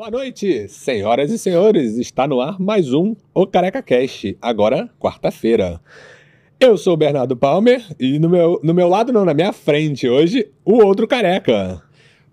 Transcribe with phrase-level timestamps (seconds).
[0.00, 1.98] Boa noite, senhoras e senhores.
[1.98, 5.78] Está no ar mais um O Careca Cast, agora quarta-feira.
[6.58, 10.08] Eu sou o Bernardo Palmer e no meu, no meu lado, não, na minha frente,
[10.08, 11.82] hoje, o outro careca.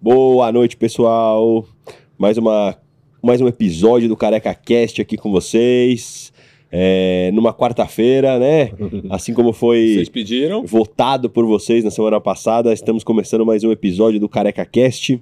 [0.01, 1.67] Boa noite, pessoal.
[2.17, 2.73] Mais, uma,
[3.21, 6.31] mais um episódio do Careca Cast aqui com vocês.
[6.71, 8.71] É, numa quarta-feira, né?
[9.11, 9.97] Assim como foi
[10.63, 15.21] votado por vocês na semana passada, estamos começando mais um episódio do Careca Cast.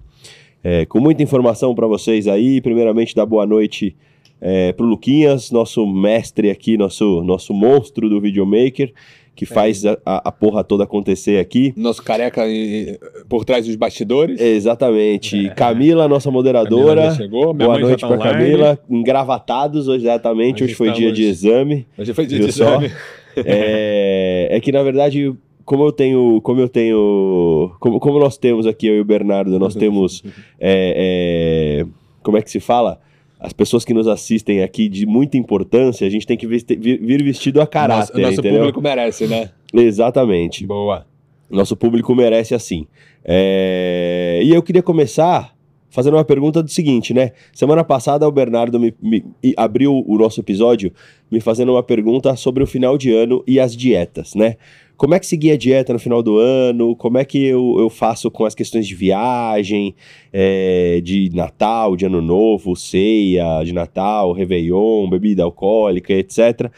[0.68, 2.60] É, com muita informação para vocês aí.
[2.60, 3.96] Primeiramente, dar boa noite
[4.42, 8.92] é, pro Luquinhas, nosso mestre aqui, nosso, nosso monstro do videomaker,
[9.36, 11.72] que faz a, a, porra toda acontecer aqui.
[11.78, 12.98] Nosso careca e-
[13.30, 14.42] por trás dos bastidores.
[14.42, 15.52] Exatamente.
[15.56, 17.02] Camila, nossa moderadora.
[17.02, 18.18] Camila chegou, minha Boa noite tá para.
[18.18, 18.80] Camila.
[18.90, 20.64] Engravatados hoje, exatamente.
[20.64, 21.88] Hoje Hoje foi dia estamos- de exame.
[21.96, 22.64] Hoje foi dia de só?
[22.78, 22.92] exame.
[23.38, 25.32] É, é que na verdade,
[25.66, 29.58] como eu tenho, como eu tenho, como, como nós temos aqui eu e o Bernardo,
[29.60, 30.24] nós temos,
[30.60, 31.86] é, é,
[32.24, 33.00] como é que se fala?
[33.40, 37.24] As pessoas que nos assistem aqui de muita importância, a gente tem que vesti- vir,
[37.24, 39.50] vestido a caráter, Nosso, nosso público merece, né?
[39.74, 40.66] Exatamente.
[40.66, 41.06] Boa.
[41.50, 42.88] Nosso público merece assim.
[43.24, 45.54] É, E eu queria começar
[45.90, 47.32] fazendo uma pergunta do seguinte, né?
[47.54, 49.24] Semana passada o Bernardo me, me-
[49.56, 50.92] abriu o nosso episódio
[51.32, 54.56] me fazendo uma pergunta sobre o final de ano e as dietas, né?
[54.98, 56.96] Como é que seguir a dieta no final do ano?
[56.96, 59.96] Como é que eu, eu faço com as questões de viagem,
[60.32, 66.72] é, de Natal, de Ano Novo, ceia de Natal, Réveillon, bebida alcoólica, etc.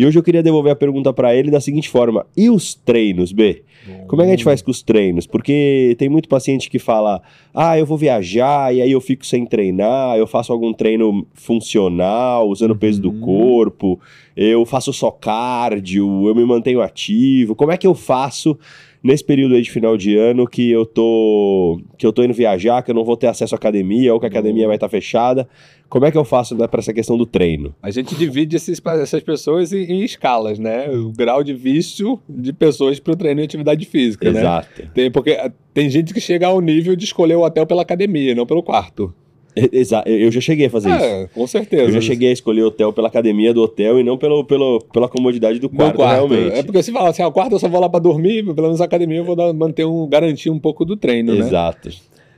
[0.00, 3.32] E hoje eu queria devolver a pergunta para ele da seguinte forma: e os treinos,
[3.32, 3.64] B?
[4.08, 5.26] Como é que a gente faz com os treinos?
[5.26, 7.20] Porque tem muito paciente que fala:
[7.52, 12.48] ah, eu vou viajar e aí eu fico sem treinar, eu faço algum treino funcional,
[12.48, 13.20] usando o peso do Uhum.
[13.20, 14.00] corpo,
[14.34, 17.54] eu faço só cardio, eu me mantenho ativo.
[17.54, 18.58] Como é que eu faço
[19.02, 22.82] nesse período aí de final de ano que eu tô que eu tô indo viajar,
[22.82, 25.48] que eu não vou ter acesso à academia ou que a academia vai estar fechada?
[25.88, 27.74] Como é que eu faço né, para essa questão do treino?
[27.82, 30.88] A gente divide esses- essas pessoas em, em escalas, né?
[30.90, 34.40] O grau de vício de pessoas para o treino e atividade física, né?
[34.40, 34.82] Exato.
[34.94, 38.34] Tem, porque ah, tem gente que chega ao nível de escolher o hotel pela academia,
[38.34, 39.12] não pelo quarto.
[39.56, 40.08] Exato.
[40.08, 41.04] Eu já cheguei a fazer isso.
[41.04, 41.82] É, com certeza.
[41.84, 45.08] Eu já cheguei a escolher hotel pela academia do hotel e não pelo, pelo, pela
[45.08, 46.12] comodidade do quarto, quarto.
[46.28, 46.58] realmente.
[46.58, 48.62] É porque se fala assim, ah, o quarto eu só vou lá para dormir, pelo
[48.68, 51.40] menos a academia eu vou dar- manter um, garantir um pouco do treino, né?
[51.40, 51.90] Exato.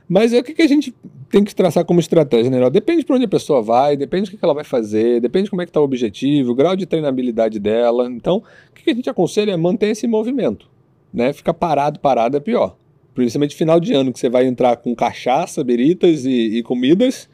[0.07, 0.93] Mas é o que, que a gente
[1.31, 2.69] tem que traçar como estratégia, né?
[2.69, 5.61] Depende para onde a pessoa vai, depende do que, que ela vai fazer, depende como
[5.61, 8.07] é que está o objetivo, o grau de treinabilidade dela.
[8.11, 10.67] Então, o que, que a gente aconselha é manter esse movimento,
[11.13, 11.31] né?
[11.31, 12.75] Ficar parado, parado é pior.
[13.13, 17.29] Principalmente final de ano, que você vai entrar com cachaça, beritas e, e comidas.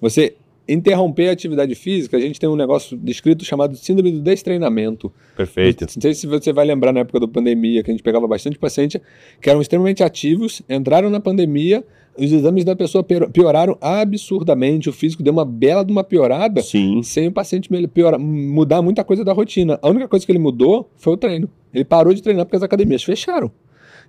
[0.00, 0.34] Você
[0.66, 5.10] interromper a atividade física, a gente tem um negócio descrito chamado síndrome do destreinamento.
[5.36, 5.86] Perfeito.
[5.96, 8.58] Não sei se você vai lembrar na época da pandemia, que a gente pegava bastante
[8.58, 9.00] paciente
[9.40, 11.82] que eram extremamente ativos, entraram na pandemia,
[12.18, 16.60] os exames da pessoa pior- pioraram absurdamente, o físico deu uma bela de uma piorada,
[16.60, 17.02] Sim.
[17.02, 19.78] sem o paciente mel- piora, mudar muita coisa da rotina.
[19.80, 21.48] A única coisa que ele mudou foi o treino.
[21.72, 23.50] Ele parou de treinar porque as academias fecharam.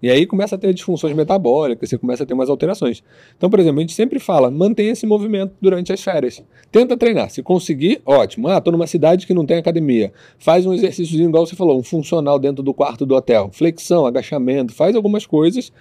[0.01, 3.03] E aí começa a ter disfunções metabólicas, você começa a ter umas alterações.
[3.37, 6.43] Então, por exemplo, a gente sempre fala, mantenha esse movimento durante as férias.
[6.71, 7.29] Tenta treinar.
[7.29, 8.47] Se conseguir, ótimo.
[8.47, 10.13] Ah, tô numa cidade que não tem academia.
[10.37, 13.49] Faz um exercício igual você falou, um funcional dentro do quarto do hotel.
[13.51, 15.71] Flexão, agachamento, faz algumas coisas.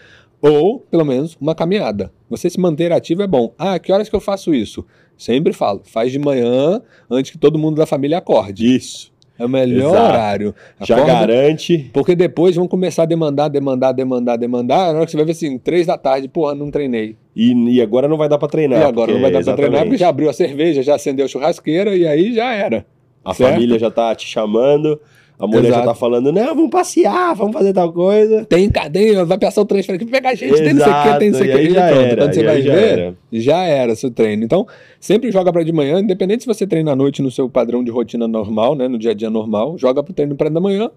[0.41, 2.13] Ou, pelo menos, uma caminhada.
[2.31, 3.53] Você se manter ativo é bom.
[3.59, 4.85] Ah, que horas que eu faço isso?
[5.17, 6.81] Sempre falo, faz de manhã,
[7.11, 8.77] antes que todo mundo da família acorde.
[8.77, 9.13] Isso.
[9.39, 10.05] É o melhor Exato.
[10.05, 10.55] horário.
[10.83, 11.91] Já Acorda- garante.
[11.93, 14.93] porque depois vão começar a demandar, demandar, demandar, demandar.
[14.93, 17.15] Na hora que você vai ver assim, três da tarde, porra, não treinei.
[17.37, 18.81] E, e agora não vai dar pra treinar.
[18.81, 21.29] e agora não vai dar pra treinar porque já abriu a cerveja, já acendeu a
[21.29, 22.85] churrasqueira e aí já era.
[23.25, 23.53] A certo?
[23.53, 24.99] família já tá te chamando,
[25.39, 25.87] a mulher já Exato.
[25.87, 28.45] tá falando, não, vamos passear, vamos fazer tal coisa.
[28.47, 31.31] Tem cadeia, vai passar o transfer aqui, pegar gente, tem não sei o que, tem
[31.31, 31.71] não sei o que.
[31.71, 33.15] já pronto, era, quando você vai já ver, era.
[33.33, 34.45] já era seu treino.
[34.45, 34.67] Então,
[34.99, 37.91] sempre joga para de manhã, independente se você treina à noite no seu padrão de
[37.91, 40.91] rotina normal, né, no dia a dia normal, joga pro treino para da manhã.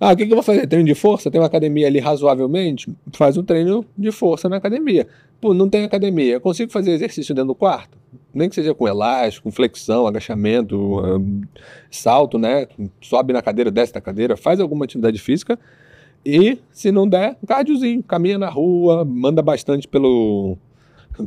[0.00, 0.66] Ah, o que, que eu vou fazer?
[0.66, 1.30] Treino de força?
[1.30, 2.90] Tem uma academia ali razoavelmente?
[3.12, 5.06] Faz um treino de força na academia.
[5.40, 6.32] Pô, não tem academia.
[6.32, 7.96] Eu consigo fazer exercício dentro do quarto?
[8.34, 11.20] Nem que seja com elástico, flexão, agachamento, ah,
[11.90, 12.66] salto, né?
[13.00, 15.58] Sobe na cadeira, desce da cadeira, faz alguma atividade física.
[16.24, 18.02] E, se não der, um cardiozinho.
[18.02, 20.56] Caminha na rua, manda bastante pelo,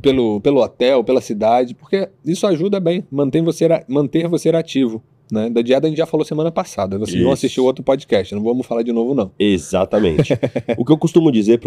[0.01, 5.03] pelo, pelo hotel, pela cidade, porque isso ajuda bem, mantém você, manter você ativo.
[5.31, 5.49] Né?
[5.49, 6.97] Da dieta a gente já falou semana passada.
[6.99, 7.45] Vocês vão Isso.
[7.45, 9.31] assistir o outro podcast, não vamos falar de novo, não.
[9.39, 10.33] Exatamente.
[10.77, 11.59] o que eu costumo dizer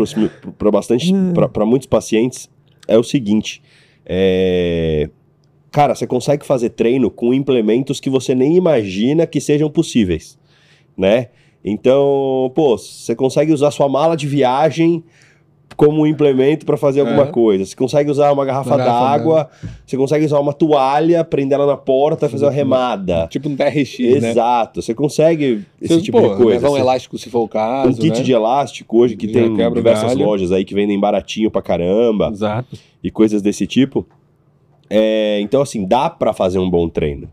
[0.56, 1.32] para bastante, Hum.
[1.32, 2.49] para muitos pacientes
[2.87, 3.61] é o seguinte:
[4.06, 5.11] é,
[5.70, 10.38] cara, você consegue fazer treino com implementos que você nem imagina que sejam possíveis,
[10.97, 11.29] né?
[11.65, 15.03] Então, pô, você consegue usar sua mala de viagem
[15.76, 17.26] como um implemento para fazer alguma É.
[17.26, 17.65] coisa.
[17.65, 19.50] Você consegue usar uma garrafa garrafa d'água,
[19.87, 23.26] você consegue usar uma toalha, prender ela na porta e fazer uma remada.
[23.29, 24.31] Tipo um TRX, né?
[24.31, 26.50] Exato, você consegue esse Você, tipo pô, de coisa.
[26.53, 28.23] Levar um Você- elástico se for o caso, um kit né?
[28.25, 30.25] de elástico hoje que Já tem diversas galho.
[30.26, 32.76] lojas aí que vendem baratinho pra caramba Exato.
[33.05, 34.06] e coisas desse tipo.
[34.90, 37.29] É, então, assim, dá pra fazer um bom treino.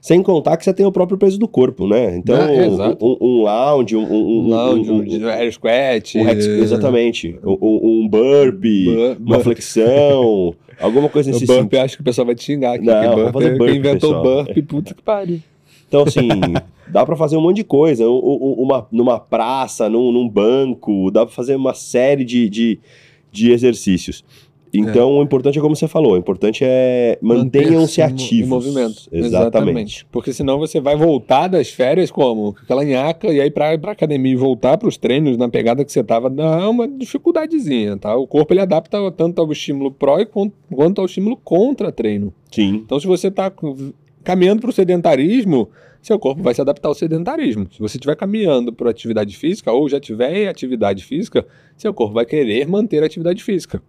[0.00, 2.16] Sem contar que você tem o próprio peso do corpo, né?
[2.16, 3.04] Então, É, exato.
[3.04, 6.16] um, um lounge, um, um, Um lounge, um, um, air squat.
[6.18, 11.62] um hex- exatamente, um, um- um burpee, Bur- uma bur- flexão, alguma coisa nesse burpee,
[11.62, 11.78] sentido.
[11.80, 12.84] acho que o pessoal vai te xingar aqui.
[12.84, 14.44] Não, burpee, fazer burpee, quem inventou pessoal.
[14.44, 15.40] burpee, puta que pariu.
[15.88, 16.28] Então, assim,
[16.88, 18.08] dá pra fazer um monte de coisa.
[18.08, 22.78] Um- um- Uma, numa praça, num, num banco, dá pra fazer uma série de, de,
[23.32, 24.24] de exercícios.
[24.72, 28.46] Então, o importante é como você falou, o importante é mantenham-se ativos.
[28.46, 29.02] Em movimento.
[29.10, 30.06] Exatamente.
[30.10, 32.52] Porque senão você vai voltar das férias como?
[32.52, 35.92] Com aquela nhaca, e aí pra, pra academia e voltar pros treinos na pegada que
[35.92, 38.14] você tava, dá uma dificuldadezinha, tá?
[38.16, 42.32] O corpo ele adapta tanto ao estímulo pró e quanto ao estímulo contra treino.
[42.50, 42.82] Sim.
[42.84, 43.52] Então, se você está
[44.22, 45.68] caminhando para o sedentarismo,
[46.02, 47.66] seu corpo vai se adaptar ao sedentarismo.
[47.70, 51.46] Se você estiver caminhando para atividade física ou já tiver atividade física,
[51.76, 53.82] seu corpo vai querer manter a atividade física.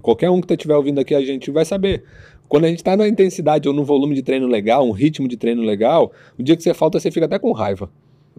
[0.00, 2.02] Qualquer um que estiver ouvindo aqui a gente vai saber.
[2.48, 5.36] Quando a gente está na intensidade ou no volume de treino legal, um ritmo de
[5.36, 7.90] treino legal, o dia que você falta, você fica até com raiva.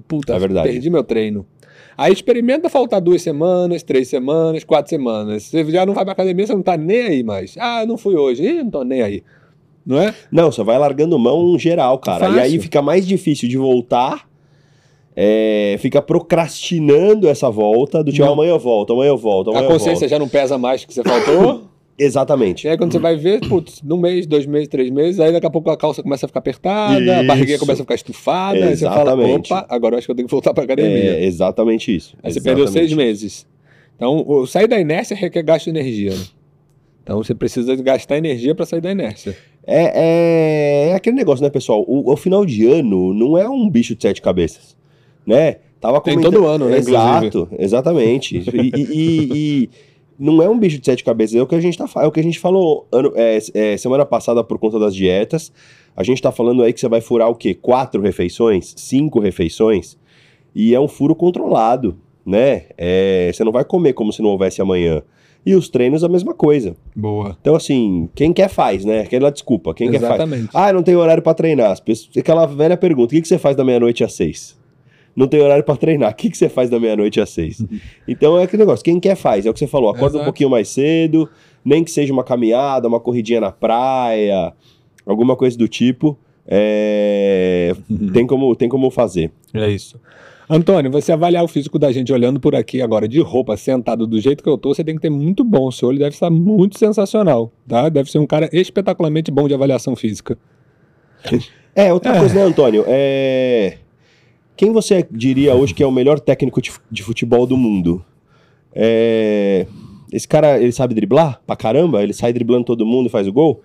[0.08, 0.70] Puta, É verdade.
[0.70, 1.46] perdi meu treino.
[1.98, 5.44] Aí experimenta faltar duas semanas, três semanas, quatro semanas.
[5.44, 7.56] Você já não vai pra academia, você não tá nem aí mais.
[7.60, 8.44] Ah, não fui hoje.
[8.44, 9.24] Ih, não tô nem aí.
[9.86, 10.14] Não é?
[10.32, 12.26] Não, você vai largando mão geral, cara.
[12.26, 12.38] Fácil.
[12.38, 14.28] E aí fica mais difícil de voltar.
[15.16, 18.34] É, fica procrastinando essa volta do tipo, Não.
[18.34, 21.04] amanhã eu volto, amanhã eu volto, amanhã A consciência já não pesa mais que você
[21.04, 21.64] faltou.
[21.96, 22.66] Exatamente.
[22.66, 25.46] e aí quando você vai ver, putz, num mês, dois meses, três meses, aí daqui
[25.46, 27.28] a pouco a calça começa a ficar apertada, a Isso.
[27.28, 29.54] barriguinha começa a ficar estufada, aí você fala, Exatamente.
[29.54, 31.18] opa, agora eu acho que eu tenho que voltar pra academia.
[31.18, 32.18] É exatamente isso.
[32.24, 33.48] aí você perdeu Exatamente seis meses.
[33.96, 36.10] Então, sair da inércia requer gasto de energia.
[36.12, 36.24] Né?
[37.04, 39.38] Então você precisa gastar energia para sair da inércia.
[39.66, 41.84] É, é, é aquele negócio, né, pessoal?
[41.88, 44.76] O, o final de ano não é um bicho de sete cabeças,
[45.26, 45.58] né?
[45.80, 48.38] Tava Tem comentando- todo ano, né, Exato, exatamente.
[48.54, 49.30] E, e-
[49.64, 49.70] e-
[50.18, 52.12] não é um bicho de sete cabeças, é o que a gente tá é o
[52.12, 55.52] que a gente falou ano, é, é, semana passada por conta das dietas.
[55.96, 57.54] A gente tá falando aí que você vai furar o quê?
[57.54, 59.98] Quatro refeições, cinco refeições,
[60.56, 62.64] e é um furo controlado, né?
[62.78, 65.02] É, você não vai comer como se não houvesse amanhã.
[65.46, 66.76] E os treinos a mesma coisa.
[66.96, 67.36] Boa.
[67.42, 69.02] Então, assim, quem quer faz, né?
[69.02, 70.14] Aquela desculpa, quem quer faz.
[70.14, 70.50] Exatamente.
[70.54, 71.82] Ah, não tem horário pra treinar.
[71.84, 74.58] Pessoas- Aquela velha pergunta: o que, que você faz da meia-noite às seis?
[75.16, 76.12] Não tem horário pra treinar.
[76.12, 77.64] O que, que você faz da meia-noite às seis?
[78.08, 79.46] então é aquele negócio: quem quer faz.
[79.46, 79.90] É o que você falou.
[79.90, 80.24] Acorda um Exato.
[80.26, 81.30] pouquinho mais cedo,
[81.64, 84.54] nem que seja uma caminhada, uma corridinha na praia,
[85.06, 86.18] alguma coisa do tipo.
[86.48, 87.74] é,
[88.14, 89.32] tem, como, tem como fazer.
[89.54, 90.00] É isso.
[90.50, 94.20] Antônio, você avaliar o físico da gente olhando por aqui agora de roupa, sentado do
[94.20, 95.68] jeito que eu tô, você tem que ter muito bom.
[95.68, 97.88] O seu olho deve estar muito sensacional, tá?
[97.88, 100.38] Deve ser um cara espetacularmente bom de avaliação física.
[101.74, 102.20] É, outra É.
[102.20, 102.84] coisa, né, Antônio?
[102.88, 103.78] É...
[104.56, 108.04] Quem você diria hoje que é o melhor técnico de fu- de futebol do mundo?
[108.74, 109.66] É...
[110.12, 112.04] Esse cara, ele sabe driblar pra caramba?
[112.04, 113.62] Ele sai driblando todo mundo e faz o gol?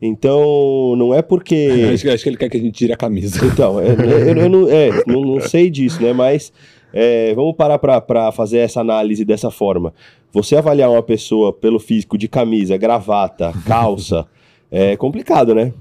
[0.00, 1.88] Então, não é porque...
[1.94, 3.44] Acho, que- acho que ele quer que a gente tire a camisa.
[3.46, 6.12] Então, é, eu, eu não, é, não, não sei disso, né?
[6.12, 6.52] Mas
[6.92, 9.94] é, vamos parar para fazer essa análise dessa forma.
[10.32, 14.26] Você avaliar uma pessoa pelo físico de camisa, gravata, calça,
[14.70, 15.72] é complicado, né?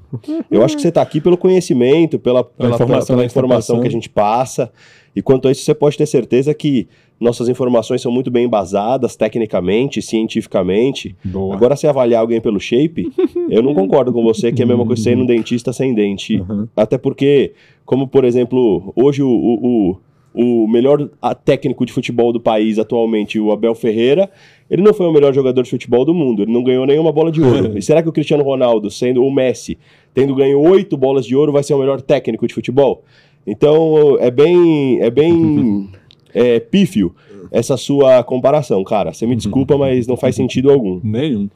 [0.50, 3.82] Eu acho que você está aqui pelo conhecimento, pela, pela, pela, informação pela tá informação
[3.82, 4.72] que a gente passa.
[5.16, 6.88] E quanto a isso, você pode ter certeza que
[7.20, 11.16] nossas informações são muito bem embasadas, tecnicamente, cientificamente.
[11.24, 11.56] Boa.
[11.56, 13.12] Agora, se avaliar alguém pelo shape,
[13.50, 15.72] eu não concordo com você que é a mesma coisa que você ir num dentista
[15.72, 16.38] sem dente.
[16.38, 16.68] Uhum.
[16.76, 17.54] Até porque,
[17.86, 19.98] como por exemplo, hoje o, o, o,
[20.36, 21.10] o melhor
[21.46, 24.30] técnico de futebol do país atualmente, o Abel Ferreira,
[24.70, 27.32] ele não foi o melhor jogador de futebol do mundo, ele não ganhou nenhuma bola
[27.32, 27.76] de ouro.
[27.78, 29.78] e será que o Cristiano Ronaldo, sendo o Messi,
[30.14, 33.04] tendo ganho oito bolas de ouro, vai ser o melhor técnico de futebol?
[33.48, 35.90] Então é bem, é bem
[36.34, 37.16] é, pífio
[37.52, 39.14] essa sua comparação, cara.
[39.14, 41.00] Você me desculpa, mas não faz sentido algum.
[41.04, 41.50] Nenhum.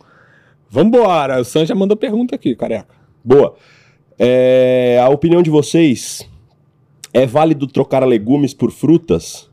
[0.69, 1.41] Vambora.
[1.41, 2.93] O Sam já mandou pergunta aqui, careca.
[3.23, 3.55] Boa.
[4.17, 6.29] É, a opinião de vocês
[7.13, 9.49] é válido trocar legumes por frutas?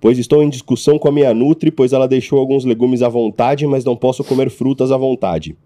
[0.00, 3.66] Pois estou em discussão com a minha Nutri, pois ela deixou alguns legumes à vontade,
[3.66, 5.56] mas não posso comer frutas à vontade.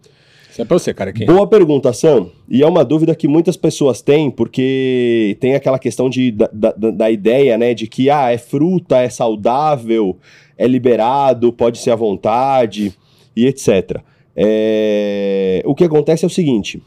[0.55, 1.27] Isso é pra você, carequinha.
[1.27, 2.29] Boa pergunta, Sam.
[2.49, 6.73] E é uma dúvida que muitas pessoas têm, porque tem aquela questão de, da, da,
[6.73, 10.17] da ideia, né, de que ah, é fruta, é saudável,
[10.57, 12.95] é liberado, pode ser à vontade
[13.35, 14.01] e etc.
[14.37, 16.81] É, O que acontece é o seguinte: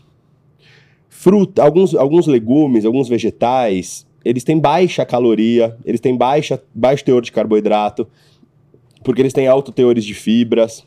[1.10, 7.22] fruta, alguns, alguns legumes, alguns vegetais, eles têm baixa caloria, eles têm baixa, baixo teor
[7.22, 8.08] de carboidrato.
[9.04, 10.86] porque eles têm alto teores de fibras,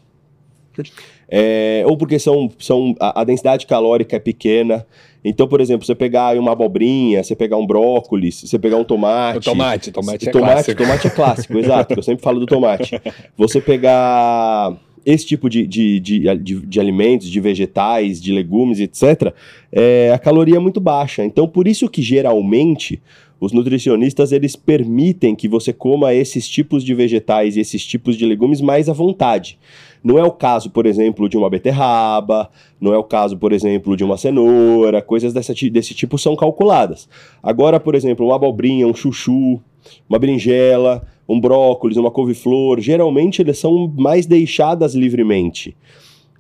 [1.28, 4.86] é, ou porque são, são a, a, densidade calórica é pequena.
[5.24, 9.38] Então, por exemplo, você pegar uma abobrinha, você pegar um brócolis, você pegar um tomate.
[9.38, 10.82] O tomate, tomate é tomate, clássico.
[10.82, 11.94] Tomate é clássico, exato.
[11.94, 13.00] Eu sempre falo do tomate.
[13.36, 19.32] Você pegar esse tipo de, de, de, de, de alimentos, de vegetais, de legumes, etc.,
[19.72, 21.24] é, a caloria é muito baixa.
[21.24, 23.00] Então, por isso que geralmente
[23.40, 28.26] os nutricionistas eles permitem que você coma esses tipos de vegetais e esses tipos de
[28.26, 29.58] legumes mais à vontade.
[30.04, 33.96] Não é o caso, por exemplo, de uma beterraba, não é o caso, por exemplo,
[33.96, 37.08] de uma cenoura, coisas dessa, desse tipo são calculadas.
[37.42, 39.60] Agora, por exemplo, uma abobrinha, um chuchu,
[40.08, 45.74] uma berinjela, um brócolis, uma couve-flor, geralmente eles são mais deixadas livremente.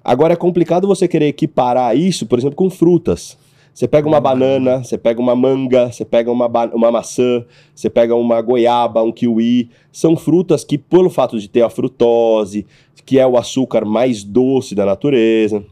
[0.02, 3.38] Agora é complicado você querer equiparar isso, por exemplo, com frutas.
[3.72, 8.14] Você pega uma banana, você pega uma manga, você pega uma, uma maçã, você pega
[8.14, 9.70] uma goiaba, um kiwi.
[9.92, 12.66] São frutas que, pelo fato de ter a frutose,
[13.06, 15.64] que é o açúcar mais doce da natureza,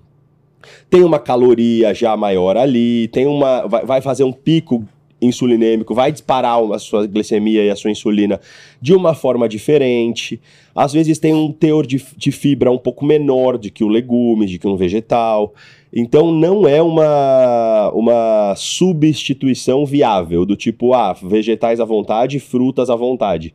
[0.88, 3.67] tem uma caloria já maior ali, tem uma.
[3.67, 4.85] Vai, vai fazer um pico
[5.21, 8.40] insulinêmico, vai disparar a sua glicemia e a sua insulina
[8.81, 10.40] de uma forma diferente.
[10.75, 14.47] Às vezes tem um teor de, de fibra um pouco menor do que o legume,
[14.47, 15.52] de que um vegetal.
[15.92, 22.97] Então não é uma, uma substituição viável, do tipo, ah, vegetais à vontade, frutas à
[22.97, 23.54] vontade.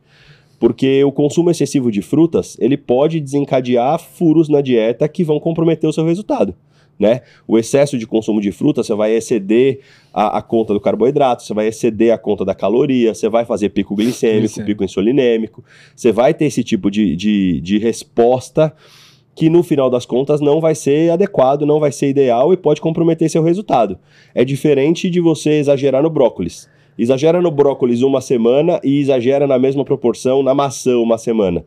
[0.58, 5.88] Porque o consumo excessivo de frutas, ele pode desencadear furos na dieta que vão comprometer
[5.88, 6.54] o seu resultado.
[6.98, 7.22] Né?
[7.46, 9.80] O excesso de consumo de fruta, você vai exceder
[10.12, 13.70] a, a, conta do carboidrato, você vai exceder a conta da caloria, você vai fazer
[13.70, 15.64] pico glicêmico, pico insulinêmico,
[15.94, 18.72] você vai ter esse tipo de, de, de resposta
[19.34, 22.80] que no final das contas não vai ser adequado, não vai ser ideal e pode
[22.80, 23.98] comprometer seu resultado.
[24.34, 26.68] É diferente de você exagerar no brócolis.
[26.96, 31.64] Exagera no brócolis uma semana e exagera na mesma proporção na maçã uma semana.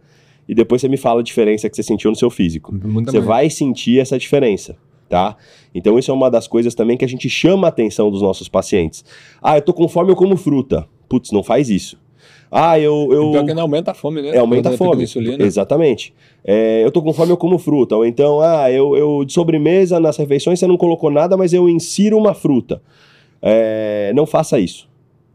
[0.48, 2.74] E depois você me fala a diferença que você sentiu no seu físico.
[2.74, 4.78] Muito você vai sentir essa diferença,
[5.10, 5.36] tá?
[5.76, 8.48] Então isso é uma das coisas também que a gente chama a atenção dos nossos
[8.48, 9.04] pacientes.
[9.42, 10.88] Ah, eu tô com fome, eu como fruta.
[11.10, 12.00] Putz, não faz isso.
[12.52, 13.10] Ah, eu.
[13.12, 13.30] eu...
[13.30, 14.30] Então, que não aumenta a fome, né?
[14.30, 15.06] É, aumenta a fome.
[15.40, 16.14] Exatamente.
[16.44, 17.96] É, eu tô com fome, eu como fruta.
[17.96, 21.68] Ou então, ah, eu, eu de sobremesa nas refeições você não colocou nada, mas eu
[21.68, 22.82] insiro uma fruta.
[23.42, 24.88] É, não faça isso.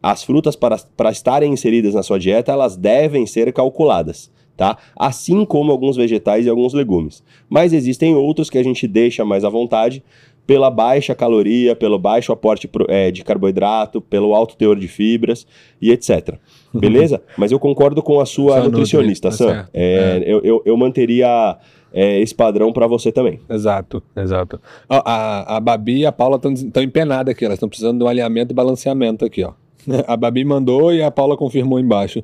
[0.03, 4.31] As frutas, para, para estarem inseridas na sua dieta, elas devem ser calculadas.
[4.57, 4.77] Tá?
[4.97, 7.23] Assim como alguns vegetais e alguns legumes.
[7.49, 10.03] Mas existem outros que a gente deixa mais à vontade
[10.47, 15.47] pela baixa caloria, pelo baixo aporte é, de carboidrato, pelo alto teor de fibras
[15.81, 16.37] e etc.
[16.75, 17.23] Beleza?
[17.37, 19.69] Mas eu concordo com a sua Só nutricionista, tá Sam.
[19.73, 20.23] É, é.
[20.27, 21.57] Eu, eu, eu, manteria
[21.93, 23.41] é, esse padrão para você também.
[23.49, 24.61] Exato, exato.
[24.89, 28.09] Ó, a, a Babi e a Paula estão empenadas aqui, elas estão precisando de um
[28.09, 29.53] alinhamento e balanceamento aqui, ó.
[30.07, 32.23] A Babi mandou e a Paula confirmou embaixo.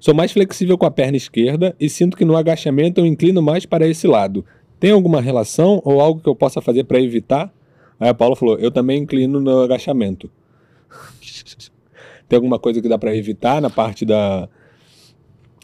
[0.00, 3.64] Sou mais flexível com a perna esquerda e sinto que no agachamento eu inclino mais
[3.64, 4.44] para esse lado.
[4.78, 7.52] Tem alguma relação ou algo que eu possa fazer para evitar?
[7.98, 10.30] Aí a Paula falou: Eu também inclino no agachamento.
[12.28, 14.48] Tem alguma coisa que dá para evitar na parte da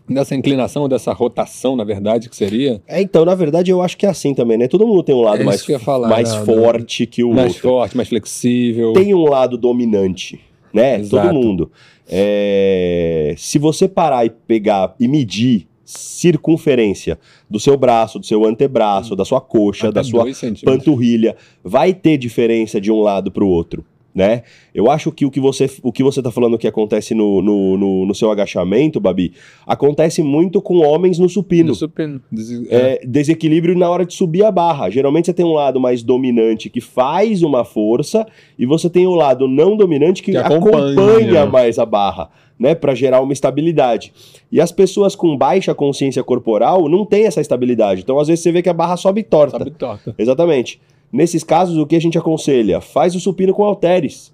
[0.09, 2.83] dessa inclinação, dessa rotação, na verdade, que seria?
[2.87, 4.69] É, então, na verdade, eu acho que é assim também, né?
[4.69, 6.45] Todo mundo tem um lado é mais, falar, mais né?
[6.45, 7.53] forte que o mais outro.
[7.53, 8.93] Mais forte, mais flexível.
[8.93, 10.41] Tem um lado dominante,
[10.73, 11.01] né?
[11.01, 11.29] Exato.
[11.29, 11.71] Todo mundo.
[12.09, 13.35] É...
[13.39, 17.19] Se você parar e pegar e medir circunferência
[17.49, 20.25] do seu braço, do seu antebraço, da sua coxa, Até da sua
[20.65, 23.85] panturrilha, vai ter diferença de um lado para o outro
[24.15, 24.43] né?
[24.75, 27.79] Eu acho que o que você o que você está falando que acontece no, no,
[27.79, 29.33] no, no, seu agachamento, Babi,
[29.67, 31.69] acontece muito com homens no supino.
[31.69, 32.21] No supino.
[32.31, 33.01] Des é.
[33.03, 34.91] É, desequilíbrio na hora de subir a barra.
[34.91, 38.27] Geralmente você tem um lado mais dominante que faz uma força
[38.59, 40.93] e você tem o lado não dominante que, que acompanha.
[40.93, 42.31] acompanha mais a barra.
[42.63, 44.13] Né, para gerar uma estabilidade.
[44.53, 48.03] E as pessoas com baixa consciência corporal não têm essa estabilidade.
[48.03, 49.59] Então, às vezes, você vê que a barra sobe torta.
[49.59, 50.15] Sobe torta.
[50.17, 50.81] Exatamente.
[51.13, 52.81] Nesses casos, o que a gente aconselha?
[52.81, 54.33] Faz o supino com halteres.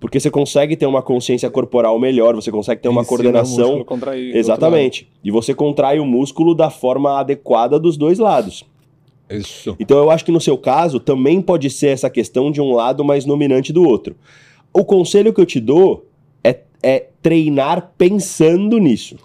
[0.00, 3.84] Porque você consegue ter uma consciência corporal melhor, você consegue ter uma Ensina coordenação.
[3.84, 5.08] Contrair, Exatamente.
[5.22, 8.64] E você contrai o músculo da forma adequada dos dois lados.
[9.30, 9.76] Isso.
[9.78, 13.04] Então eu acho que no seu caso também pode ser essa questão de um lado
[13.04, 14.16] mais dominante do outro.
[14.72, 16.07] O conselho que eu te dou
[16.82, 19.16] é, treinar pensando nisso.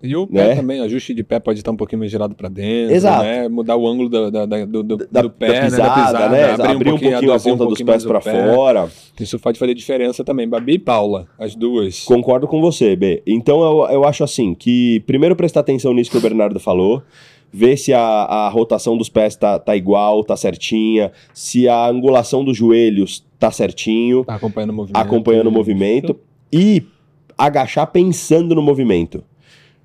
[0.00, 0.54] E o pé né?
[0.54, 3.24] também, ajuste de pé pode estar um pouquinho mais girado para dentro, Exato.
[3.24, 3.48] Né?
[3.48, 5.78] mudar o ângulo do, do, do, do, da, do pé, da pisada, né?
[5.78, 6.44] Da pisada, né?
[6.52, 8.88] Abrir, abrir um pouquinho, um pouquinho a ponta um dos pés para fora.
[9.18, 10.48] Isso pode fazer diferença também.
[10.48, 12.04] Babi e Paula, as duas.
[12.04, 13.22] Concordo com você, B.
[13.26, 17.02] Então eu, eu acho assim, que primeiro prestar atenção nisso que o Bernardo falou,
[17.52, 22.44] ver se a, a rotação dos pés tá, tá igual, tá certinha, se a angulação
[22.44, 24.24] dos joelhos tá certinho.
[24.24, 24.96] Tá acompanhando o movimento.
[24.96, 26.20] Acompanhando o movimento.
[26.52, 26.82] E
[27.36, 29.22] agachar pensando no movimento.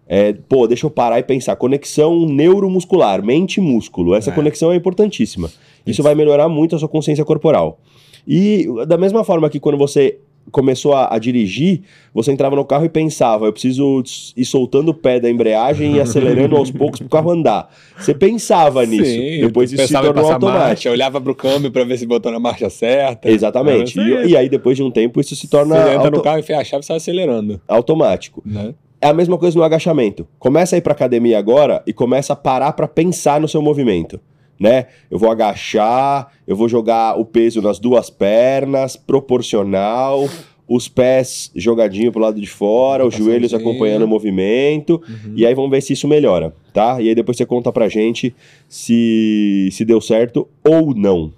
[0.08, 1.56] É, pô, deixa eu parar e pensar.
[1.56, 4.16] Conexão neuromuscular, mente-músculo.
[4.16, 4.34] Essa É.
[4.34, 5.48] conexão é importantíssima.
[5.48, 6.04] Isso, Isso.
[6.04, 7.80] vai melhorar muito a sua consciência corporal.
[8.28, 10.18] E da mesma forma que quando você
[10.52, 11.82] começou a, a dirigir,
[12.14, 14.04] você entrava no carro e pensava, eu preciso
[14.36, 17.70] ir soltando o pé da embreagem e acelerando aos poucos pro carro andar.
[17.98, 19.06] Você pensava nisso.
[19.06, 20.46] Sim, Depois isso se tornou automático.
[20.68, 23.30] marcha, olhava pro câmbio pra ver se botou na marcha certa.
[23.30, 24.00] Exatamente.
[24.00, 24.26] Aí.
[24.26, 26.40] E, e aí, depois de um tempo, isso se torna Você entra auto- no carro,
[26.40, 27.60] enfia a chave e sai acelerando.
[27.68, 28.42] automático.
[28.46, 28.74] Né?
[29.02, 30.26] É a mesma coisa no agachamento.
[30.40, 34.20] Começa a ir pra academia agora e começa a parar pra pensar no seu movimento.
[34.64, 34.86] Né?
[35.12, 40.30] Eu vou agachar, eu vou jogar o peso nas duas pernas, proporcional,
[40.66, 45.02] os pés jogadinho pro lado de fora, os joelhos acompanhando o movimento.
[45.36, 47.02] E aí vamos ver se isso melhora, tá?
[47.02, 48.34] E aí depois você conta pra gente
[48.70, 51.34] se, se deu certo ou não.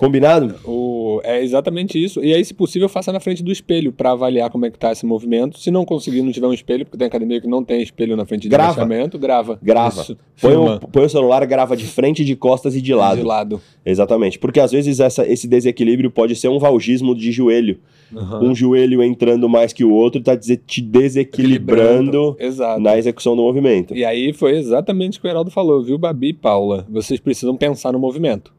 [0.00, 0.54] Combinado?
[0.64, 2.24] O, é exatamente isso.
[2.24, 4.90] E aí, se possível, faça na frente do espelho pra avaliar como é que tá
[4.90, 5.58] esse movimento.
[5.58, 8.24] Se não conseguir, não tiver um espelho, porque tem academia que não tem espelho na
[8.24, 8.72] frente de Grava.
[8.72, 9.58] agachamento, grava.
[9.62, 10.00] Grava.
[10.00, 10.16] Isso.
[10.40, 13.18] Põe o, põe o celular, grava de frente, de costas e de lado.
[13.18, 13.60] De lado.
[13.84, 14.38] Exatamente.
[14.38, 17.78] Porque às vezes essa- esse desequilíbrio pode ser um valgismo de joelho.
[18.16, 18.42] Aham.
[18.42, 22.36] Um joelho entrando mais que o outro tá te desequilibrando
[22.80, 23.94] na execução do movimento.
[23.94, 26.86] E aí foi exatamente o que o Heraldo falou, viu, Babi e Paula?
[26.90, 28.52] Vocês precisam pensar no movimento.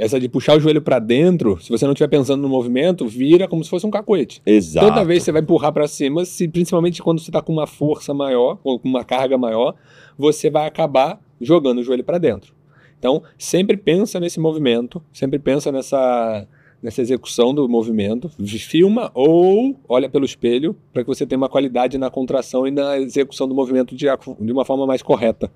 [0.00, 3.46] Essa de puxar o joelho pra dentro, se você não estiver pensando no movimento, vira
[3.46, 4.40] como se fosse um cacoete.
[4.46, 4.86] Exato.
[4.86, 7.66] Toda vez que você vai empurrar pra cima, se, principalmente quando você tá com uma
[7.66, 9.74] força maior, ou com uma carga maior,
[10.16, 12.54] você vai acabar jogando o joelho pra dentro.
[12.98, 16.48] Então, sempre pensa nesse movimento, sempre pensa nessa,
[16.82, 21.98] nessa execução do movimento, filma ou olha pelo espelho para que você tenha uma qualidade
[21.98, 24.06] na contração e na execução do movimento de,
[24.40, 25.52] de uma forma mais correta.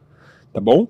[0.52, 0.86] Tá bom?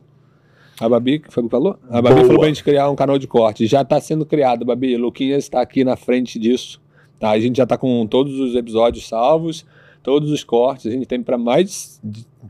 [0.81, 1.79] A Babi, que foi o que falou?
[1.89, 2.27] A Babi Boa.
[2.27, 3.67] falou pra gente criar um canal de corte.
[3.67, 4.97] Já está sendo criado, Babi.
[4.97, 6.81] Luquinhas está aqui na frente disso.
[7.19, 7.31] Tá?
[7.31, 9.65] A gente já está com todos os episódios salvos,
[10.03, 10.87] todos os cortes.
[10.87, 12.01] A gente tem para mais.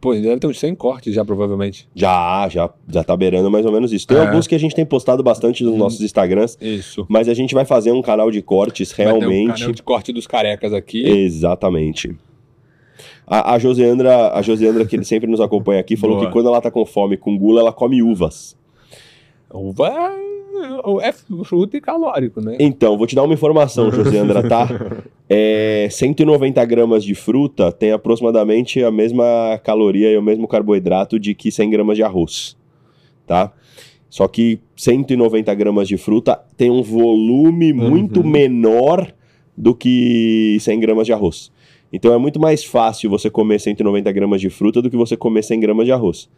[0.00, 1.86] Pô, deve ter uns 100 cortes já, provavelmente.
[1.94, 4.06] Já, já, já tá beirando mais ou menos isso.
[4.06, 4.20] Tem É.
[4.26, 7.06] alguns que a gente tem postado bastante nos nossos Instagrams, Isso.
[7.08, 9.60] mas a gente vai fazer um canal de cortes ter um realmente.
[9.60, 11.06] canal de corte dos carecas aqui.
[11.06, 12.16] Exatamente.
[13.26, 16.26] A, a Joseandra, a Joseandra, que sempre nos acompanha aqui, falou Boa.
[16.26, 18.56] que quando ela tá com fome com gula, ela come uvas.
[19.52, 20.14] Uva
[21.02, 21.12] é
[21.44, 22.56] fruta e calórico, né?
[22.58, 24.68] Então, vou te dar uma informação, Joseandra, tá?
[25.26, 31.34] É, 190 gramas de fruta tem aproximadamente a mesma caloria e o mesmo carboidrato de
[31.34, 32.54] que 100 gramas de arroz,
[33.26, 33.50] tá?
[34.10, 38.28] Só que 190 gramas de fruta tem um volume muito Uhum.
[38.28, 39.14] menor
[39.56, 41.50] do que 100 gramas de arroz.
[41.92, 45.42] Então é muito mais fácil você comer 190 gramas de fruta do que você comer
[45.42, 46.28] 100 gramas de arroz.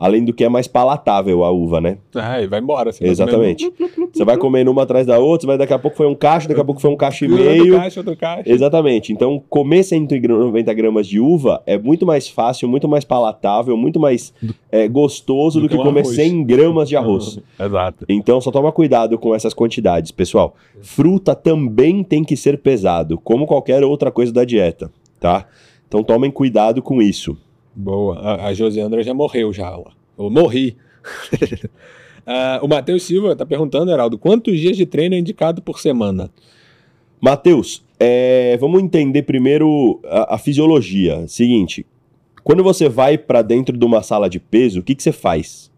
[0.00, 1.98] Além do que é mais palatável a uva, né?
[2.14, 2.92] Ah, e vai embora.
[2.92, 3.68] Você vai Exatamente.
[3.70, 6.46] comendo- Você vai comendo uma atrás da outra, vai daqui a pouco foi um cacho,
[6.46, 7.76] daqui a pouco foi um cacho e Outro meio.
[7.76, 8.48] caixa, outro caixa.
[8.48, 9.12] Exatamente.
[9.12, 14.32] Então, comer 190 gramas de uva é muito mais fácil, muito mais palatável, muito mais
[14.70, 16.14] é, gostoso Do do, que comer arroz.
[16.14, 17.40] 100 gramas de arroz.
[17.58, 18.04] Exato.
[18.08, 20.54] Então, só toma cuidado com essas quantidades, pessoal.
[20.80, 25.44] Fruta também tem que ser pesado, como qualquer outra coisa da dieta, tá?
[25.88, 27.36] Então, tomem cuidado com isso.
[27.78, 28.18] Boa.
[28.18, 29.78] A, a Josiandra já morreu já.
[30.18, 30.76] Eu morri.
[32.30, 36.30] Ah, o Matheus Silva está perguntando, Heraldo, quantos dias de treino é indicado por semana?
[37.18, 41.26] Matheus, é, vamos entender primeiro a, a fisiologia.
[41.26, 41.86] Seguinte,
[42.44, 45.72] quando você vai para dentro de uma sala de peso, o que, que você faz?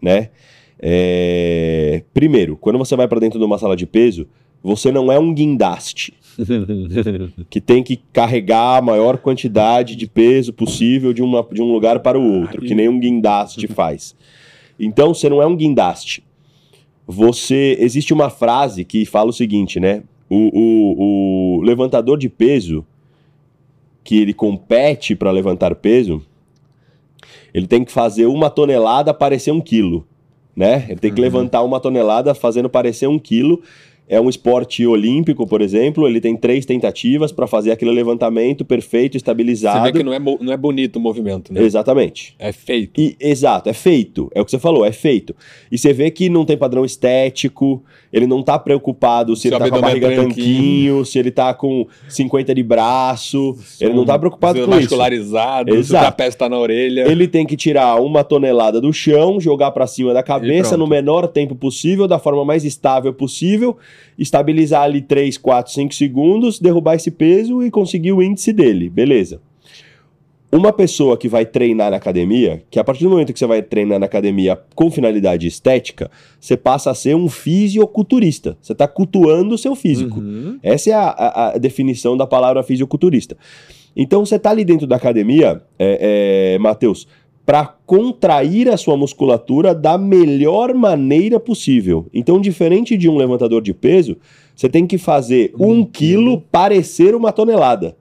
[0.00, 0.30] Né?
[0.78, 4.26] É, primeiro, quando você vai para dentro de uma sala de peso,
[4.62, 6.12] você não é um guindaste
[7.50, 12.00] que tem que carregar a maior quantidade de peso possível de, uma, de um lugar
[12.00, 14.14] para o outro, que nem um guindaste faz.
[14.78, 16.22] Então, você não é um guindaste.
[17.06, 20.02] Você existe uma frase que fala o seguinte, né?
[20.28, 22.86] O, o, o levantador de peso
[24.04, 26.22] que ele compete para levantar peso,
[27.52, 30.06] ele tem que fazer uma tonelada parecer um quilo,
[30.54, 30.86] né?
[30.88, 31.24] Ele tem que Uhum.
[31.24, 33.60] levantar uma tonelada fazendo parecer um quilo.
[34.12, 39.12] É um esporte olímpico, por exemplo, ele tem três tentativas para fazer aquele levantamento perfeito,
[39.12, 39.84] Você estabilizado.
[39.84, 41.62] vê que não é, não é bonito o movimento, né?
[41.62, 42.34] Exatamente.
[42.36, 43.00] É feito.
[43.00, 44.28] E, exato, é feito.
[44.34, 45.32] É o que você falou, é feito.
[45.70, 49.58] E você vê que não tem padrão estético, ele não tá preocupado se, Se ele
[49.58, 50.28] tá com a é barriga branquinho.
[50.34, 53.56] tanquinho, se ele tá com 50 de braço.
[53.80, 54.80] ele não tá preocupado com isso.
[54.80, 56.04] Muscularizado, se o Exato.
[56.06, 57.08] trapézio tá na orelha.
[57.08, 61.28] Ele tem que tirar uma tonelada do chão, jogar pra cima da cabeça no menor
[61.28, 63.76] tempo possível, da forma mais estável possível,
[64.18, 68.88] estabilizar ali 3, 4, 5 segundos, derrubar esse peso e conseguir o índice dele.
[68.88, 69.40] Beleza.
[70.52, 73.62] Uma pessoa que vai treinar na academia, que a partir do momento que você vai
[73.62, 76.10] treinar na academia com finalidade estética,
[76.40, 78.58] você passa a ser um fisioculturista.
[78.60, 80.18] Você está cultuando o seu físico.
[80.18, 80.58] Uhum.
[80.60, 83.36] Essa é a, a- a definição da palavra fisioculturista.
[83.96, 87.06] Então você tá ali dentro da academia, é, é, Matheus,
[87.50, 92.06] para contrair a sua musculatura da melhor maneira possível.
[92.14, 94.16] Então, diferente de um levantador de peso,
[94.54, 97.96] você tem que fazer um, quilo parecer uma tonelada.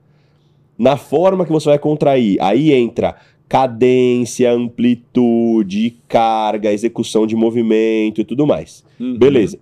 [0.78, 2.38] Na forma que você vai contrair.
[2.40, 3.16] Aí entra
[3.48, 8.86] cadência, amplitude, carga, execução de movimento e tudo mais.
[9.00, 9.18] Uhum.
[9.18, 9.58] Beleza.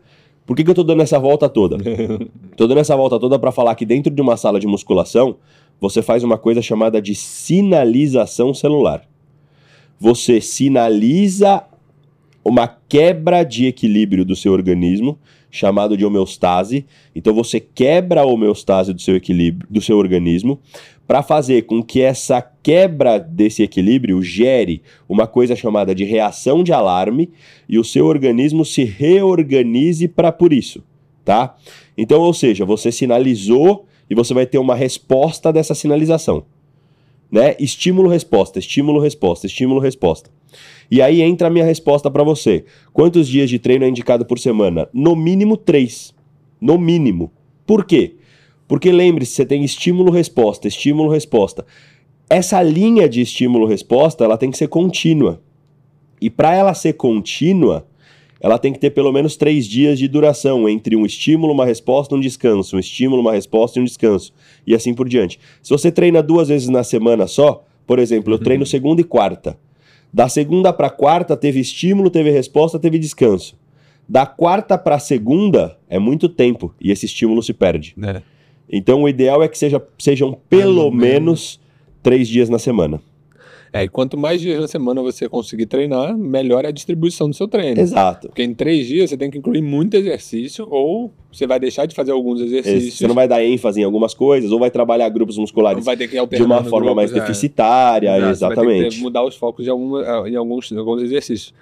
[0.45, 1.77] Por que, que eu tô dando essa volta toda?
[2.57, 5.37] tô dando essa volta toda para falar que dentro de uma sala de musculação,
[5.79, 9.07] você faz uma coisa chamada de sinalização celular.
[9.99, 11.63] Você sinaliza
[12.43, 15.19] uma quebra de equilíbrio do seu organismo,
[15.51, 16.85] chamado de homeostase.
[17.15, 20.59] Então você quebra a homeostase do seu equilíbrio, do seu organismo,
[21.05, 26.73] para fazer com que essa quebra desse equilíbrio gere uma coisa chamada de reação de
[26.73, 27.31] alarme
[27.67, 30.83] e o seu organismo se reorganize para por isso,
[31.23, 31.55] tá?
[31.97, 36.45] Então, ou seja, você sinalizou e você vai ter uma resposta dessa sinalização,
[37.31, 37.55] né?
[37.59, 40.29] Estímulo resposta, estímulo resposta, estímulo resposta.
[40.89, 42.63] E aí entra a minha resposta para você.
[42.93, 44.87] Quantos dias de treino é indicado por semana?
[44.93, 46.13] No mínimo três.
[46.59, 47.31] No mínimo.
[47.65, 48.15] Por quê?
[48.67, 51.65] Porque lembre-se, você tem estímulo-resposta, estímulo-resposta.
[52.29, 55.41] Essa linha de estímulo-resposta, ela tem que ser contínua.
[56.19, 57.87] E para ela ser contínua,
[58.39, 62.15] ela tem que ter pelo menos três dias de duração entre um estímulo, uma resposta,
[62.15, 64.33] um descanso, um estímulo, uma resposta e um descanso,
[64.67, 65.39] e assim por diante.
[65.63, 69.57] Se você treina duas vezes na semana só, por exemplo, eu treino segunda e quarta.
[70.13, 73.57] Da segunda para quarta teve estímulo, teve resposta, teve descanso.
[74.07, 77.95] Da quarta para segunda é muito tempo e esse estímulo se perde.
[78.03, 78.21] É.
[78.69, 81.59] Então o ideal é que seja, sejam pelo menos
[82.03, 83.01] três dias na semana.
[83.71, 87.35] É, e quanto mais dias na semana você conseguir treinar, melhor é a distribuição do
[87.35, 87.79] seu treino.
[87.79, 88.27] Exato.
[88.27, 91.93] Porque em três dias você tem que incluir muito exercício, ou você vai deixar de
[91.93, 92.95] fazer alguns exercícios.
[92.95, 96.07] Você não vai dar ênfase em algumas coisas, ou vai trabalhar grupos musculares vai ter
[96.07, 97.31] que de uma forma mais grupos, é.
[97.31, 98.17] deficitária.
[98.17, 99.01] Exato, você vai ter que exatamente.
[99.01, 101.53] mudar os focos de algum, em alguns, em alguns exercícios,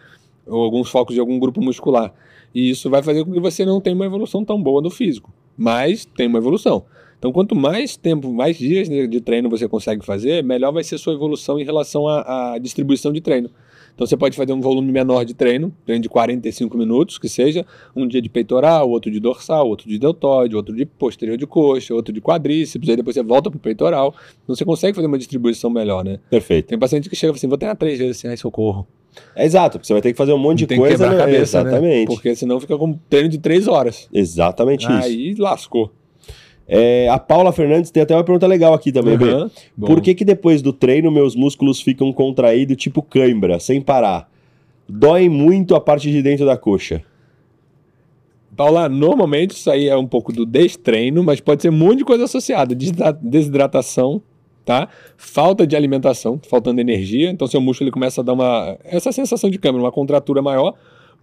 [0.48, 2.14] ou alguns focos de algum grupo muscular.
[2.54, 5.34] E isso vai fazer com que você não tenha uma evolução tão boa no físico,
[5.58, 6.86] mas tem uma evolução.
[7.20, 10.96] Então, quanto mais tempo, mais dias de de treino você consegue fazer, melhor vai ser
[10.96, 13.50] a sua evolução em relação à, à distribuição de treino.
[13.96, 17.66] Então, você pode fazer um volume menor de treino, treino de 45 minutos, que seja
[17.96, 21.94] um dia de peitoral, outro de dorsal, outro de deltoide, outro de posterior de coxa,
[21.94, 24.14] outro de quadríceps, aí depois você volta pro peitoral.
[24.44, 26.20] Então, você consegue fazer uma distribuição melhor, né?
[26.30, 26.68] Perfeito.
[26.68, 28.86] Tem paciente que chega assim, vou treinar três vezes assim, ai, socorro.
[29.34, 30.98] É exato, porque você vai ter que fazer um monte de Tem que coisa.
[30.98, 31.32] quebrar a né?
[31.32, 31.70] cabeça, né?
[31.70, 32.08] Exatamente.
[32.08, 34.10] Porque senão fica com um treino de três horas.
[34.12, 34.92] Exatamente isso.
[34.92, 35.90] Aí lascou.
[36.68, 39.88] É, a Paula Fernandes tem até uma pergunta legal aqui também, bom.
[39.88, 44.30] Por que que depois do treino meus músculos ficam contraídos tipo cãibra, sem parar?
[44.88, 47.04] Dói muito a parte de dentro da coxa.
[48.56, 52.06] Paula, normalmente isso aí é um pouco do destreino, mas pode ser um monte de
[52.06, 52.74] coisa associada.
[53.22, 54.22] Desidratação,
[54.64, 54.88] tá?
[55.18, 57.30] Falta de alimentação, faltando energia.
[57.30, 60.74] Então seu músculo ele começa a dar uma essa sensação de câmera, uma contratura maior.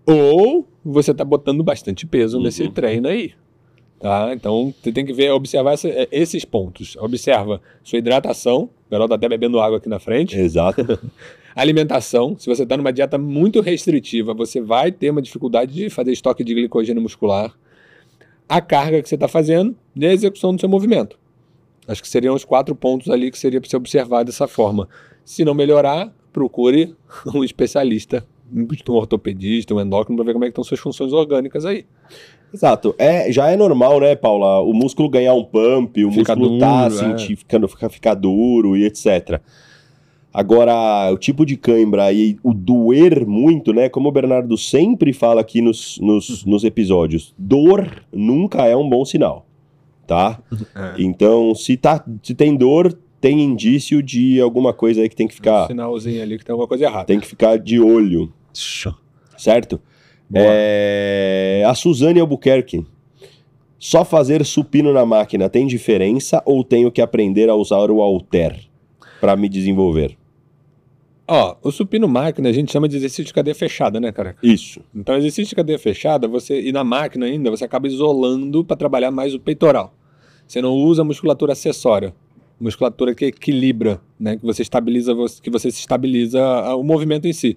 [0.04, 3.32] Ou você tá botando bastante peso nesse treino aí.
[4.02, 4.32] Tá?
[4.34, 6.96] Então você tem que ver, observar essa- eh, esses pontos.
[6.96, 8.68] Observa sua hidratação.
[8.86, 10.36] O Carol tá até bebendo água aqui na frente.
[10.36, 10.82] Exato.
[11.54, 16.10] Alimentação, se você está numa dieta muito restritiva, você vai ter uma dificuldade de fazer
[16.10, 17.54] estoque de glicogênio muscular.
[18.48, 21.16] A carga que você está fazendo e a execução do seu movimento.
[21.86, 24.88] Acho que seriam os quatro pontos ali que seria para você observar dessa forma.
[25.24, 26.94] Se não melhorar, procure
[27.34, 31.64] um especialista, um ortopedista, um endócrino, para ver como é que estão suas funções orgânicas
[31.64, 31.84] aí.
[32.52, 32.94] Exato.
[32.98, 34.60] É, já é normal, né, Paula?
[34.60, 38.76] O músculo ganhar um pump, o Fica músculo tá duro, sentir, ficando, ficar, ficar duro
[38.76, 39.40] e etc.
[40.34, 43.88] Agora, o tipo de cãibra e o doer muito, né?
[43.88, 49.04] Como o Bernardo sempre fala aqui nos, nos, nos episódios, dor nunca é um bom
[49.04, 49.46] sinal,
[50.06, 50.40] tá?
[50.98, 55.34] Então, se, tá, se tem dor, tem indício de alguma coisa aí que tem que
[55.34, 57.04] Um ficar, sinalzinho ali que tem alguma coisa errada.
[57.04, 58.32] tem que ficar de olho,
[59.36, 59.80] certo?
[60.34, 62.84] É, a Suzane Albuquerque.
[63.78, 68.56] Só fazer supino na máquina tem diferença ou tenho que aprender a usar o halter
[69.20, 70.16] para me desenvolver?
[71.26, 74.36] Ó, o supino máquina a gente chama de exercício de cadeia fechada, né, cara?
[74.42, 74.80] Isso.
[74.94, 79.10] Então, exercício de cadeia fechada, você e na máquina ainda, você acaba isolando para trabalhar
[79.10, 79.94] mais o peitoral.
[80.46, 82.12] Você não usa musculatura acessória,
[82.60, 87.32] musculatura que equilibra, né, que você estabiliza, que você se estabiliza ah, o movimento em
[87.32, 87.56] si.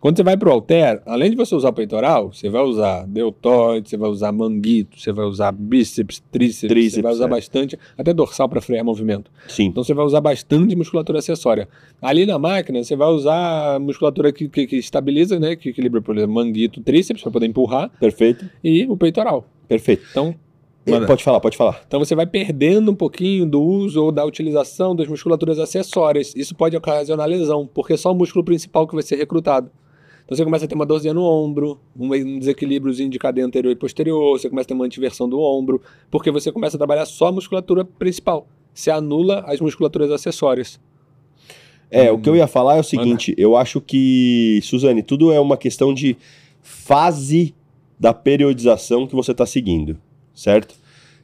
[0.00, 3.04] Quando você vai para o halter, além de você usar o peitoral, você vai usar
[3.06, 7.28] deltoide, você vai usar manguito, você vai usar bíceps, tríceps, Tríceps, você vai usar é.
[7.28, 9.30] bastante, até dorsal para frear movimento.
[9.48, 9.66] Sim.
[9.66, 11.68] Então você vai usar bastante musculatura acessória.
[12.00, 15.56] Ali na máquina, você vai usar a musculatura que, que, que estabiliza, né?
[15.56, 18.48] Que equilibra, por exemplo, manguito, tríceps, para poder empurrar, Perfeito.
[18.62, 19.46] e o peitoral.
[19.66, 20.04] Perfeito.
[20.10, 20.34] Então,
[20.90, 21.06] Manda.
[21.06, 21.82] Pode falar, pode falar.
[21.86, 26.34] Então você vai perdendo um pouquinho do uso ou da utilização das musculaturas acessórias.
[26.34, 29.70] Isso pode ocasionar lesão, porque é só o músculo principal que vai ser recrutado.
[30.28, 33.74] Então você começa a ter uma dorzinha no ombro, um desequilíbriozinho de cadeia anterior e
[33.74, 37.28] posterior, você começa a ter uma antiversão do ombro, porque você começa a trabalhar só
[37.28, 38.46] a musculatura principal.
[38.74, 40.78] Você anula as musculaturas acessórias.
[41.90, 42.16] É, hum.
[42.16, 45.56] o que eu ia falar é o seguinte, eu acho que, Suzane, tudo é uma
[45.56, 46.14] questão de
[46.60, 47.54] fase
[47.98, 49.96] da periodização que você está seguindo,
[50.34, 50.74] certo?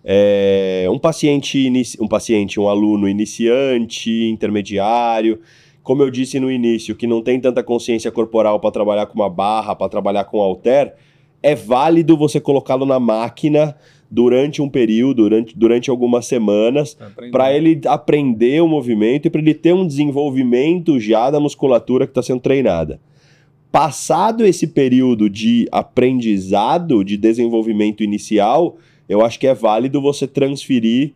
[0.03, 5.40] É, um paciente, um paciente, um aluno iniciante, intermediário,
[5.85, 9.29] como eu disse no início, que não tem tanta consciência corporal para trabalhar com uma
[9.29, 10.94] barra, para trabalhar com halter,
[11.42, 13.77] é válido você colocá-lo na máquina
[14.11, 16.97] durante um período, durante, durante algumas semanas,
[17.31, 22.12] para ele aprender o movimento e para ele ter um desenvolvimento já da musculatura que
[22.12, 22.99] está sendo treinada.
[23.70, 31.12] Passado esse período de aprendizado, de desenvolvimento inicial, eu acho que é válido você transferir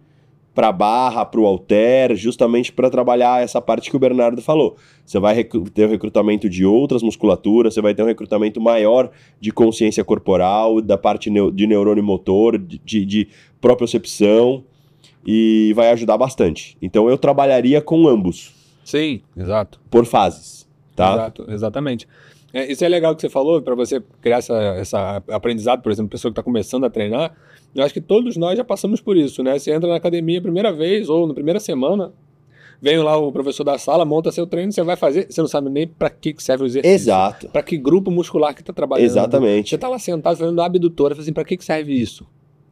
[0.55, 4.77] para a barra, para o alter, justamente para trabalhar essa parte que o Bernardo falou.
[5.05, 9.53] Você vai ter o recrutamento de outras musculaturas, você vai ter um recrutamento maior de
[9.53, 13.29] consciência corporal, da parte de neurônio motor, de, de
[13.61, 14.65] propriocepção,
[15.25, 16.77] e vai ajudar bastante.
[16.81, 18.53] Então eu trabalharia com ambos.
[18.85, 19.79] Sim, exato.
[19.91, 21.13] Por fases, tá?
[21.13, 22.09] Exato, exatamente.
[22.53, 26.11] É, isso é legal que você falou, para você criar essa, essa aprendizado, por exemplo,
[26.11, 27.35] pessoa que está começando a treinar,
[27.75, 29.59] eu acho que todos nós já passamos por isso, né?
[29.59, 32.13] Você entra na academia a primeira vez ou na primeira semana,
[32.81, 35.69] vem lá o professor da sala, monta seu treino, você vai fazer, você não sabe
[35.69, 36.95] nem para que serve o exercício.
[36.95, 37.49] Exato.
[37.49, 39.07] Para que grupo muscular que está trabalhando.
[39.07, 39.71] Exatamente.
[39.71, 42.27] Você está lá sentado fazendo abdutora, assim, para que serve isso?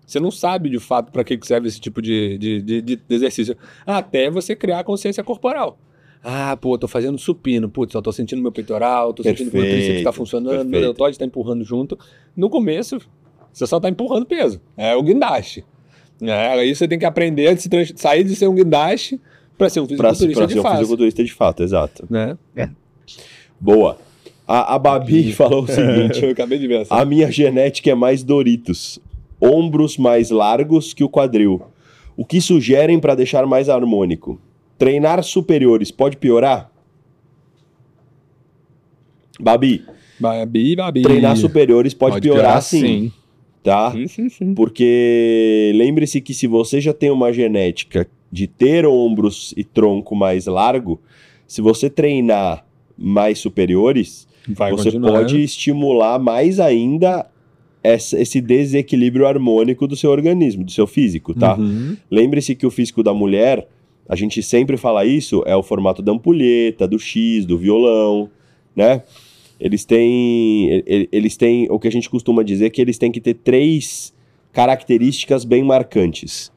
[0.06, 3.56] Você não sabe de fato para que serve esse tipo de, de, de, de exercício.
[3.84, 5.78] Até você criar consciência corporal.
[6.22, 7.68] Ah, pô, tô fazendo supino.
[7.68, 10.70] Putz, eu tô sentindo meu peitoral, tô perfeito, sentindo que meu tríceps tá funcionando, perfeito.
[10.70, 11.98] meu deltoide tá empurrando junto.
[12.36, 12.98] No começo,
[13.56, 14.60] você só tá empurrando peso.
[14.76, 15.64] É o guindaste.
[16.20, 19.18] É, aí você tem que aprender a se sair de ser um guindaste
[19.56, 20.74] para ser um fisiculturista pra, pra de fato.
[20.74, 22.06] um fisiculturista de fato, exato.
[22.10, 22.36] Né?
[22.54, 22.68] É.
[23.58, 23.96] Boa.
[24.46, 26.94] A, a Babi falou o seguinte: Eu acabei de ver essa.
[26.94, 28.98] A minha genética é mais Doritos.
[29.40, 31.62] Ombros mais largos que o quadril.
[32.14, 34.38] O que sugerem para deixar mais harmônico?
[34.76, 36.70] Treinar superiores pode piorar?
[39.40, 39.82] Babi.
[40.20, 41.02] Babi, Babi.
[41.02, 42.80] Treinar superiores pode, pode piorar, piorar sim.
[42.80, 43.12] sim.
[43.66, 43.90] Tá?
[43.90, 44.54] Sim, sim, sim.
[44.54, 50.46] Porque lembre-se que se você já tem uma genética de ter ombros e tronco mais
[50.46, 51.00] largo,
[51.48, 52.64] se você treinar
[52.96, 55.18] mais superiores, Vai você continuar.
[55.18, 57.26] pode estimular mais ainda
[57.82, 61.56] esse desequilíbrio harmônico do seu organismo, do seu físico, tá?
[61.56, 61.96] Uhum.
[62.08, 63.66] Lembre-se que o físico da mulher
[64.08, 68.30] a gente sempre fala isso, é o formato da ampulheta, do X, do violão,
[68.76, 69.02] né?
[69.58, 73.20] Eles têm, eles têm, o que a gente costuma dizer é que eles têm que
[73.20, 74.14] ter três
[74.52, 76.52] características bem marcantes.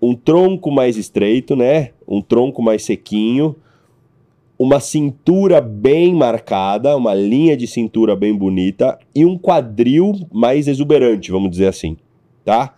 [0.00, 1.90] Um tronco mais estreito, né?
[2.06, 3.56] Um tronco mais sequinho,
[4.58, 11.30] uma cintura bem marcada, uma linha de cintura bem bonita e um quadril mais exuberante,
[11.30, 11.96] vamos dizer assim,
[12.44, 12.74] tá?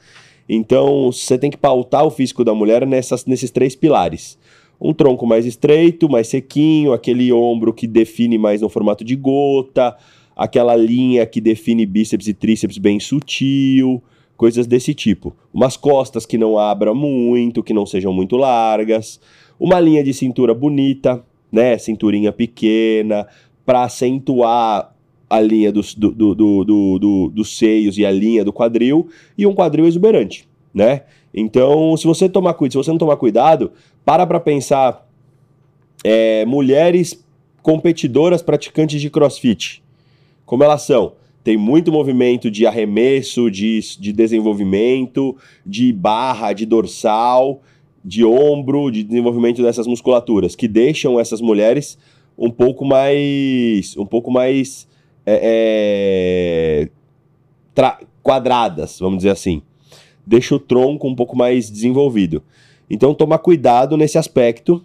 [0.49, 4.37] Então, você tem que pautar o físico da mulher nessas, nesses três pilares.
[4.81, 9.97] Um tronco mais estreito, mais sequinho, aquele ombro que define mais no formato de gota,
[10.35, 14.03] aquela linha que define bíceps e tríceps bem sutil,
[14.37, 15.37] coisas desse tipo.
[15.53, 19.21] Umas costas que não abram muito, que não sejam muito largas,
[19.59, 23.27] uma linha de cintura bonita, né, cinturinha pequena,
[23.67, 24.97] para acentuar
[25.29, 26.65] a linha dos, do, do, do,
[26.99, 31.03] do, dos seios e a linha do quadril, e um quadril exuberante, né?
[31.33, 33.73] Então, se você tomar cuidado, se você não tomar cuidado,
[34.05, 35.09] para para pensar
[36.05, 37.25] é, mulheres
[37.63, 39.83] competidoras praticantes de crossfit.
[40.45, 41.13] Como elas são?
[41.43, 47.63] Tem muito movimento de arremesso, de, de desenvolvimento, de barra, de dorsal,
[48.05, 51.99] de ombro, de desenvolvimento dessas musculaturas, que deixam essas mulheres
[52.37, 53.97] um pouco mais.
[53.97, 54.89] um pouco mais
[55.25, 56.89] é,
[57.77, 59.63] é, quadradas, vamos dizer assim.
[60.31, 62.41] Deixa o tronco um pouco mais desenvolvido.
[62.89, 64.81] Então, tomar cuidado nesse aspecto,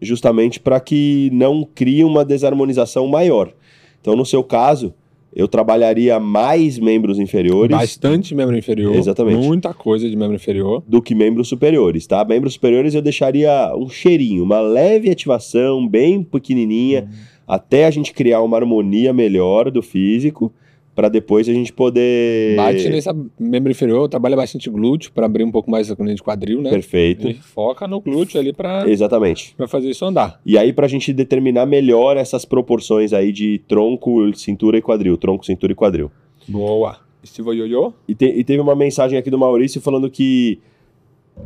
[0.00, 3.52] justamente para que não crie uma desarmonização maior.
[4.00, 4.94] Então, no seu caso,
[5.36, 7.76] eu trabalharia mais membros inferiores.
[7.76, 8.96] Bastante membro inferior.
[8.96, 9.46] Exatamente.
[9.46, 10.82] Muita coisa de membro inferior.
[10.88, 12.24] Do que membros superiores, tá?
[12.24, 17.02] Membros superiores eu deixaria um cheirinho, uma leve ativação, bem pequenininha.
[17.02, 20.52] Uhum até a gente criar uma harmonia melhor do físico,
[20.94, 22.56] para depois a gente poder.
[22.56, 26.22] Bate nesse membro inferior, trabalha bastante glúteo para abrir um pouco mais a coluna de
[26.22, 26.70] quadril, né?
[26.70, 27.28] Perfeito.
[27.28, 28.88] E foca no glúteo ali para.
[28.90, 29.54] Exatamente.
[29.56, 30.40] Para fazer isso andar.
[30.44, 35.16] E aí, para a gente determinar melhor essas proporções aí de tronco, cintura e quadril.
[35.16, 36.10] Tronco, cintura e quadril.
[36.48, 36.98] Boa.
[37.24, 37.92] Steve Ioiô?
[38.08, 40.58] E, te- e teve uma mensagem aqui do Maurício falando que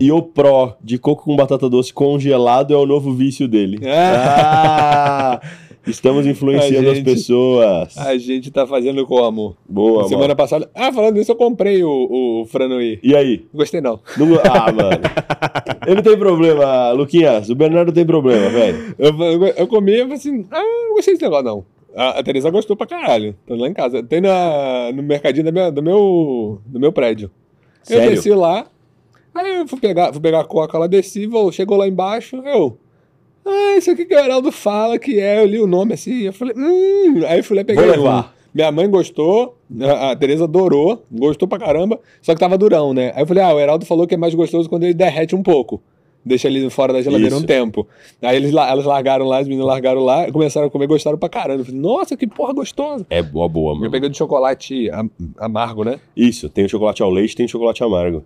[0.00, 3.78] Iopro de coco com batata doce congelado é o novo vício dele.
[3.84, 5.40] Ah,
[5.86, 7.96] estamos influenciando A as gente- pessoas.
[7.98, 9.56] A gente tá fazendo como?
[9.68, 10.36] Boa, Semana mano.
[10.36, 10.70] passada.
[10.74, 11.90] Ah, falando nisso, eu comprei o,
[12.42, 12.98] o Franui.
[13.02, 13.46] E aí?
[13.52, 14.00] Gostei não.
[14.44, 15.00] Ah, mano.
[15.86, 17.48] Ele tem problema, Luquinhas.
[17.50, 18.94] O Bernardo tem problema, velho.
[18.98, 21.64] Eu, eu, eu comi e falei assim, ah, não gostei desse negócio não.
[21.96, 23.36] A, a Teresa gostou pra caralho.
[23.46, 24.02] Tá lá em casa.
[24.02, 27.30] Tem na, no mercadinho da minha- do, meu, do meu prédio.
[27.88, 28.10] Eu Sério?
[28.16, 28.66] desci lá,
[29.34, 32.78] aí eu fui pegar, fui pegar a coca lá, desci, vou, chegou lá embaixo, eu...
[33.46, 36.32] Ah, isso aqui que o Heraldo fala que é, eu li o nome assim, eu
[36.32, 38.34] falei, hum, aí eu fui lá peguei Vou levar.
[38.54, 43.12] Minha mãe gostou, a, a Teresa adorou, gostou pra caramba, só que tava durão, né?
[43.16, 45.42] Aí eu falei, ah, o Heraldo falou que é mais gostoso quando ele derrete um
[45.42, 45.82] pouco.
[46.26, 47.44] Deixa ele fora da geladeira Isso.
[47.44, 47.86] um tempo.
[48.22, 51.28] Aí eles, la- elas largaram lá, as meninas largaram lá, começaram a comer, gostaram pra
[51.28, 51.60] caramba.
[51.60, 53.04] Eu falei, nossa, que porra gostosa.
[53.10, 53.90] É boa, boa, Eu mano.
[53.90, 56.00] peguei de chocolate am- amargo, né?
[56.16, 58.24] Isso, tem o chocolate ao leite, tem o chocolate amargo.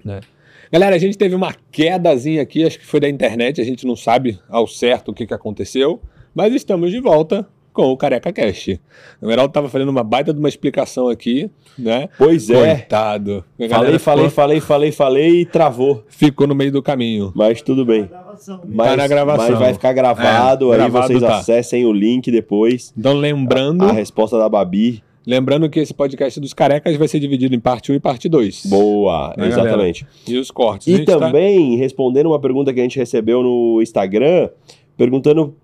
[0.70, 3.96] Galera, a gente teve uma quedazinha aqui, acho que foi da internet, a gente não
[3.96, 6.00] sabe ao certo o que, que aconteceu,
[6.34, 8.78] mas estamos de volta com o Careca Cast.
[9.22, 12.08] O Heraldo tava fazendo uma baita de uma explicação aqui, né?
[12.18, 12.74] Pois é.
[12.74, 13.44] Coitado.
[13.58, 16.04] A Falei, falei, ficou, falei, falei, falei e travou.
[16.08, 17.32] ficou no meio do caminho.
[17.36, 18.06] Mas tudo bem.
[18.06, 18.60] Gravação.
[18.66, 19.50] Mas, na gravação.
[19.50, 21.38] mas vai ficar gravado, É, aí gravado vocês tá.
[21.38, 22.92] acessem o link depois.
[22.98, 25.02] Então, lembrando, A resposta da Babi.
[25.28, 28.64] Lembrando que esse podcast dos carecas vai ser dividido em parte 1 e parte 2.
[28.66, 30.06] Boa, Né, exatamente.
[30.26, 30.88] E os cortes.
[30.88, 34.48] E gente tá- também, respondendo uma pergunta que a gente recebeu no Instagram,
[34.96, 35.54] perguntando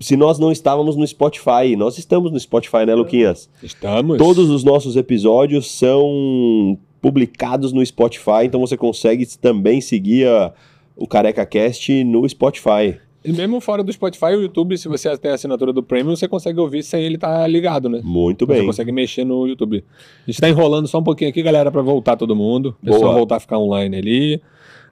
[0.00, 1.74] se nós não estávamos no Spotify.
[1.76, 3.50] Nós estamos no Spotify, né, Luquinhas?
[3.60, 4.16] Estamos.
[4.16, 10.52] Todos os nossos episódios são publicados no Spotify, então você consegue também seguir a-
[10.96, 12.96] o Careca Cast no Spotify.
[13.28, 16.26] E mesmo fora do Spotify, o YouTube, se você tem a assinatura do Premium, você
[16.26, 18.00] consegue ouvir sem ele estar ligado, né?
[18.02, 18.66] Muito Você bem.
[18.66, 19.84] consegue mexer no YouTube.
[20.26, 22.74] A gente tá enrolando só um pouquinho aqui, galera, pra voltar todo mundo.
[22.82, 23.14] O pessoal Boa.
[23.14, 24.42] voltar a ficar online ali.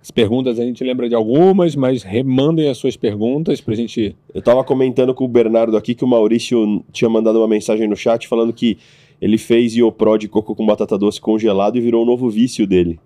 [0.02, 4.14] As perguntas a gente lembra de algumas, mas remandem as suas perguntas pra gente.
[4.34, 7.96] Eu tava comentando com o Bernardo aqui que o Maurício tinha mandado uma mensagem no
[7.96, 8.76] chat falando que
[9.20, 13.00] ele fez Iopro de coco com batata doce congelado e virou um novo vício dele.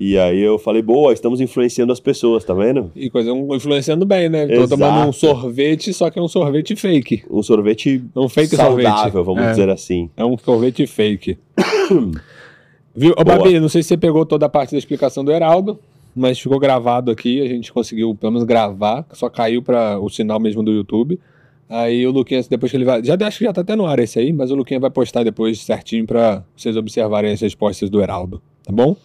[0.00, 2.90] E aí eu falei, boa, estamos influenciando as pessoas, tá vendo?
[2.96, 4.44] E coisa influenciando bem, né?
[4.44, 4.70] Exato.
[4.70, 7.24] tomando um sorvete, só que é um sorvete fake.
[7.30, 9.24] Um sorvete um fake saudável, sorvete.
[9.26, 10.08] vamos é, dizer assim.
[10.16, 11.36] É um sorvete fake.
[12.96, 13.12] Viu?
[13.14, 13.22] Ô.
[13.22, 15.78] Babi, não sei se você pegou toda a parte da explicação do Heraldo,
[16.16, 17.42] mas ficou gravado aqui.
[17.42, 19.04] A gente conseguiu, pelo menos, gravar.
[19.12, 21.20] Só caiu para o sinal mesmo do YouTube.
[21.68, 23.04] Aí o Luquinhas, depois que ele vai.
[23.04, 25.24] Já acho que já tá até no ar esse aí, mas o Luquinhas vai postar
[25.24, 28.40] depois certinho para vocês observarem as respostas do Heraldo.
[28.64, 28.96] Tá bom?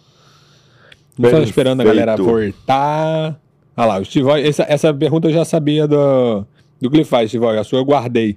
[1.22, 1.44] Perfeito.
[1.46, 3.40] esperando a galera voltar.
[3.76, 6.44] Ah lá, o Stivoy, essa, essa pergunta eu já sabia do,
[6.80, 7.58] do que ele faz, Stivoy.
[7.58, 8.36] A sua eu guardei.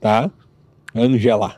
[0.00, 0.30] Tá?
[0.94, 1.56] Angela.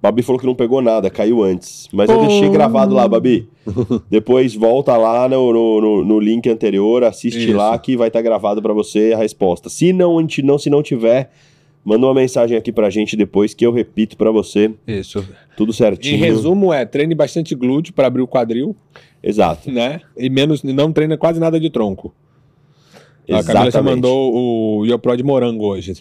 [0.00, 1.88] Babi falou que não pegou nada, caiu antes.
[1.92, 2.26] Mas eu Oh.
[2.26, 3.48] deixei gravado lá, Babi.
[4.10, 7.56] Depois volta lá no, no, no- link anterior, assiste Isso.
[7.56, 9.68] lá que vai estar gravado pra você a resposta.
[9.68, 10.18] Se não,
[10.58, 11.32] se não tiver,
[11.86, 15.24] manda uma mensagem aqui pra gente depois que eu repito pra você, Isso.
[15.56, 16.16] tudo certinho.
[16.16, 18.74] Em resumo, é treine bastante glúteo para abrir o quadril,
[19.22, 19.70] Exato.
[19.70, 20.00] né?
[20.18, 22.12] E menos, não treina quase nada de tronco.
[23.28, 23.94] A Camila já Exatamente.
[23.94, 24.34] mandou
[24.80, 25.94] o Iopro de morango hoje.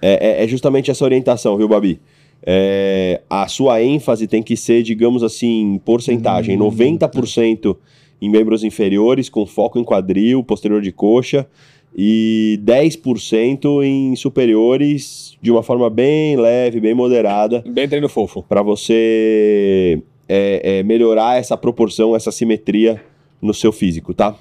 [0.00, 2.00] É, é- é justamente essa orientação, viu, Babi?
[2.42, 6.60] É, a sua ênfase tem que ser, digamos assim, porcentagem: Hum.
[6.70, 7.76] 90%
[8.20, 11.46] em membros inferiores, com foco em quadril, posterior de coxa,
[11.94, 18.42] e 10% em superiores, de uma forma bem leve, bem moderada, Bem treino fofo.
[18.42, 23.02] para você é, é, melhorar essa proporção, essa simetria
[23.40, 24.34] no seu físico, tá?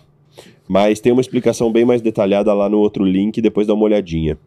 [0.67, 4.38] Mas tem uma explicação bem mais detalhada lá no outro link, depois dá uma olhadinha.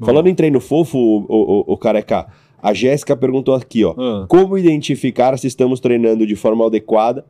[0.00, 2.26] Falando em treino fofo, o, o, o careca,
[2.60, 3.94] a Jéssica perguntou aqui, ó.
[3.96, 7.24] Ah, Como identificar se estamos treinando de forma adequada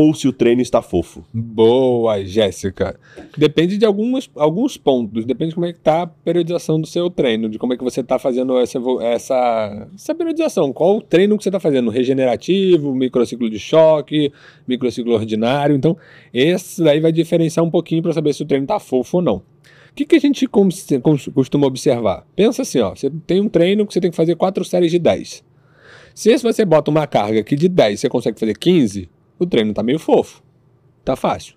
[0.00, 1.22] ou se o treino está fofo?
[1.32, 2.98] boa, Jéssica.
[3.36, 5.26] Depende de algumas, alguns pontos.
[5.26, 7.84] Depende de como é que tá a periodização do seu treino, de como é que
[7.84, 10.72] você tá fazendo essa, essa, essa periodização.
[10.72, 11.90] Qual o treino que você tá fazendo?
[11.90, 14.32] Regenerativo, microciclo de choque,
[14.66, 15.76] microciclo ordinário.
[15.76, 15.96] Então,
[16.32, 19.36] esse daí vai diferenciar um pouquinho para saber se o treino tá fofo ou não.
[19.36, 20.46] O que, que a gente
[21.34, 22.26] costuma observar?
[22.34, 24.98] Pensa assim, ó, você tem um treino que você tem que fazer quatro séries de
[24.98, 25.44] 10.
[26.14, 29.08] Se você bota uma carga que de 10 você consegue fazer 15,
[29.40, 30.42] o treino tá meio fofo.
[31.04, 31.56] Tá fácil.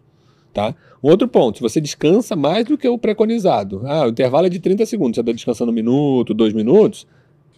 [0.54, 0.74] Tá?
[1.04, 3.82] Um outro ponto, se você descansa mais do que o preconizado.
[3.86, 7.06] Ah, o intervalo é de 30 segundos, você está descansando um minuto, dois minutos,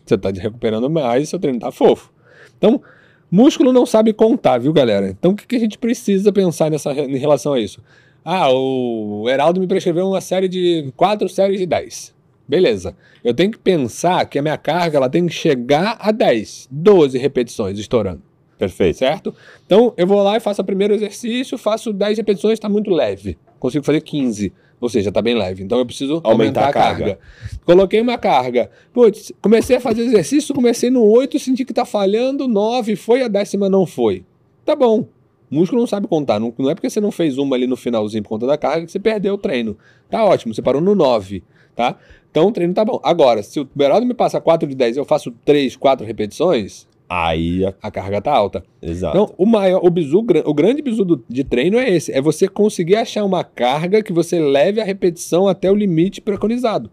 [0.03, 2.11] você está recuperando mais e seu treino tá fofo.
[2.57, 2.81] Então,
[3.29, 5.09] músculo não sabe contar, viu, galera?
[5.09, 7.81] Então, o que, que a gente precisa pensar nessa, em relação a isso?
[8.23, 12.15] Ah, o Heraldo me prescreveu uma série de quatro séries de 10.
[12.47, 12.95] Beleza.
[13.23, 17.17] Eu tenho que pensar que a minha carga ela tem que chegar a 10, 12
[17.17, 18.21] repetições estourando.
[18.57, 18.97] Perfeito.
[18.97, 19.35] Certo?
[19.65, 23.37] Então eu vou lá e faço o primeiro exercício, faço 10 repetições, está muito leve.
[23.59, 24.53] Consigo fazer 15.
[24.79, 25.63] Ou seja, está bem leve.
[25.63, 27.05] Então eu preciso aumentar, aumentar a, carga.
[27.05, 27.19] carga.
[27.65, 28.69] Coloquei uma carga.
[28.93, 33.27] Putz, comecei a fazer exercício, comecei no 8, senti que está falhando, 9, foi, a
[33.27, 34.25] décima não foi.
[34.63, 35.07] Tá bom.
[35.49, 36.39] O músculo não sabe contar.
[36.39, 38.85] Não, não é porque você não fez uma ali no finalzinho por conta da carga
[38.85, 39.77] que você perdeu o treino.
[40.09, 41.43] Tá ótimo, você parou no 9,
[41.75, 41.97] tá?
[42.29, 42.99] Então o treino tá bom.
[43.03, 46.87] Agora, se o Beraldo me passa 4 de 10 e eu faço 3, 4 repetições,
[47.09, 47.73] Aí a...
[47.81, 47.91] a...
[47.91, 48.63] carga tá alta.
[48.81, 49.17] Exato.
[49.17, 52.47] Então, o maior, o bizu, o grande bizu do, de treino é esse, é você
[52.47, 56.89] conseguir achar uma carga que você leve a repetição até o limite preconizado.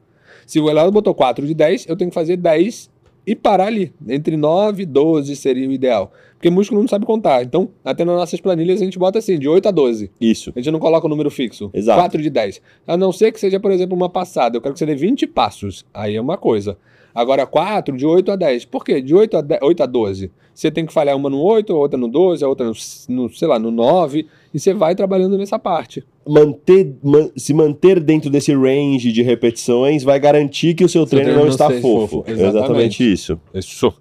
[0.47, 2.91] Se o Elado botou 4 de 10, eu tenho que fazer 10
[3.27, 3.93] e parar ali.
[4.09, 6.13] Entre 9 e 12 seria o ideal.
[6.35, 7.43] Porque músculo não sabe contar.
[7.45, 10.11] Então, até nas nossas planilhas a gente bota assim, de 8 a 12.
[10.21, 10.53] Isso.
[10.57, 11.71] A gente não coloca o um número fixo.
[11.73, 12.01] Exato.
[12.01, 12.61] 4 de 10.
[12.87, 14.57] A não ser que seja, por exemplo, uma passada.
[14.57, 15.85] Eu quero que você dê 20 passos.
[15.95, 16.77] Aí é uma coisa.
[17.15, 18.65] Agora 4 de 8 a 10.
[18.65, 19.01] Por quê?
[19.01, 20.31] De 8 a, 10, 8 a 12.
[20.55, 22.73] Você tem que falhar uma no 8, outra no 12, a outra no,
[23.09, 24.27] no, sei lá, no 9.
[24.53, 26.05] E você vai trabalhando nessa parte.
[26.27, 31.11] Manter, man, se manter dentro desse range de repetições vai garantir que o seu, seu
[31.11, 32.19] treino, treino, não, está fofo.
[32.19, 32.25] fofo.
[32.27, 32.57] Exatamente.
[32.57, 33.41] Exatamente isso.
[33.55, 33.95] Isso.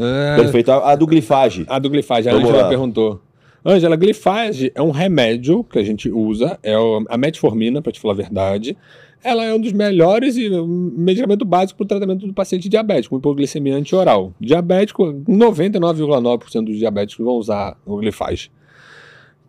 [0.00, 0.36] É...
[0.36, 0.72] Perfeito.
[0.72, 1.64] A, a, do glifage.
[1.68, 3.20] A do glifage, a Angela perguntou.
[3.64, 6.74] Angela, glifage é um remédio que a gente usa, é
[7.08, 8.76] a metformina, para te falar a verdade
[9.24, 13.16] ela é um dos melhores e um medicamento básico para o tratamento do paciente diabético,
[13.16, 14.34] hipoglicemia antioral.
[14.38, 18.50] Diabético, 99,9% dos diabéticos vão usar o glifage.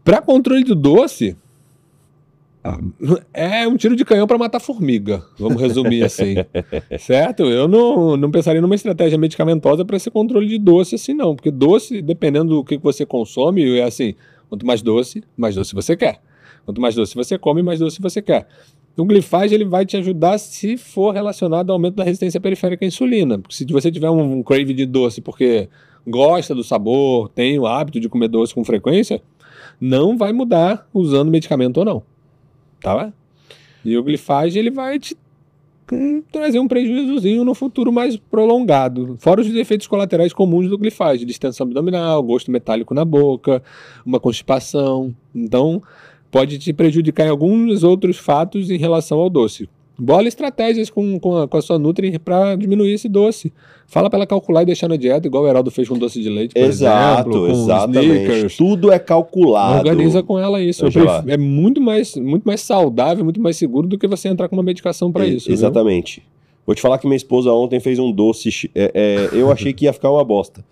[0.01, 1.35] Para controle do doce,
[3.33, 6.35] é um tiro de canhão para matar formiga, vamos resumir assim.
[6.97, 7.43] certo?
[7.43, 11.35] Eu não, não pensaria numa estratégia medicamentosa para esse controle de doce assim, não.
[11.35, 14.15] Porque doce, dependendo do que você consome, é assim:
[14.47, 16.21] quanto mais doce, mais doce você quer.
[16.65, 18.47] Quanto mais doce você come, mais doce você quer.
[18.97, 22.87] O glifage ele vai te ajudar se for relacionado ao aumento da resistência periférica à
[22.87, 23.37] insulina.
[23.39, 25.67] Porque se você tiver um, um crave de doce porque
[26.07, 29.21] gosta do sabor, tem o hábito de comer doce com frequência,
[29.81, 32.03] não vai mudar usando medicamento ou não.
[32.79, 33.11] Tá?
[33.83, 35.17] E o glifage ele vai te
[35.91, 39.15] hum, trazer um prejuízozinho no futuro mais prolongado.
[39.19, 43.61] Fora os efeitos colaterais comuns do glifage, distensão abdominal, gosto metálico na boca,
[44.05, 45.13] uma constipação.
[45.33, 45.83] Então,
[46.31, 49.69] pode te prejudicar em alguns outros fatos em relação ao doce.
[49.97, 53.53] Bola estratégias com, com, a, com a sua Nutri para diminuir esse doce.
[53.87, 56.29] Fala para ela calcular e deixar na dieta, igual o Heraldo fez com doce de
[56.29, 58.05] leite, por Exato, exemplo, exatamente.
[58.07, 58.57] Sneakers.
[58.57, 59.77] Tudo é calculado.
[59.77, 60.85] Organiza com ela isso.
[61.27, 64.63] é muito mais, muito mais saudável, muito mais seguro do que você entrar com uma
[64.63, 65.49] medicação para isso.
[65.49, 66.19] Exatamente.
[66.19, 66.29] Viu?
[66.65, 68.69] Vou te falar que minha esposa ontem fez um doce.
[68.73, 70.65] É, é, eu achei que ia ficar uma bosta.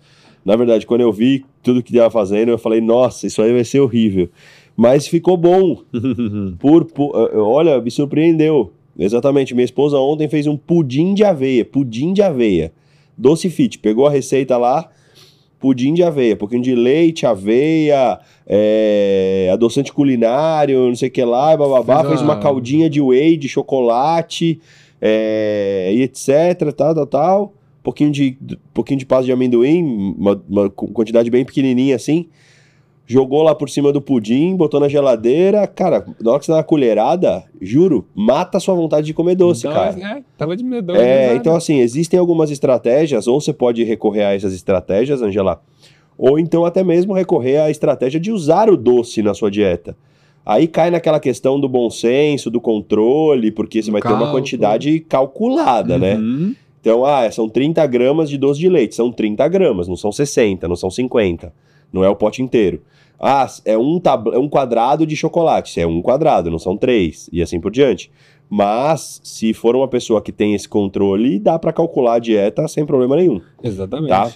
[0.44, 3.64] Na verdade, quando eu vi tudo que ela fazendo, eu falei, nossa, isso aí vai
[3.64, 4.28] ser horrível
[4.76, 5.82] mas ficou bom.
[6.58, 8.72] por, por, eh, olha, me surpreendeu.
[8.98, 12.72] Exatamente, minha esposa ontem fez um pudim de aveia, pudim de aveia.
[13.16, 14.88] Doce Fit, pegou a receita lá,
[15.58, 21.56] pudim de aveia, pouquinho de leite, aveia, é, adoçante culinário, não sei o que lá,
[21.56, 24.60] bababá, fez, fez uma caldinha de whey, de chocolate,
[25.00, 27.54] é, e etc, tal, tal, tal.
[27.82, 28.38] Pouquinho de,
[28.72, 32.28] pouquinho de pasta de amendoim, uma, uma quantidade bem pequenininha assim
[33.06, 35.66] jogou lá por cima do pudim, botou na geladeira.
[35.66, 39.34] Cara, na hora que você dá uma colherada, juro, mata a sua vontade de comer
[39.34, 40.18] doce, então, cara.
[40.18, 40.94] É, tava de medo.
[40.94, 45.60] É, então assim, existem algumas estratégias, ou você pode recorrer a essas estratégias, Angela,
[46.16, 49.96] ou então até mesmo recorrer à estratégia de usar o doce na sua dieta.
[50.46, 55.00] Aí cai naquela questão do bom senso, do controle, porque você vai ter uma quantidade
[55.00, 56.16] calculada, né?
[56.16, 56.48] uhum.
[56.48, 56.54] né?
[56.80, 60.68] Então, ah, são 30 gramas de doce de leite, são 30 gramas, não são 60,
[60.68, 61.50] não são 50,
[61.94, 62.82] não é o pote inteiro.
[63.18, 65.80] Ah, é um, tab é um quadrado de chocolate.
[65.80, 68.10] É um quadrado, não são três, e assim por diante.
[68.50, 72.84] Mas, se for uma pessoa que tem esse controle, dá para calcular a dieta sem
[72.84, 73.40] problema nenhum.
[73.62, 74.10] Exatamente.
[74.10, 74.30] Tá?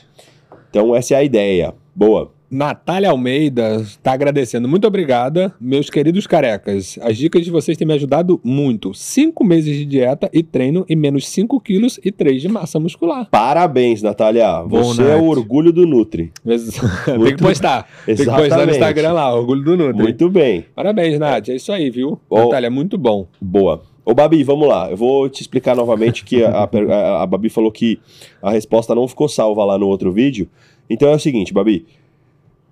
[0.71, 1.75] Então, essa é a ideia.
[1.95, 2.33] Boa.
[2.51, 4.67] Natália Almeida está agradecendo.
[4.67, 6.99] Muito obrigada, meus queridos carecas.
[7.03, 8.95] As dicas de vocês têm me ajudado muito.
[8.95, 13.29] Cinco meses de dieta e treino e menos 5 quilos e 3 de massa muscular.
[13.31, 14.63] Parabéns, Natália.
[14.63, 15.13] Bom, Você Nath.
[15.13, 16.33] é o orgulho do Nutri.
[16.45, 17.87] Tem que postar.
[18.07, 20.03] Tem que postar no Instagram lá, orgulho do Nutri.
[20.03, 20.65] Muito bem.
[20.75, 21.51] Parabéns, Nath.
[21.51, 22.19] É isso aí, viu?
[22.31, 23.27] Oh, Natália, muito bom.
[23.39, 23.83] Boa.
[24.07, 24.91] Ô, Babi, vamos lá.
[24.91, 28.01] Eu vou te explicar novamente que a, a, a Babi falou que
[28.41, 30.49] a resposta não ficou salva lá no outro vídeo.
[30.89, 31.85] Então é o seguinte, Babi.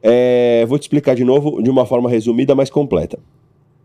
[0.09, 3.19] É, vou te explicar de novo de uma forma resumida, mas completa.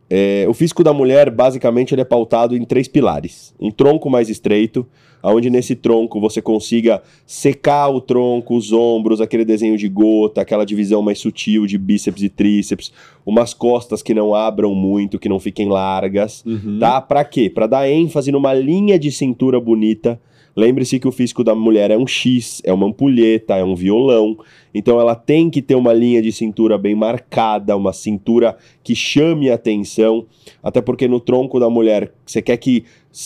[0.07, 3.55] É, o físico da mulher, basicamente, ele é pautado em três pilares.
[3.59, 4.85] Um tronco mais estreito,
[5.23, 10.65] onde nesse tronco você consiga secar o tronco, os ombros, aquele desenho de gota, aquela
[10.65, 12.91] divisão mais sutil de bíceps e tríceps,
[13.25, 16.77] umas costas que não abram muito, que não fiquem largas, Uhum.
[16.79, 16.99] tá?
[16.99, 17.49] Pra quê?
[17.49, 20.19] Pra dar ênfase numa linha de cintura bonita.
[20.55, 24.37] Lembre-se que o físico da mulher é um X, é uma ampulheta, é um violão.
[24.73, 29.49] Então ela tem que ter uma linha de cintura bem marcada, uma cintura que chame
[29.49, 30.25] a atenção.
[30.61, 32.83] Até porque no tronco da mulher, você quer que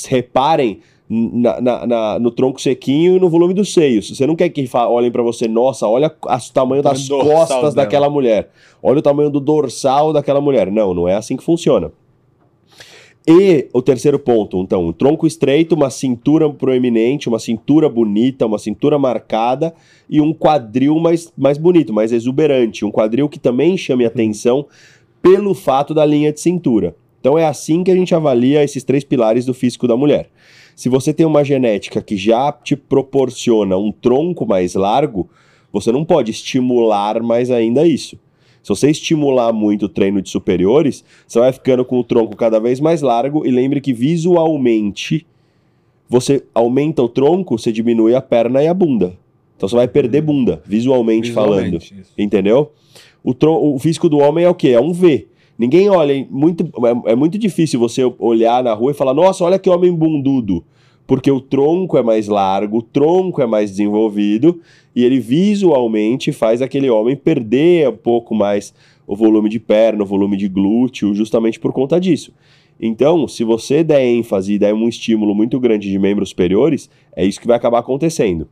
[0.07, 4.09] reparem na- na- na- no tronco sequinho e no volume dos seios.
[4.09, 7.71] Você não quer que olhem pra você, nossa, olha o tamanho das costas dela.
[7.73, 8.49] daquela mulher.
[8.81, 10.71] Olha o tamanho do dorsal daquela mulher.
[10.71, 11.91] Não, não é assim que funciona.
[13.27, 18.59] E o terceiro ponto, então, um tronco estreito, uma cintura proeminente, uma cintura bonita, uma
[18.59, 19.73] cintura marcada
[20.07, 22.85] e um quadril mais, mais bonito, mais exuberante.
[22.85, 24.67] Um quadril que também chame atenção
[25.23, 26.95] pelo fato da linha de cintura.
[27.19, 30.29] Então é assim que a gente avalia esses três pilares do físico da mulher.
[30.75, 35.27] Se você tem uma genética que já te proporciona um tronco mais largo,
[35.73, 38.19] você não pode estimular mais ainda isso.
[38.65, 42.59] Se você estimular muito o treino de superiores, você vai ficando com o tronco cada
[42.59, 45.23] vez mais largo e lembre que visualmente
[46.09, 49.15] você aumenta o tronco, você diminui a perna e a bunda.
[49.55, 51.77] Então você vai perder bunda, visualmente, falando.
[51.77, 52.13] Visualmente, isso.
[52.17, 52.71] Entendeu?
[53.23, 53.35] O,
[53.75, 54.69] o físico do homem é o quê?
[54.69, 55.27] É um V.
[55.59, 56.27] Ninguém olha, hein?
[56.31, 59.93] muito, é, é muito difícil você olhar na rua e falar, nossa, olha que homem
[59.93, 60.63] bundudo.
[61.07, 64.59] Porque o tronco é mais largo, o tronco é mais desenvolvido
[64.95, 68.73] e ele visualmente faz aquele homem perder um pouco mais
[69.05, 72.33] o volume de perna, o volume de glúteo, justamente por conta disso.
[72.81, 77.23] Então, se você der ênfase e der um estímulo muito grande de membros superiores, é
[77.23, 78.47] isso que vai acabar acontecendo.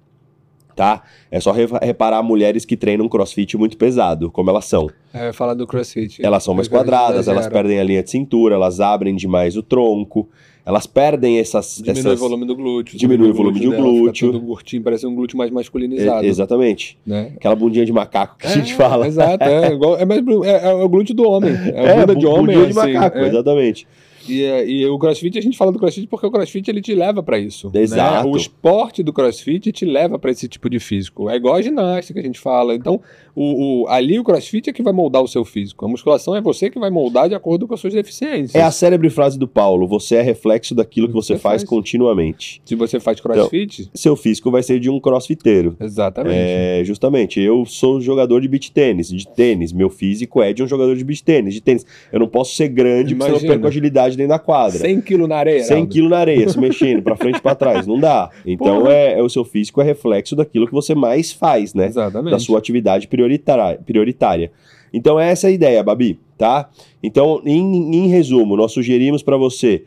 [0.75, 1.03] Tá?
[1.29, 4.89] É só re- reparar mulheres que treinam crossfit muito pesado, como elas são.
[5.13, 6.23] É, fala do crossfit.
[6.25, 10.27] Elas são mais quadradas, elas perdem a linha de cintura, elas abrem demais o tronco,
[10.65, 11.75] elas perdem essas.
[11.77, 12.13] Diminui essas...
[12.13, 12.97] o volume do glúteo.
[12.97, 14.27] Diminui o volume do dela, glúteo.
[14.27, 16.25] Fica todo curtinho, parece um glúteo mais masculinizado.
[16.25, 16.97] É, exatamente.
[17.05, 17.33] Né?
[17.35, 19.05] Aquela bundinha de macaco que a gente É, fala.
[19.07, 21.53] Exato, é, igual, é, mais, é, é o glúteo do homem.
[21.73, 22.55] É a bunda de homem.
[22.55, 23.27] bundinha de assim, macaco, é.
[23.27, 23.87] exatamente.
[24.27, 27.21] E, e o crossfit, a gente fala do crossfit porque o crossfit ele te leva
[27.21, 27.69] pra isso.
[27.73, 27.81] né?
[27.81, 28.27] Exato.
[28.29, 31.29] O esporte do crossfit te leva pra esse tipo de físico.
[31.29, 32.75] É igual a ginástica que a gente fala.
[32.75, 33.01] Então,
[33.35, 35.85] o, o- ali o crossfit é que vai moldar o seu físico.
[35.85, 38.55] A musculação é você que vai moldar de acordo com as suas deficiências.
[38.55, 41.69] É a célebre frase do Paulo: você é reflexo daquilo que você, Você faz, faz.
[41.69, 42.61] continuamente.
[42.65, 45.75] Se você faz crossfit, Seu físico vai ser de um crossfiteiro.
[45.79, 46.35] exatamente.
[46.37, 49.71] É, justamente, eu sou jogador de beach tênis, de tênis.
[49.71, 51.85] Meu físico é de um jogador de beach tênis, de tênis.
[52.11, 53.53] Eu não posso ser grande porque senão eu Imagina.
[53.53, 54.79] perco agilidade dentro da quadra.
[54.79, 55.63] 100 quilos na areia.
[55.63, 55.91] 100 Heraldo.
[55.93, 57.87] quilos na areia, se mexendo pra frente e pra trás.
[57.87, 58.29] Não dá.
[58.45, 61.87] Então é, é o seu físico é reflexo daquilo que você mais faz, né?
[61.87, 62.31] Exatamente.
[62.31, 63.79] Da sua atividade prioritária.
[63.85, 64.51] prioritária.
[64.93, 66.69] Então essa é a ideia, Babi, tá?
[67.01, 69.83] Então, em, em resumo, nós sugerimos pra você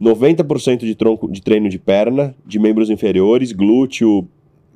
[0.00, 4.26] 90% de tronco de treino de perna, de membros inferiores, glúteo,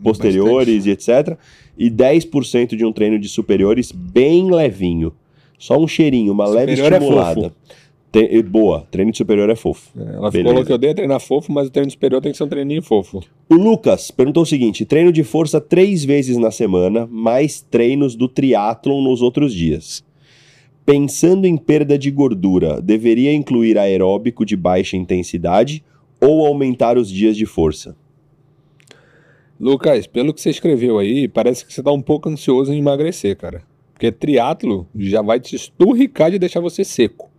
[0.03, 1.37] posteriores e etc.
[1.79, 5.13] E 10% de um treino de superiores bem levinho.
[5.59, 7.43] Só um cheirinho, uma leve Superior é estimulada.
[7.43, 7.55] fofo.
[8.13, 9.91] Te- e boa, treino superior é fofo.
[9.97, 10.49] É, Ela Beleza.
[10.49, 12.83] falou que eu odeio treinar fofo, mas o treino superior tem que ser um treininho
[12.83, 13.21] fofo.
[13.49, 18.27] O Lucas perguntou o seguinte: treino de força três vezes na semana, mais treinos do
[18.29, 20.05] triatlon nos outros dias.
[20.85, 25.85] Pensando em perda de gordura, deveria incluir aeróbico de baixa intensidade
[26.21, 27.95] ou aumentar os dias de força?
[29.59, 33.37] Lucas, pelo que você escreveu aí, parece que você tá um pouco ansioso em emagrecer,
[33.37, 33.63] cara.
[33.93, 37.31] Porque triatlo já vai te esturricar de deixar você seco.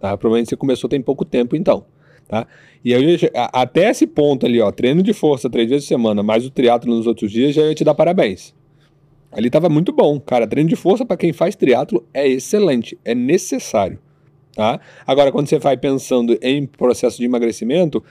[0.00, 0.16] Tá?
[0.16, 1.86] Provavelmente você começou tem pouco tempo, então.
[2.28, 2.46] Tá?
[2.84, 3.18] E aí,
[3.52, 6.94] até esse ponto ali, ó, treino de força três vezes por semana, mais o triatlo
[6.94, 8.54] nos outros dias, já ia te dar parabéns.
[9.30, 10.46] Ali tava muito bom, cara.
[10.46, 13.98] Treino de força para quem faz triatlo é excelente, é necessário.
[14.54, 14.80] Tá?
[15.06, 18.02] Agora, quando você vai pensando em processo de emagrecimento,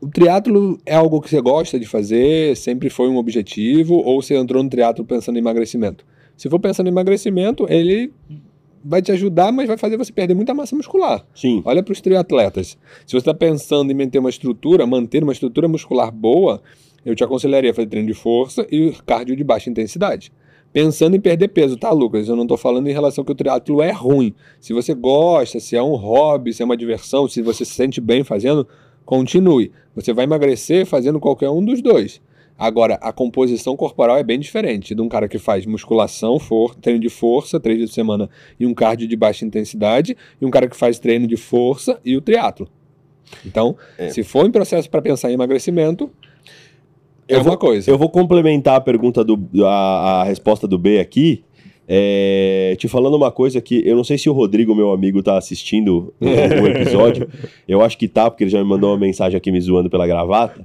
[0.00, 4.34] o triatlo é algo que você gosta de fazer, sempre foi um objetivo, ou você
[4.34, 6.04] entrou no triatlo pensando em emagrecimento?
[6.36, 8.12] Se for pensando em emagrecimento, ele
[8.84, 11.24] vai te ajudar, mas vai fazer você perder muita massa muscular.
[11.34, 11.62] Sim.
[11.64, 12.78] Olha para os triatletas.
[13.06, 16.62] Se você está pensando em manter uma estrutura, manter uma estrutura muscular boa,
[17.04, 20.32] eu te aconselharia fazer treino de força e cardio de baixa intensidade.
[20.72, 22.28] Pensando em perder peso, tá, Lucas?
[22.28, 24.34] Eu não estou falando em relação que o triatlo é ruim.
[24.58, 28.00] Se você gosta, se é um hobby, se é uma diversão, se você se sente
[28.00, 28.66] bem fazendo,
[29.04, 29.70] continue.
[29.94, 32.22] Você vai emagrecer fazendo qualquer um dos dois.
[32.58, 37.00] Agora, a composição corporal é bem diferente de um cara que faz musculação, for, treino
[37.00, 38.30] de força, três dias por semana,
[38.60, 42.16] e um cardio de baixa intensidade, e um cara que faz treino de força e
[42.16, 42.68] o triatlo.
[43.44, 44.10] Então, É.
[44.10, 46.10] se for em processo para pensar em emagrecimento,
[47.26, 47.90] é Eu uma vou- coisa.
[47.90, 51.42] Eu vou complementar a pergunta do a, a resposta do B aqui,
[51.88, 55.36] É, te falando uma coisa que eu não sei se o Rodrigo, meu amigo, tá
[55.36, 57.28] assistindo o, o episódio.
[57.66, 60.06] Eu acho que tá, porque ele já me mandou uma mensagem aqui me zoando pela
[60.06, 60.64] gravata.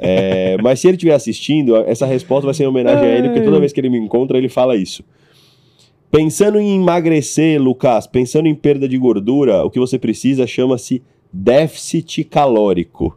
[0.00, 3.40] É, mas se ele estiver assistindo, essa resposta vai ser em homenagem a ele, porque
[3.40, 5.02] toda vez que ele me encontra, ele fala isso.
[6.10, 11.02] Pensando em emagrecer, Lucas, pensando em perda de gordura, o que você precisa chama-se
[11.32, 13.16] déficit calórico,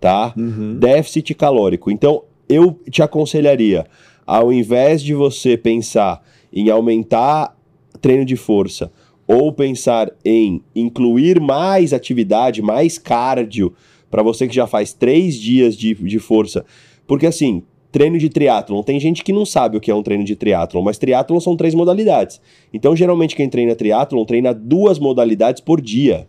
[0.00, 0.32] tá?
[0.36, 0.78] Uhum.
[0.78, 1.90] Déficit calórico.
[1.90, 3.86] Então, eu te aconselharia,
[4.24, 6.22] ao invés de você pensar
[6.52, 7.56] em aumentar
[8.00, 8.90] treino de força
[9.26, 13.72] ou pensar em incluir mais atividade, mais cardio,
[14.10, 16.64] para você que já faz três dias de, de força.
[17.06, 20.24] Porque assim, treino de triatlon, tem gente que não sabe o que é um treino
[20.24, 22.40] de triatlon, mas triatlon são três modalidades.
[22.72, 26.26] Então, geralmente, quem treina triatlon treina duas modalidades por dia.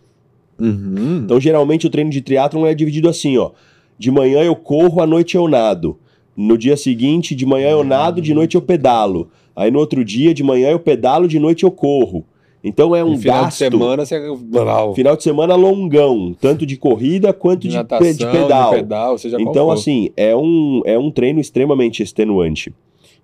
[0.58, 1.22] Uhum.
[1.24, 3.50] Então, geralmente, o treino de triatlon é dividido assim, ó.
[3.98, 5.98] De manhã eu corro, à noite eu nado.
[6.36, 9.30] No dia seguinte, de manhã eu nado, de noite eu pedalo.
[9.56, 12.24] Aí no outro dia, de manhã eu pedalo, de noite eu corro.
[12.62, 13.50] Então é um E final gasto.
[13.50, 14.94] de semana você.
[14.94, 18.70] Final de semana longão, tanto de corrida quanto de, Natação, de pedal.
[18.72, 22.72] pedal, seja qual Então, assim, é um, é um treino extremamente extenuante.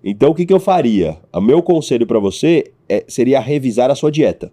[0.03, 1.17] Então, o que, que eu faria?
[1.33, 4.51] O meu conselho para você é- seria revisar a sua dieta.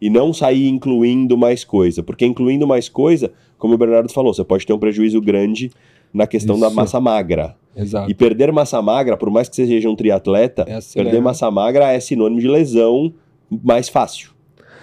[0.00, 2.02] E não sair incluindo mais coisa.
[2.02, 5.70] Porque incluindo mais coisa, como o Bernardo falou, você pode ter um prejuízo grande
[6.12, 6.76] na questão da Isso.
[6.76, 7.56] massa magra.
[7.74, 8.10] Exato.
[8.10, 11.24] E perder massa magra, por mais que você seja um triatleta, É assim perder mesmo.
[11.24, 13.12] massa magra é sinônimo de lesão
[13.50, 14.30] mais fácil.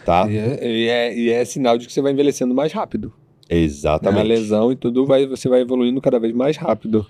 [0.06, 0.28] Tá?
[0.30, 3.14] E é, e é- e é sinal de que você vai envelhecendo mais rápido.
[3.50, 4.28] A Exatamente.
[4.28, 7.06] lesão e tudo, vai, você vai evoluindo cada vez mais rápido.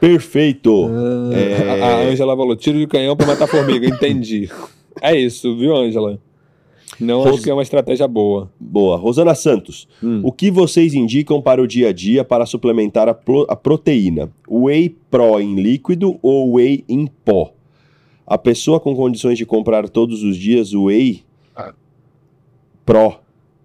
[0.00, 0.88] Perfeito.
[0.90, 3.86] Ah, A a Ângela falou: tiro de canhão pra matar formiga.
[3.88, 4.48] Entendi.
[5.00, 6.18] É isso, viu, Ângela?
[7.00, 8.50] Não Ros- acho que é uma estratégia boa.
[8.58, 8.96] Boa.
[8.96, 9.88] Rosana Santos.
[10.02, 10.20] Hum.
[10.22, 14.30] O que vocês indicam para o dia a dia para suplementar a, pro- a proteína?
[14.48, 17.52] Whey Pro em líquido ou Whey em pó?
[18.26, 21.22] A pessoa com condições de comprar todos os dias o Whey
[21.56, 21.74] Ah.
[22.86, 23.16] Pro,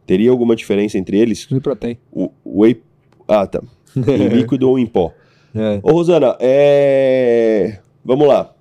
[0.05, 1.47] teria alguma diferença entre eles?
[1.51, 1.97] E protein.
[2.11, 2.81] O o Whey.
[3.27, 3.61] Ah, tá.
[3.95, 5.13] Em líquido ou em pó?
[5.53, 5.79] É.
[5.83, 7.79] Ô, Rosana, é.
[8.03, 8.53] Vamos lá.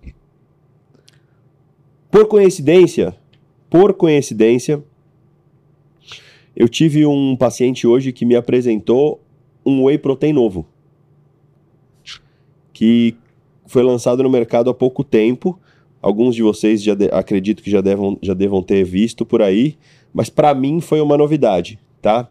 [2.10, 3.14] Por coincidência,
[3.70, 4.82] por coincidência,
[6.56, 9.20] eu tive um paciente hoje que me apresentou
[9.64, 10.66] um whey protein novo.
[12.72, 13.16] Que
[13.66, 15.58] foi lançado no mercado há pouco tempo.
[16.00, 19.76] Alguns de vocês já de- acredito que já devam, já devam ter visto por aí,
[20.14, 22.28] mas para mim foi uma novidade, tá?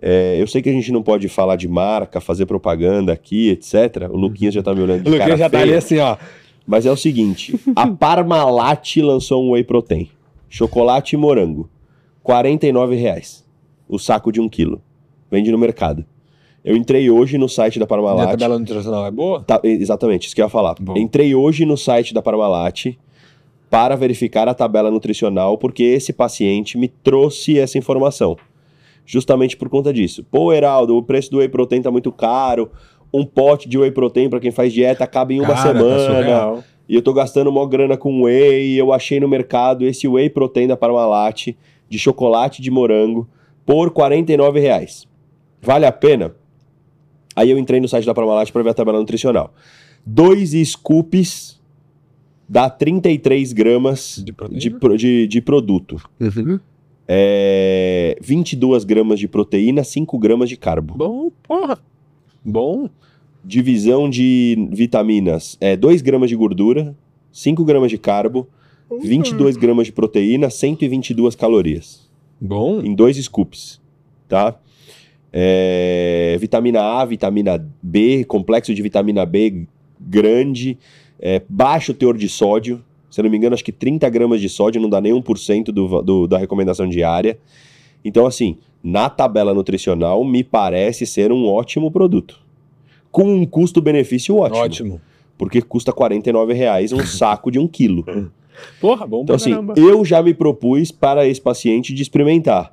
[0.00, 4.08] É, eu sei que a gente não pode falar de marca, fazer propaganda aqui, etc.
[4.10, 5.62] O Luquinhas já tá me olhando de O Lucas já tá feia.
[5.62, 6.16] ali assim, ó.
[6.66, 10.08] Mas é o seguinte, a Parmalat lançou um whey protein.
[10.52, 11.66] Chocolate e morango.
[12.22, 13.42] 49 reais.
[13.88, 14.82] O saco de um quilo.
[15.30, 16.04] Vende no mercado.
[16.62, 18.30] Eu entrei hoje no site da E a Parmalat.
[18.32, 19.42] tabela nutricional é boa?
[19.42, 20.74] Tá, exatamente, isso que eu ia falar.
[20.78, 20.94] Bom.
[20.98, 22.94] Entrei hoje no site da Parmalat
[23.70, 28.36] para verificar a tabela nutricional, porque esse paciente me trouxe essa informação.
[29.06, 30.22] Justamente por conta disso.
[30.30, 32.70] Pô, Heraldo, o preço do whey protein tá muito caro.
[33.12, 35.98] Um pote de whey protein para quem faz dieta acaba em uma Cara, tá semana.
[35.98, 36.64] surreal.
[36.88, 38.74] E eu tô gastando mó grana com whey.
[38.74, 41.48] E eu achei no mercado esse whey protein da Parmalat
[41.88, 43.28] de chocolate de morango
[43.64, 45.06] por 49 reais.
[45.60, 46.34] Vale a pena?
[47.34, 49.54] Aí eu entrei no site da Parmalat para ver a tabela nutricional.
[50.04, 51.60] Dois scoops
[52.48, 55.96] dá 33 gramas De de, de, de produto.
[57.06, 60.94] É, 22 gramas de proteína, 5 gramas de carbo.
[60.94, 61.78] Bom, porra.
[62.44, 62.88] Bom.
[63.44, 66.96] Divisão de vitaminas é 2 gramas de gordura,
[67.32, 68.46] 5 gramas de carbo,
[69.00, 72.08] 22 gramas de proteína, 122 calorias.
[72.40, 72.80] Bom.
[72.80, 73.80] Em dois scoops,
[74.28, 74.58] tá?
[75.32, 79.66] É, vitamina A, vitamina B, complexo de vitamina B
[79.98, 80.76] grande,
[81.18, 82.84] é, baixo teor de sódio.
[83.10, 85.66] Se eu não me engano, acho que 30 gramas de sódio não dá nem 1%
[85.66, 87.38] do, do, da recomendação diária.
[88.04, 92.41] Então, assim, na tabela nutricional, me parece ser um ótimo produto.
[93.12, 94.58] Com um custo-benefício ótimo.
[94.64, 95.00] Ótimo.
[95.38, 98.04] Porque custa 49 reais um saco de um quilo.
[98.80, 99.74] Porra, bom Então, assim, caramba.
[99.76, 102.72] eu já me propus para esse paciente de experimentar.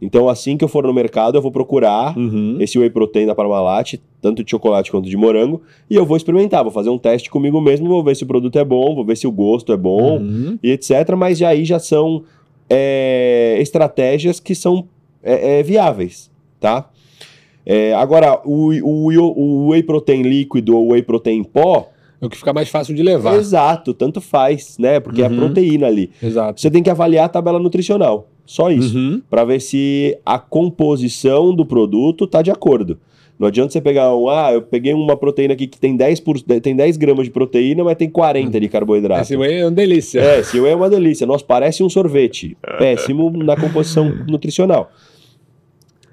[0.00, 2.58] Então, assim que eu for no mercado, eu vou procurar Uhum.
[2.60, 6.62] esse whey protein da Parmalat, tanto de chocolate quanto de morango, e eu vou experimentar,
[6.62, 9.16] vou fazer um teste comigo mesmo, vou ver se o produto é bom, vou ver
[9.16, 10.58] se o gosto é bom, Uhum.
[10.62, 10.90] e etc.
[11.16, 12.24] Mas aí já são
[12.68, 14.86] é, estratégias que são
[15.22, 16.30] é, é, viáveis,
[16.60, 16.90] tá?
[17.66, 21.88] É, agora, o, o, o whey protein líquido ou whey protein em pó,
[22.22, 23.34] É o que fica mais fácil de levar.
[23.36, 25.00] exato, tanto faz, né?
[25.00, 25.36] Porque é a Uhum.
[25.36, 26.10] proteína ali.
[26.22, 26.60] Exato.
[26.60, 28.28] Você tem que avaliar a tabela nutricional.
[28.46, 28.96] Só isso.
[28.96, 29.20] Uhum.
[29.28, 32.98] Pra ver se a composição do produto tá de acordo.
[33.38, 36.40] Não adianta você pegar um, ah, eu peguei uma proteína aqui que tem 10, por,
[36.40, 39.20] tem 10 gramas de proteína, mas tem 40 de carboidrato.
[39.22, 40.20] Esse whey é uma delícia.
[40.20, 41.26] É, esse whey é uma delícia.
[41.26, 42.56] Nossa, parece um sorvete.
[42.78, 44.90] Péssimo na composição nutricional.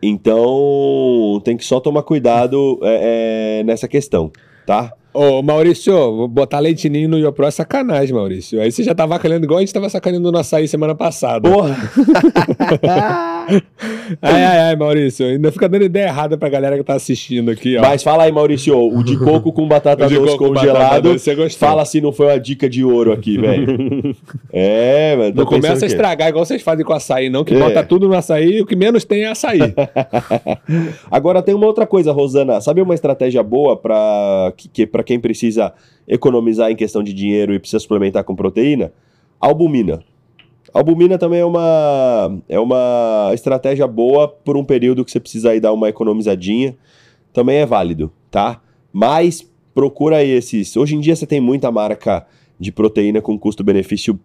[0.05, 4.29] Então, tem que só tomar cuidado é, é, nessa questão,
[4.65, 4.91] tá?
[5.13, 8.59] Ô, Maurício, vou botar leitinho no Iopro é sacanagem, Maurício.
[8.59, 11.47] Aí você já tá vacalhando igual a gente tava sacaneando no açaí semana passada.
[11.49, 11.75] Porra!
[14.21, 15.25] ai, ai, ai, Maurício.
[15.25, 17.81] Ainda fica dando ideia errada pra galera que tá assistindo aqui, ó.
[17.81, 21.03] Mas fala aí, Maurício, o de coco com batata doce congelado.
[21.03, 21.67] batata você gostou.
[21.69, 24.15] Fala se não foi uma dica de ouro aqui, velho.
[24.51, 25.33] é, mano.
[25.35, 27.59] Não começa a estragar igual vocês fazem com açaí, não, que É.
[27.59, 29.59] bota tudo no açaí e o que menos tem é açaí.
[31.11, 32.59] Agora tem uma outra coisa, Rosana.
[32.61, 35.73] Sabe uma estratégia boa para que, que para quem precisa
[36.07, 38.93] economizar em questão de dinheiro e precisa suplementar com proteína?
[39.39, 40.01] Albumina.
[40.73, 45.59] Albumina também é uma é uma estratégia boa por um período que você precisa aí
[45.59, 46.75] dar uma economizadinha.
[47.33, 48.61] Também é válido, tá?
[48.91, 50.75] Mas procura aí esses.
[50.77, 52.25] Hoje em dia você tem muita marca
[52.59, 54.17] de proteína com custo-benefício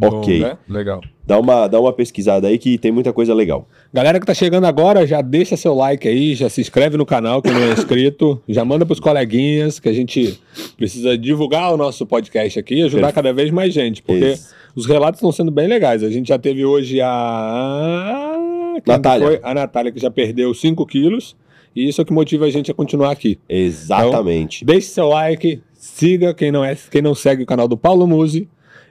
[0.00, 0.40] ok.
[0.40, 0.58] Bom, né?
[0.68, 1.00] Legal.
[1.26, 3.66] Dá uma, dá uma pesquisada aí que tem muita coisa legal.
[3.92, 7.40] Galera que tá chegando agora, já deixa seu like aí, já se inscreve no canal
[7.40, 10.38] que não é inscrito, já manda pros coleguinhas que a gente
[10.76, 13.14] precisa divulgar o nosso podcast aqui e ajudar Perfeito.
[13.14, 14.54] cada vez mais gente, porque Isso.
[14.76, 16.02] os relatos estão sendo bem legais.
[16.02, 18.36] A gente já teve hoje a
[18.84, 19.26] quem Natália.
[19.26, 19.40] foi?
[19.42, 21.36] a Natália que já perdeu 5 quilos
[21.74, 23.38] e isso é o que motiva a gente a continuar aqui.
[23.48, 24.64] Exatamente.
[24.64, 28.48] Deixe seu like, siga quem não é, quem não segue o canal do Paulo Musi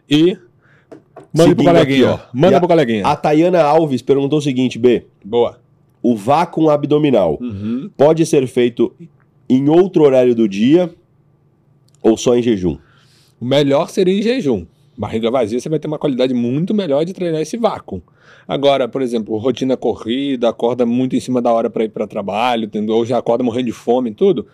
[0.09, 0.37] e
[1.33, 2.27] manda pro coleguinha, aqui, ó.
[2.33, 3.05] Manda a- pro coleguinha.
[3.07, 5.05] A Tayana Alves perguntou o seguinte, B.
[5.23, 5.59] Boa.
[6.01, 7.89] O vácuo abdominal Uhum.
[7.95, 8.93] pode ser feito
[9.49, 10.93] em outro horário do dia
[12.01, 12.77] ou só em jejum?
[13.39, 14.65] O melhor seria em jejum.
[14.97, 18.01] Barriga vazia, você vai ter uma qualidade muito melhor de treinar esse vácuo.
[18.47, 22.69] Agora, por exemplo, rotina corrida, acorda muito em cima da hora para ir para trabalho,
[22.89, 24.45] ou já acorda morrendo de fome e tudo.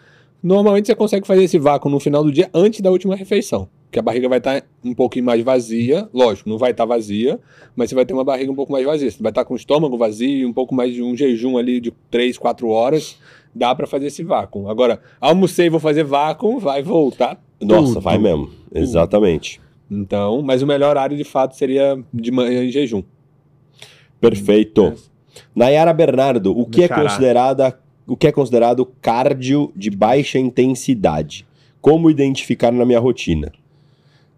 [0.42, 3.68] Normalmente você consegue fazer esse vácuo no final do dia antes da última refeição.
[3.92, 7.40] Que a barriga vai estar um pouquinho mais vazia, lógico, não vai estar vazia,
[7.76, 9.10] mas você vai ter uma barriga um pouco mais vazia.
[9.10, 11.92] Você vai estar com o estômago vazio, um pouco mais de um jejum ali de
[12.12, 13.18] 3, 4 horas,
[13.54, 14.70] dá para fazer esse vácuo.
[14.70, 18.02] Agora, almocei e vou fazer vácuo, vai voltar Nossa, tudo.
[18.02, 18.50] vai mesmo.
[18.74, 19.60] Exatamente.
[19.90, 23.02] Então, mas o melhor horário de fato seria de manhã em jejum.
[24.22, 24.94] Perfeito.
[25.56, 27.80] Nayara Bernardo, o que é considerada
[28.10, 31.46] o que é considerado cardio de baixa intensidade?
[31.80, 33.52] Como identificar na minha rotina?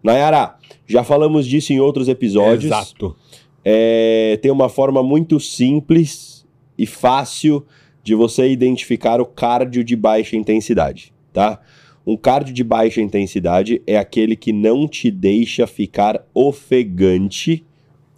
[0.02, 2.64] Nayara, já falamos disso em outros episódios.
[2.72, 3.16] Exato.
[3.64, 6.44] É, tem uma forma muito simples
[6.76, 7.64] e fácil
[8.02, 11.60] de você identificar o cardio de baixa intensidade, tá?
[12.04, 17.64] Um cardio de baixa intensidade é aquele que não te deixa ficar ofegante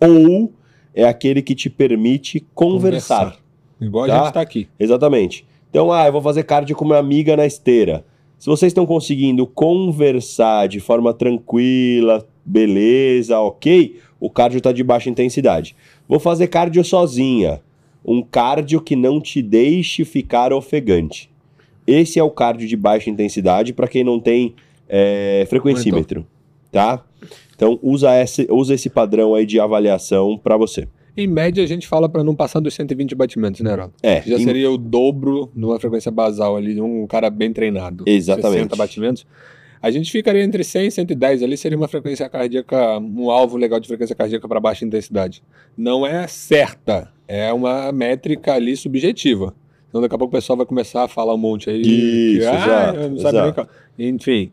[0.01, 0.53] ou
[0.95, 3.37] é aquele que te permite conversar.
[3.79, 4.21] Igual Tá?
[4.21, 4.69] a gente tá aqui.
[4.81, 5.47] Exatamente.
[5.69, 8.07] Então, ah, eu vou fazer cardio com minha amiga na esteira.
[8.45, 15.09] Se vocês estão conseguindo conversar de forma tranquila, beleza, ok, o cardio está de baixa
[15.09, 15.75] intensidade.
[16.07, 17.63] Vou fazer cardio sozinha.
[18.05, 21.31] Um cardio que não te deixe ficar ofegante.
[21.87, 24.55] Esse é o cardio de baixa intensidade para quem não tem
[24.87, 26.27] é, frequencímetro,
[26.71, 27.03] tá?
[27.57, 30.87] Então usa esse, usa esse padrão aí de avaliação para você.
[31.17, 33.95] Em média, a gente fala para não passar dos 120 batimentos, né, Heraldo?
[34.03, 38.05] É, Já em- seria o dobro numa frequência basal ali, de um cara bem treinado.
[38.07, 38.55] Exatamente.
[38.63, 39.27] 60 batimentos.
[39.81, 43.79] A gente ficaria entre 100 e 110 ali, seria uma frequência cardíaca, um alvo legal
[43.79, 45.43] de frequência cardíaca para baixa intensidade.
[45.77, 49.55] Não é certa, é uma métrica ali subjetiva.
[49.89, 51.83] Então daqui a pouco o pessoal vai começar a falar um monte aí.
[51.83, 53.55] Isso, que, ah, exato, não sabe nem exato.
[53.55, 53.69] qual.
[53.99, 54.51] Enfim.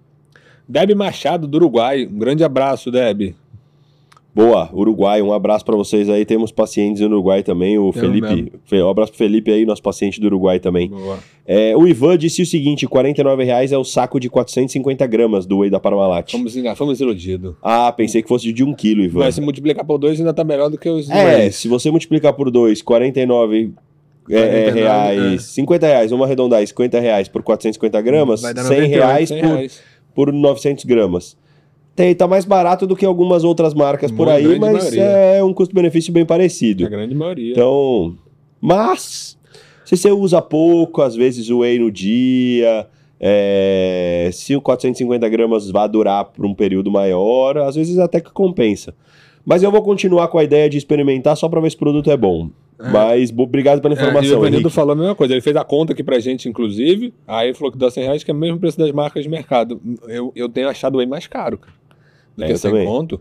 [0.67, 2.05] Deb Machado, do Uruguai.
[2.05, 3.33] Um grande abraço, Deb.
[4.33, 6.25] Boa, Uruguai, um abraço pra vocês aí.
[6.25, 7.77] Temos pacientes no Uruguai também.
[7.77, 8.87] O Temos Felipe, mesmo.
[8.87, 10.87] Um abraço pro Felipe aí, nosso paciente do Uruguai também.
[10.89, 11.19] Boa.
[11.45, 15.59] É, o Ivan disse o seguinte: 49 reais é o saco de 450 gramas do
[15.59, 16.31] whey da Parmalat.
[16.31, 17.55] Fomos, fomos iludidos.
[17.61, 19.19] Ah, pensei que fosse de 1 quilo, Ivan.
[19.19, 22.33] Mas se multiplicar por dois ainda tá melhor do que os É, se você multiplicar
[22.33, 23.73] por 2, 49
[24.29, 25.37] é, é, 49, reais, é.
[25.39, 29.41] 50 reais, vamos arredondar, 50 reais por 450 gramas, Vai dar 100 98, reais 100
[29.41, 29.81] por, reais.
[30.15, 31.37] por 900 gramas.
[31.95, 35.01] Tem, tá mais barato do que algumas outras marcas por aí, mas maioria.
[35.03, 36.85] é um custo-benefício bem parecido.
[36.85, 37.51] A grande maioria.
[37.51, 38.15] Então,
[38.61, 39.37] mas
[39.83, 42.87] se você usa pouco, às vezes o whey no dia,
[43.19, 48.31] é, se o 450 gramas vai durar por um período maior, às vezes até que
[48.31, 48.93] compensa.
[49.45, 52.09] Mas eu vou continuar com a ideia de experimentar só para ver se o produto
[52.11, 52.49] é bom.
[52.91, 54.69] Mas bo- obrigado pela É, o informação, Evanildo Henrique.
[54.71, 55.33] falou a mesma coisa.
[55.35, 57.13] Ele fez a conta aqui pra gente, inclusive.
[57.27, 59.79] Aí falou que dá 100 reais, que é o mesmo preço das marcas de mercado.
[60.07, 61.73] Eu, eu tenho achado o whey mais caro, cara.
[62.37, 62.85] Do É, que eu 100 também.
[62.87, 63.19] conto.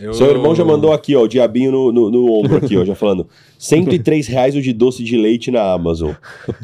[0.00, 2.84] Eu- Seu irmão já mandou aqui, ó, o diabinho no, no, no ombro aqui, ó,
[2.84, 3.26] já falando.
[3.58, 6.12] 103 reais o de doce de leite na Amazon.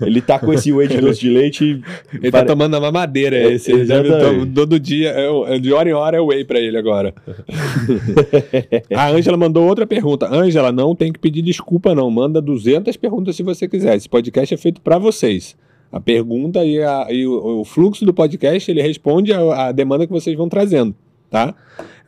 [0.00, 1.80] Ele tá com esse whey de doce de leite.
[2.12, 3.70] Ele tá pare- tomando a mamadeira É, esse.
[3.70, 4.52] Exatamente.
[4.52, 7.14] todo dia, é, é de hora em hora é whey pra ele agora.
[8.94, 10.26] a Ângela mandou outra pergunta.
[10.32, 12.10] Ângela, não tem que pedir desculpa não.
[12.10, 13.96] Manda 200 perguntas se você quiser.
[13.96, 15.56] Esse podcast é feito pra vocês.
[15.92, 20.12] A pergunta e, a- e o, o fluxo do podcast, ele responde a demanda que
[20.12, 20.94] vocês vão trazendo,
[21.30, 21.54] tá?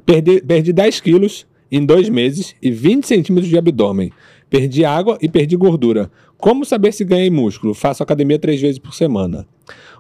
[0.05, 4.13] Perdi, perdi 10 quilos em dois meses e 20 centímetros de abdômen.
[4.49, 6.11] Perdi água e perdi gordura.
[6.37, 7.75] Como saber se ganhei músculo?
[7.75, 9.47] Faço academia três vezes por semana.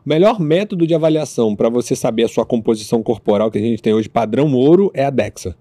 [0.05, 3.83] O melhor método de avaliação para você saber a sua composição corporal que a gente
[3.83, 5.55] tem hoje, padrão ouro, é a DEXA.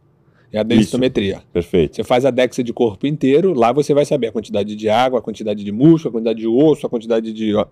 [0.51, 1.41] É a densitometria.
[1.53, 1.95] Perfeito.
[1.95, 5.19] Você faz a DEXA de corpo inteiro, lá você vai saber a quantidade de água,
[5.19, 7.67] a quantidade de músculo, a quantidade de osso, a quantidade de ó,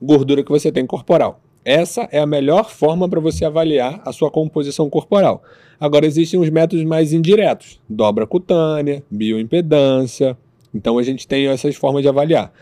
[0.00, 1.40] gordura que você tem corporal.
[1.64, 5.44] Essa é a melhor forma para você avaliar a sua composição corporal.
[5.78, 10.36] Agora existem os métodos mais indiretos, dobra cutânea, bioimpedância.
[10.74, 12.52] Então a gente tem essas formas de avaliar.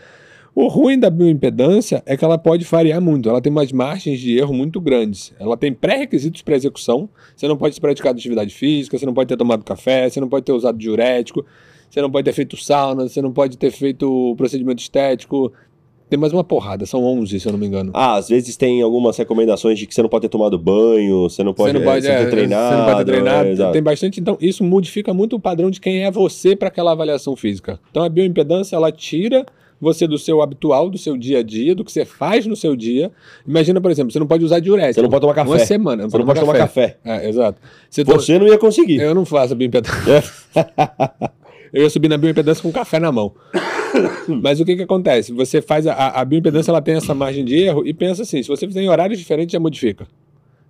[0.53, 4.37] O ruim da bioimpedância é que ela pode variar muito, ela tem umas margens de
[4.37, 5.33] erro muito grandes.
[5.39, 7.09] Ela tem pré-requisitos para execução.
[7.35, 10.27] Você não pode ter praticado atividade física, você não pode ter tomado café, você não
[10.27, 11.45] pode ter usado diurético,
[11.89, 15.53] você não pode ter feito sauna, você não pode ter feito procedimento estético.
[16.11, 17.89] Tem mais uma porrada, são 11, se eu não me engano.
[17.93, 21.41] Ah, às vezes tem algumas recomendações de que você não pode ter tomado banho, você
[21.41, 22.67] não pode, você não pode, é, é, ter treinado.
[22.67, 23.63] você não pode ter treinado.
[23.63, 24.19] é, tem bastante.
[24.19, 27.79] Então, isso modifica muito o padrão de quem é você para aquela avaliação física.
[27.89, 29.45] Então, a bioimpedância ela tira
[29.79, 32.75] você do seu habitual, do seu dia a dia, do que você faz no seu
[32.75, 33.09] dia.
[33.47, 34.95] Imagina, por exemplo, você não pode usar diurético.
[34.95, 35.49] Você não pode tomar café.
[35.49, 36.09] Uma semana.
[36.09, 36.97] Você não pode tomar café.
[37.05, 37.57] É, exato.
[37.89, 38.99] Você Você não ia conseguir.
[38.99, 40.21] Eu não faço a bioimpedância.
[41.73, 43.33] Eu ia subir na bioimpedância com café na mão.
[44.41, 45.31] Mas o que que acontece?
[45.33, 48.49] Você faz a, a bioimpedância, ela tem essa margem de erro e pensa assim, se
[48.49, 50.07] você fizer em horários diferentes, já modifica.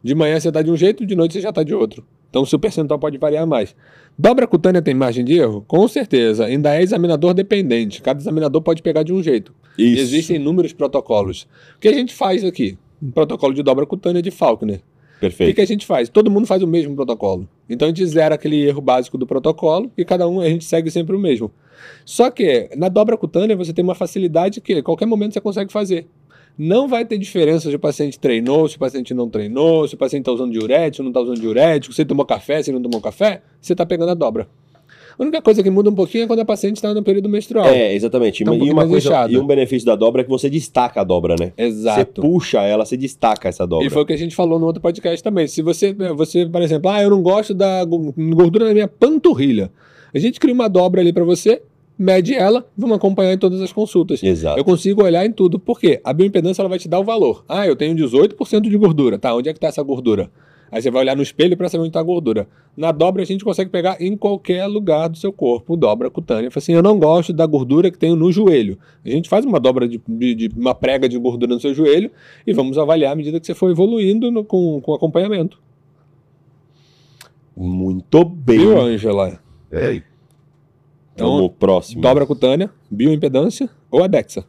[0.03, 2.03] De manhã você está de um jeito, de noite você já está de outro.
[2.29, 3.75] Então o seu percentual pode variar mais.
[4.17, 5.63] Dobra cutânea tem margem de erro?
[5.67, 6.45] Com certeza.
[6.45, 8.01] Ainda é examinador dependente.
[8.01, 9.53] Cada examinador pode pegar de um jeito.
[9.77, 10.01] E Isso.
[10.01, 11.47] existem inúmeros protocolos.
[11.75, 12.77] O que a gente faz aqui?
[13.01, 14.81] Um protocolo de dobra cutânea de Faulkner.
[15.21, 15.55] O que, Perfeito.
[15.55, 16.09] que a gente faz?
[16.09, 17.47] Todo mundo faz o mesmo protocolo.
[17.69, 20.89] Então a gente zera aquele erro básico do protocolo e cada um a gente segue
[20.89, 21.51] sempre o mesmo.
[22.03, 26.07] Só que na dobra cutânea você tem uma facilidade que qualquer momento você consegue fazer.
[26.57, 29.97] Não vai ter diferença se o paciente treinou, se o paciente não treinou, se o
[29.97, 32.83] paciente está usando diurético, não está usando diurético, se ele tomou café, se ele não
[32.89, 34.47] tomou café, você está pegando a dobra.
[35.17, 37.65] A única coisa que muda um pouquinho é quando a paciente está no período menstrual.
[37.65, 38.43] É, exatamente.
[38.43, 41.03] Tá um e, uma coisa, e um benefício da dobra é que você destaca a
[41.03, 41.53] dobra, né?
[41.57, 42.21] Você Exato.
[42.21, 43.85] puxa ela, você destaca essa dobra.
[43.87, 45.47] E foi o que a gente falou no outro podcast também.
[45.47, 49.71] Se você, você por exemplo, ah, eu não gosto da go- gordura na minha panturrilha.
[50.13, 51.61] A gente cria uma dobra ali para você,
[51.97, 54.21] mede ela, vamos acompanhar em todas as consultas.
[54.23, 54.59] Exato.
[54.59, 55.59] Eu consigo olhar em tudo.
[55.59, 55.99] Por quê?
[56.03, 57.43] A bioimpedância ela vai te dar o valor.
[57.47, 59.17] Ah, eu tenho 18% de gordura.
[59.19, 60.29] Tá, onde é que está essa gordura?
[60.71, 62.47] Aí você vai olhar no espelho para saber onde está a gordura.
[62.77, 66.49] Na dobra a gente consegue pegar em qualquer lugar do seu corpo, dobra cutânea.
[66.49, 68.79] Fala assim, eu não gosto da gordura que tenho no joelho.
[69.05, 72.09] A gente faz uma dobra de, de- de uma prega de gordura no seu joelho
[72.47, 75.59] e vamos avaliar à medida que você for evoluindo no- com, com acompanhamento.
[77.55, 78.59] Muito bem.
[78.59, 79.39] Viu, Angela?
[79.71, 80.01] É.
[81.13, 82.01] Então, Vamos próximo.
[82.01, 84.45] dobra cutânea, bioimpedância ou a DEXA.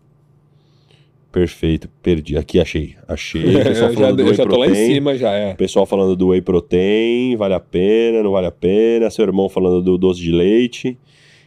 [1.32, 1.88] Perfeito.
[2.02, 2.36] Perdi.
[2.36, 2.94] Aqui achei.
[3.08, 3.56] Achei.
[3.56, 4.94] O pessoal eu já, falando do whey já tô lá em protein.
[4.94, 5.54] cima, já é.
[5.54, 9.10] Pessoal falando do whey protein, vale a pena, não vale a pena.
[9.10, 10.98] Seu irmão falando do doce de leite,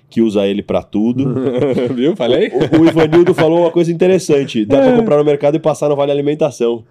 [0.10, 1.34] que usa ele pra tudo.
[1.94, 2.16] Viu?
[2.16, 2.50] Falei?
[2.50, 4.66] O, o Ivanildo falou uma coisa interessante.
[4.66, 6.84] Dá pra comprar no mercado e passar no Vale Alimentação.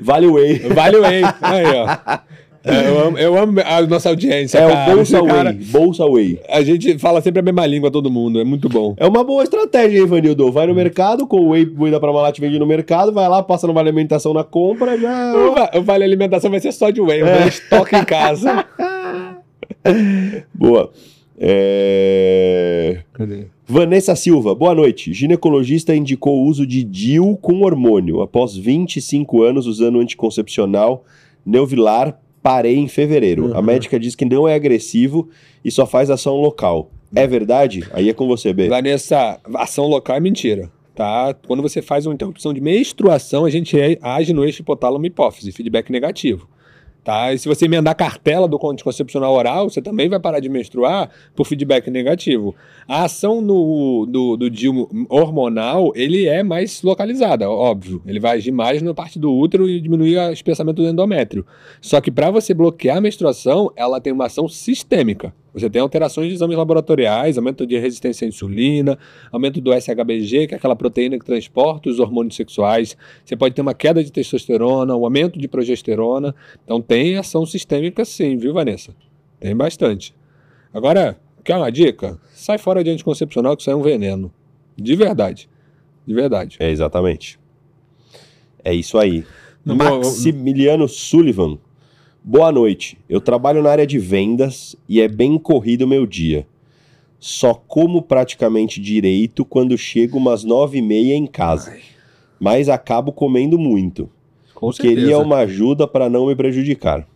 [0.00, 0.58] Vale Whey.
[0.60, 1.22] Vale o Whey.
[1.42, 2.18] Aí, ó.
[2.68, 4.58] É, eu, amo, eu amo a nossa audiência.
[4.58, 4.92] É cara.
[4.92, 5.58] o Bolsa cara- Whey.
[5.64, 6.40] Bolsa Whey.
[6.48, 8.40] A gente fala sempre a mesma língua, todo mundo.
[8.40, 8.94] É muito bom.
[8.98, 10.52] É uma boa estratégia, hein, Ivanildo?
[10.52, 13.66] Vai no mercado, com o Whey, Whey da Parmalat vende no mercado, vai lá, passa
[13.66, 15.34] no Vale Alimentação na compra, já...
[15.34, 17.22] O va- O Vale Alimentação vai ser só de Whey.
[17.22, 17.48] É.
[17.48, 18.64] Estoque em casa.
[20.54, 20.90] Boa.
[21.40, 23.00] É...
[23.12, 23.46] Cadê?
[23.66, 25.12] Vanessa Silva, boa noite.
[25.12, 28.20] Ginecologista indicou o uso de DIU com hormônio.
[28.22, 31.04] Após 25 anos usando anticoncepcional
[31.44, 33.52] Neuvilar, parei em fevereiro.
[33.54, 33.64] A Uhum.
[33.64, 35.28] médica diz que não é agressivo
[35.64, 36.90] e só faz ação local.
[37.14, 37.84] É verdade?
[37.92, 38.68] Aí é com você, B.
[38.68, 40.70] Vanessa, ação local é mentira.
[40.94, 41.32] Tá?
[41.46, 45.90] Quando você faz uma interrupção de menstruação, a gente age no eixo hipotálamo hipófise, feedback
[45.92, 46.48] negativo.
[47.08, 47.32] Tá?
[47.32, 51.08] E se você emendar a cartela do anticoncepcional oral, você também vai parar de menstruar
[51.34, 52.54] por feedback negativo.
[52.86, 58.02] A ação no, do, do DIU hormonal, ele é mais localizada, óbvio.
[58.04, 61.46] Ele vai agir mais na parte do útero e diminuir o espessamento do endométrio.
[61.80, 65.32] Só que para você bloquear a menstruação, ela tem uma ação sistêmica.
[65.52, 68.98] Você tem alterações de exames laboratoriais, aumento de resistência à insulina,
[69.32, 72.96] aumento do SHBG, que é aquela proteína que transporta os hormônios sexuais.
[73.24, 76.34] Você pode ter uma queda de testosterona, um aumento de progesterona.
[76.64, 78.94] Então tem ação sistêmica sim, viu, Vanessa?
[79.40, 80.14] Tem bastante.
[80.72, 82.18] Agora, quer uma dica?
[82.34, 84.32] Sai fora de anticoncepcional que isso é um veneno.
[84.76, 85.48] De verdade.
[86.06, 86.56] De verdade.
[86.60, 87.38] É, exatamente.
[88.62, 89.24] É isso aí.
[89.64, 91.58] Não, Maximiliano Sullivan.
[92.30, 92.98] Boa noite.
[93.08, 96.46] Eu trabalho na área de vendas e é bem corrido o meu dia.
[97.18, 101.74] Só como praticamente direito quando chego umas nove e meia em casa.
[102.38, 104.10] Mas acabo comendo muito.
[104.54, 104.94] Com certeza.
[105.00, 107.08] Queria uma ajuda para não me prejudicar.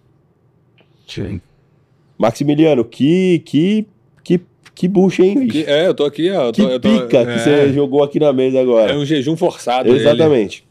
[2.16, 3.86] Maximiliano, que que
[4.24, 4.40] que
[4.74, 5.46] que bucha, hein?
[5.46, 6.46] Que- é, eu tô aqui, ó.
[6.46, 8.92] eu Que tô- eu tô- pica é, que você jogou aqui na mesa agora.
[8.92, 9.90] É um jejum forçado.
[10.14, 10.62] ele.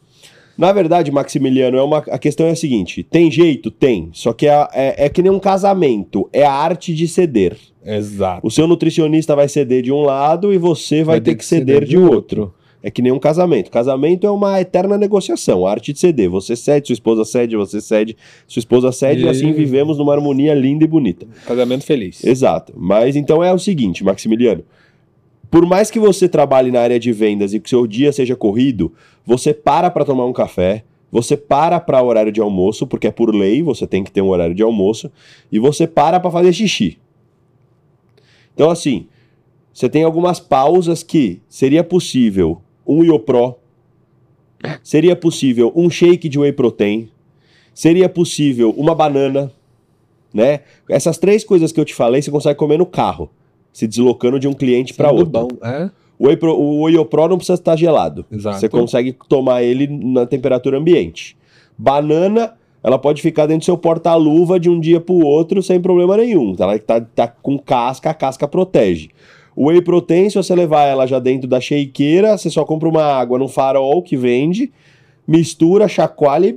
[0.61, 3.71] Na verdade, Maximiliano, é uma, a questão é a seguinte: tem jeito?
[3.71, 4.09] Tem.
[4.13, 6.29] Só que é, é, é que nem um casamento.
[6.31, 7.57] É a arte de ceder.
[7.83, 8.45] Exato.
[8.45, 11.97] O seu nutricionista vai ceder de um lado e você vai, ter, que ceder, de
[11.97, 12.53] outro.
[12.83, 13.71] É que nem um casamento.
[13.71, 16.29] Casamento é uma eterna negociação, a arte de ceder.
[16.29, 18.15] Você cede, sua esposa cede, você cede,
[18.47, 21.25] sua esposa cede, e, E- assim vivemos numa harmonia linda e bonita.
[21.47, 22.23] Casamento feliz.
[22.23, 22.71] Exato.
[22.77, 24.63] Mas então é o seguinte, Maximiliano.
[25.51, 28.93] Por mais que você trabalhe na área de vendas e que seu dia seja corrido,
[29.25, 33.35] você para para tomar um café, você para para horário de almoço, porque é por
[33.35, 35.11] lei, você tem que ter um horário de almoço,
[35.51, 36.97] e você para para fazer xixi.
[38.53, 39.07] Então assim,
[39.73, 43.55] você tem algumas pausas que seria possível um Iopro,
[44.81, 47.09] seria possível um shake de whey protein,
[47.73, 49.51] seria possível uma banana,
[50.33, 50.61] né?
[50.89, 53.29] Essas três coisas que eu te falei, você consegue comer no carro,
[53.73, 55.25] se deslocando de um cliente para outro.
[55.29, 55.47] bom.
[55.63, 58.25] É, O Whey Pro- o Whey Pro não precisa estar gelado.
[58.31, 58.59] exato.
[58.59, 61.35] Você consegue tomar ele na temperatura ambiente.
[61.77, 62.53] Banana,
[62.83, 66.17] ela pode ficar dentro do seu porta-luva de um dia para o outro sem problema
[66.17, 66.55] nenhum.
[66.59, 69.09] Ela tá, tá com casca, a casca protege.
[69.55, 73.03] O Whey Protein, se você levar ela já dentro da shakeira, você só compra uma
[73.03, 74.71] água no farol que vende,
[75.27, 76.55] mistura, chacoalha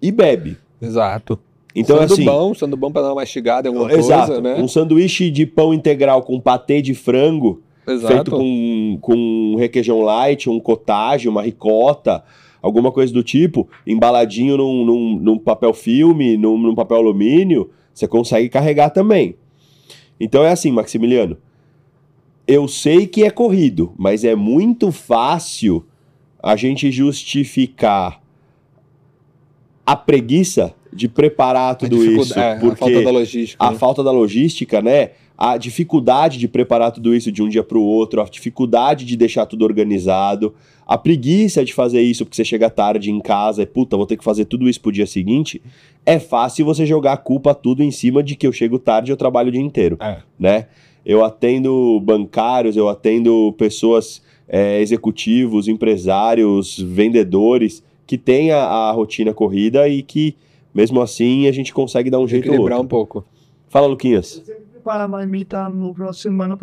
[0.00, 0.56] e bebe.
[0.80, 1.38] Exato.
[1.74, 4.26] Então, sendo assim, bom, sendo bom pra dar uma mastigada alguma Exato.
[4.26, 4.60] coisa, né?
[4.60, 8.12] Um sanduíche de pão integral com patê de frango, Exato.
[8.12, 12.22] feito com, com requeijão light, um cottage, uma ricota,
[12.60, 18.06] alguma coisa do tipo, embaladinho num, num, num papel filme, num, num papel alumínio, você
[18.06, 19.36] consegue carregar também.
[20.20, 21.36] Então é assim, Maximiliano.
[22.46, 25.84] Eu sei que é corrido, mas é muito fácil
[26.42, 28.20] a gente justificar
[29.86, 33.64] a preguiça de preparar tudo isso, é, porque a falta da logística.
[33.64, 33.78] a né?
[33.78, 35.10] falta da logística, né?
[35.36, 39.16] A dificuldade de preparar tudo isso de um dia para o outro, a dificuldade de
[39.16, 40.54] deixar tudo organizado,
[40.86, 44.16] a preguiça de fazer isso porque você chega tarde em casa e puta, vou ter
[44.16, 45.60] que fazer tudo isso pro dia seguinte.
[46.04, 49.12] É fácil você jogar a culpa tudo em cima de que eu chego tarde e
[49.12, 50.18] eu trabalho o dia inteiro, É.
[50.38, 50.66] né?
[51.04, 59.32] Eu atendo bancários, eu atendo pessoas, é, executivos, empresários, vendedores que têm a, a rotina
[59.32, 60.36] corrida e que
[60.74, 62.84] mesmo assim a gente consegue dar um jeito Equilibrar outro.
[62.84, 63.24] um pouco.
[63.68, 64.42] Fala, Luquinhas.
[64.44, 66.58] Você prepara a marmita no próximo semana.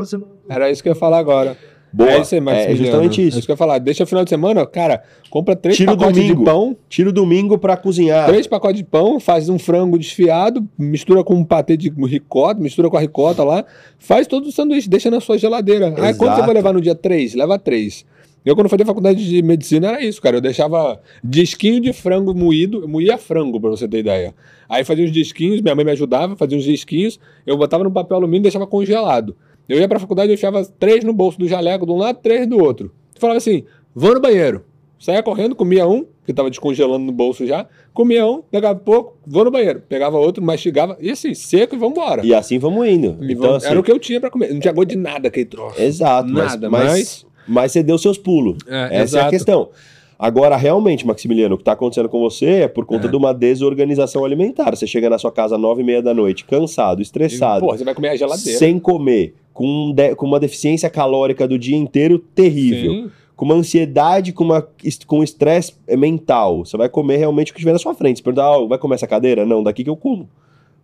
[0.47, 1.57] Era isso que eu ia falar agora.
[1.91, 2.11] Boa.
[2.11, 2.71] É isso aí, Maximiliano.
[2.71, 3.37] é justamente É isso.
[3.39, 3.79] isso que eu ia falar.
[3.79, 6.37] Deixa o final de semana, cara, compra três Tira pacotes domingo.
[6.39, 8.27] de pão, Tira o domingo pra cozinhar.
[8.27, 12.91] três pacotes de pão, faz um frango desfiado, mistura com um patê de ricota, mistura
[12.91, 13.65] com a ricota lá,
[13.97, 15.87] faz todo o sanduíche, deixa na sua geladeira.
[15.87, 16.45] Aí quando você Exato.
[16.45, 18.05] vai levar no dia 3, leva três.
[18.45, 20.37] Eu, quando fazia faculdade de medicina, era isso, cara.
[20.37, 24.33] Eu deixava disquinho de frango moído, eu moía frango, pra você ter ideia.
[24.67, 28.17] Aí fazia uns disquinhos, minha mãe me ajudava, fazia uns disquinhos, eu botava no papel
[28.17, 29.35] alumínio e deixava congelado.
[29.67, 32.47] Eu ia pra faculdade e enfiava três no bolso do jaleco de um lado, três
[32.47, 32.91] do outro.
[33.13, 33.63] Eu falava assim,
[33.93, 34.63] vou no banheiro.
[34.97, 39.45] Saía correndo, comia um, que tava descongelando no bolso já, comia um, pegava pouco, vou
[39.45, 39.81] no banheiro.
[39.87, 42.25] Pegava outro, mastigava, e assim, seco e vambora.
[42.25, 43.17] E assim vamos indo.
[43.21, 44.51] E Então, vamos- assim, Era o que eu tinha pra comer.
[44.53, 45.81] Não tinha gosto de nada aquele troço.
[45.81, 48.57] Exato, Nada, mas, mas- mas você deu seus pulos.
[48.67, 49.69] É, Essa é a questão.
[50.17, 53.09] Agora, realmente, Maximiliano, o que está acontecendo com você é por conta É.
[53.09, 54.75] de uma desorganização alimentar.
[54.75, 57.85] Você chega na sua casa às nove e meia da noite, cansado, estressado, Porra, você
[57.85, 58.59] vai comer a geladeira.
[58.59, 63.11] sem comer, com, um de- com uma deficiência calórica do dia inteiro terrível, Sim.
[63.33, 64.67] com uma ansiedade, com uma
[65.07, 66.65] com estresse mental.
[66.65, 68.17] Você vai comer realmente o que tiver na sua frente.
[68.17, 69.45] Você pergunta, ah, vai comer essa cadeira?
[69.45, 70.29] Não, daqui que eu como.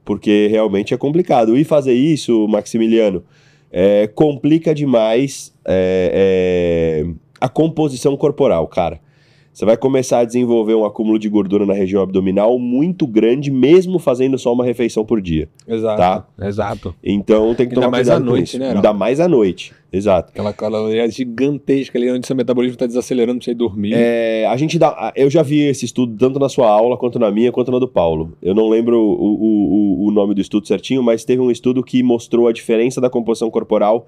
[0.05, 1.57] Porque realmente é complicado.
[1.57, 3.21] E fazer isso, Maximiliano,
[3.69, 8.99] é, complica demais é, é, a composição corporal, cara.
[9.53, 13.97] Você vai começar a desenvolver um acúmulo de gordura na região abdominal muito grande, mesmo
[13.99, 15.47] fazendo só uma refeição por dia.
[15.65, 15.97] Exato.
[15.97, 16.27] Tá.
[16.45, 16.93] Exato.
[17.01, 19.73] Então tem que Ainda tomar mais cuidado à noite, né, Ainda mais à noite.
[19.93, 20.31] Exato.
[20.33, 23.93] Aquela caloria gigantesca ali onde seu metabolismo está desacelerando pra você ir dormir.
[23.95, 25.13] É, a gente dá.
[25.15, 27.87] Eu já vi esse estudo tanto na sua aula, quanto na minha, quanto na do
[27.87, 28.33] Paulo.
[28.41, 32.03] Eu não lembro o, o- o nome do estudo certinho, mas teve um estudo que
[32.03, 34.05] mostrou a diferença da composição corporal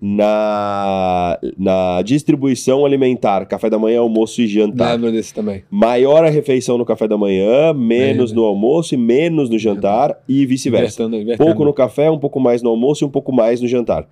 [0.00, 4.92] na, na distribuição alimentar, café da manhã, almoço e jantar.
[4.94, 5.64] Lembro desse também.
[5.70, 10.18] Maior a refeição no café da manhã, menos É, no almoço e menos no jantar
[10.28, 11.08] e vice-versa.
[11.38, 14.06] Pouco no café, um pouco mais no almoço e um pouco mais no jantar.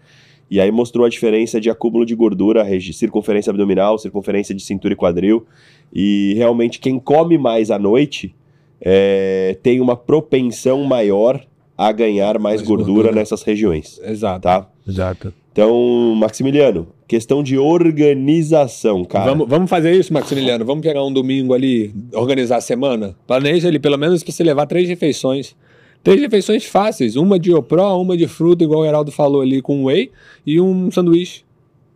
[0.51, 4.97] E aí mostrou a diferença de acúmulo de gordura, circunferência abdominal, circunferência de cintura e
[4.97, 5.47] quadril.
[5.93, 8.35] E realmente quem come mais à noite
[8.81, 11.41] é, tem uma propensão maior
[11.77, 13.15] a ganhar mais, Mais gordura, gordura.
[13.15, 14.43] nessas regiões, Exato.
[14.43, 14.69] tá?
[14.87, 15.33] Exato.
[15.53, 19.27] Então, Maximiliano, questão de organização, cara.
[19.27, 20.65] Vamos, vamos fazer isso, Maximiliano.
[20.65, 23.15] Vamos pegar um domingo ali, organizar a semana.
[23.27, 25.55] Planeja ali, pelo menos, para você levar três refeições.
[26.03, 27.15] Três refeições fáceis.
[27.15, 30.11] Uma de opró, uma de fruta, igual o Heraldo falou ali, com whey,
[30.47, 31.45] e um sanduíche.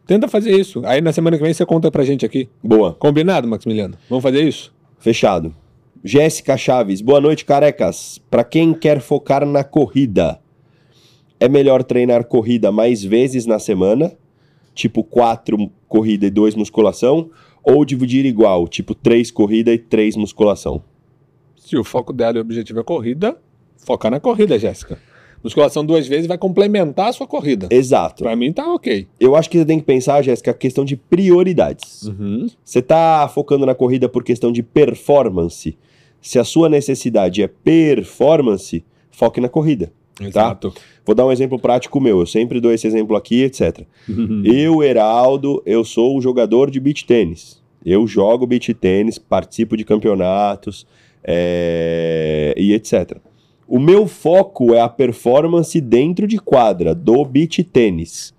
[0.07, 0.83] Tenta fazer isso.
[0.85, 2.49] Aí na semana que vem você conta pra gente aqui.
[2.63, 2.93] Boa.
[2.93, 3.97] Combinado, Maximiliano?
[4.09, 4.73] Vamos fazer isso?
[4.99, 5.55] Fechado.
[6.05, 8.21] Jéssica Chaves, boa noite, carecas.
[8.31, 10.39] Para quem quer focar na corrida,
[11.39, 14.13] é melhor treinar corrida mais vezes na semana,
[14.75, 17.31] tipo quatro corrida e dois musculação,
[17.63, 20.83] ou dividir igual, tipo três corrida e três musculação?
[21.57, 23.37] Se o foco dela e o objetivo é corrida,
[23.77, 24.99] focar na corrida, Jéssica.
[25.43, 27.69] Musculação duas vezes vai complementar a sua corrida.
[27.71, 28.25] Exato.
[28.25, 29.07] Pra mim tá ok.
[29.21, 32.03] Eu acho que você tem que pensar, Jéssica, a questão de prioridades.
[32.03, 32.49] Uhum.
[32.65, 35.77] Você tá focando na corrida por questão de performance.
[36.21, 39.93] Se a sua necessidade é performance, foque na corrida.
[40.21, 40.73] Exato.
[41.05, 43.87] Vou dar um exemplo prático meu, eu sempre dou esse exemplo aqui, etc.
[44.45, 47.63] Eu, Heraldo, eu sou um jogador de beach tênis.
[47.85, 50.87] Eu jogo beach tênis, participo de campeonatos
[51.23, 53.19] é, e etc.
[53.69, 58.35] O meu foco é a performance dentro de quadra do beach tênis.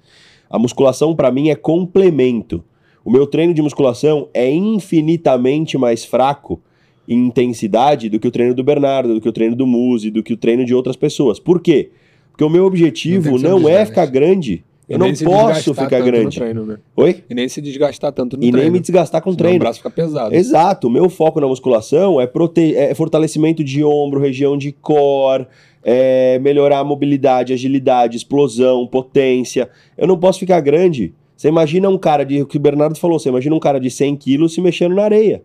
[0.50, 2.64] A musculação para mim é complemento.
[3.04, 6.62] O meu treino de musculação é infinitamente mais fraco
[7.08, 10.22] em intensidade do que o treino do Bernardo, do que o treino do Muzi, do
[10.22, 11.40] que o treino de outras pessoas.
[11.40, 11.92] Por quê?
[12.32, 14.64] Porque o meu objetivo Não não, é ficar grande.
[14.88, 16.38] Eu E não posso ficar grande.
[16.38, 16.78] treino, né?
[16.96, 17.24] Oi?
[17.30, 18.58] E nem se desgastar tanto no E treino.
[18.60, 19.58] nem me desgastar com Senão treino.
[19.58, 20.34] O braço fica pesado.
[20.34, 22.74] Exato, o meu foco na musculação é, prote...
[22.74, 25.46] é fortalecimento de ombro, região de core,
[25.84, 29.70] é melhorar a mobilidade, agilidade, explosão, potência.
[29.98, 31.14] Eu não posso ficar grande.
[31.38, 32.42] Você imagina um cara de.
[32.42, 35.04] O que o Bernardo falou, você imagina um cara de 100 quilos se mexendo na
[35.04, 35.44] areia.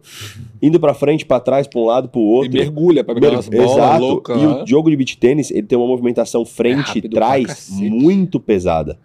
[0.63, 2.53] Indo pra frente, pra trás, pra um lado, pro E outro.
[2.55, 4.01] mergulha pra pegar Mer- umas bolas Exato.
[4.01, 4.43] loucas.
[4.43, 4.63] e né?
[4.63, 8.99] o jogo de beach tênis, ele tem uma movimentação frente e trás muito pesada.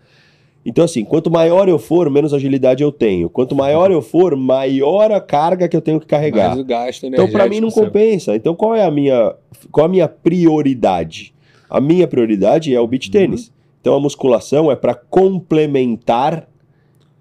[0.65, 3.29] Então, assim, quanto maior eu for, menos agilidade eu tenho.
[3.29, 6.49] Quanto maior eu for, maior a carga que eu tenho que carregar.
[6.51, 8.35] Mas o gasto Então, pra mim, não compensa.
[8.35, 9.33] Então, qual é a minha,
[9.71, 11.33] qual a minha prioridade?
[11.69, 12.87] A minha prioridade é o Uhum.
[12.89, 13.51] beach tênis.
[13.79, 16.47] Então, a musculação é para complementar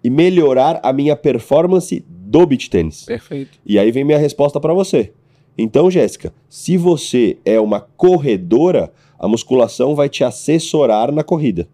[0.07, 3.05] e melhorar a minha performance do beach tênis.
[3.05, 3.59] Perfeito.
[3.67, 5.13] E aí vem minha resposta para você.
[5.59, 11.69] Então, Jéssica, se você é uma corredora, a musculação vai te assessorar na corrida.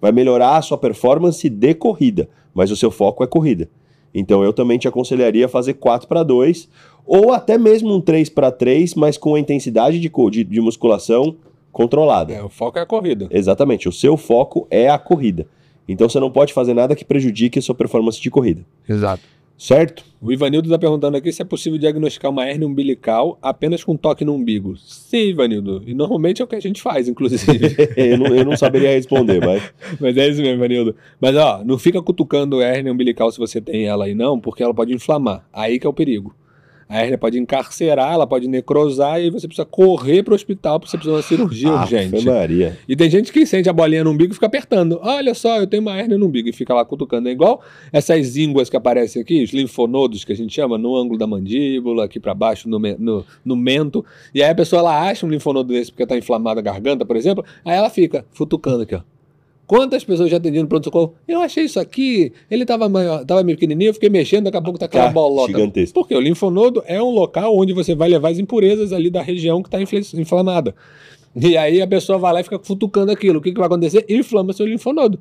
[0.00, 3.68] Vai melhorar a sua performance de corrida, mas o seu foco é corrida.
[4.14, 6.68] Então eu também te aconselharia a fazer 4 para 2
[7.04, 11.34] ou até mesmo um 3 para 3, mas com a intensidade de, de, de musculação
[11.72, 12.32] controlada.
[12.32, 13.26] É, o foco é a corrida.
[13.32, 15.48] Exatamente, o seu foco é a corrida.
[15.88, 18.64] Então você não pode fazer nada que prejudique a sua performance de corrida.
[18.88, 19.22] Exato.
[19.58, 20.04] Certo?
[20.22, 24.24] O Ivanildo está perguntando aqui se é possível diagnosticar uma hernia umbilical apenas com toque
[24.24, 24.76] no umbigo.
[24.76, 25.82] Sim, Ivanildo.
[25.84, 27.74] E normalmente é o que a gente faz, inclusive.
[27.96, 29.60] eu, não, eu não saberia responder, mas.
[29.98, 30.94] Mas é isso mesmo, Ivanildo.
[31.20, 34.62] Mas ó, não fica cutucando a hernia umbilical se você tem ela aí, não, porque
[34.62, 35.44] ela pode inflamar.
[35.52, 36.32] Aí que é o perigo.
[36.88, 40.80] A hernia pode encarcerar, ela pode necrosar e aí você precisa correr para o hospital
[40.80, 42.24] porque você precisa de uma cirurgia Ave urgente.
[42.24, 42.78] Maria.
[42.88, 44.98] E tem gente que sente a bolinha no umbigo e fica apertando.
[45.02, 47.28] Olha só, eu tenho uma hernia no umbigo e fica lá cutucando.
[47.28, 47.62] É igual
[47.92, 52.06] essas ínguas que aparecem aqui, os linfonodos que a gente chama, no ângulo da mandíbula,
[52.06, 54.04] aqui para baixo, no, no, no mento.
[54.34, 57.16] E aí a pessoa ela acha um linfonodo desse porque tá inflamada a garganta, por
[57.16, 59.02] exemplo, aí ela fica futucando aqui, ó.
[59.68, 61.14] Quantas pessoas já atendiam no pronto-socorro?
[61.28, 64.62] Eu achei isso aqui, ele tava, maior, tava meio pequenininho, eu fiquei mexendo, daqui a
[64.62, 65.52] pouco tá aquela Tá bolota.
[65.52, 65.92] gigantesco.
[65.92, 69.62] Porque o linfonodo é um local onde você vai levar as impurezas ali da região
[69.62, 69.78] que está
[70.18, 70.74] inflamada.
[71.36, 73.38] E aí a pessoa vai lá e fica futucando aquilo.
[73.38, 74.06] O que, que vai acontecer?
[74.08, 75.18] Inflama seu linfonodo.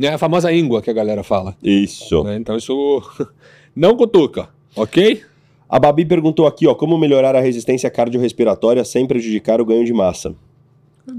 [0.00, 1.56] É a famosa íngua que a galera fala.
[1.62, 2.24] Isso.
[2.24, 2.36] né?
[2.36, 3.00] Então isso
[3.76, 5.22] não cutuca, ok?
[5.68, 9.92] A Babi perguntou aqui, ó, como melhorar a resistência cardiorrespiratória sem prejudicar o ganho de
[9.92, 10.34] massa.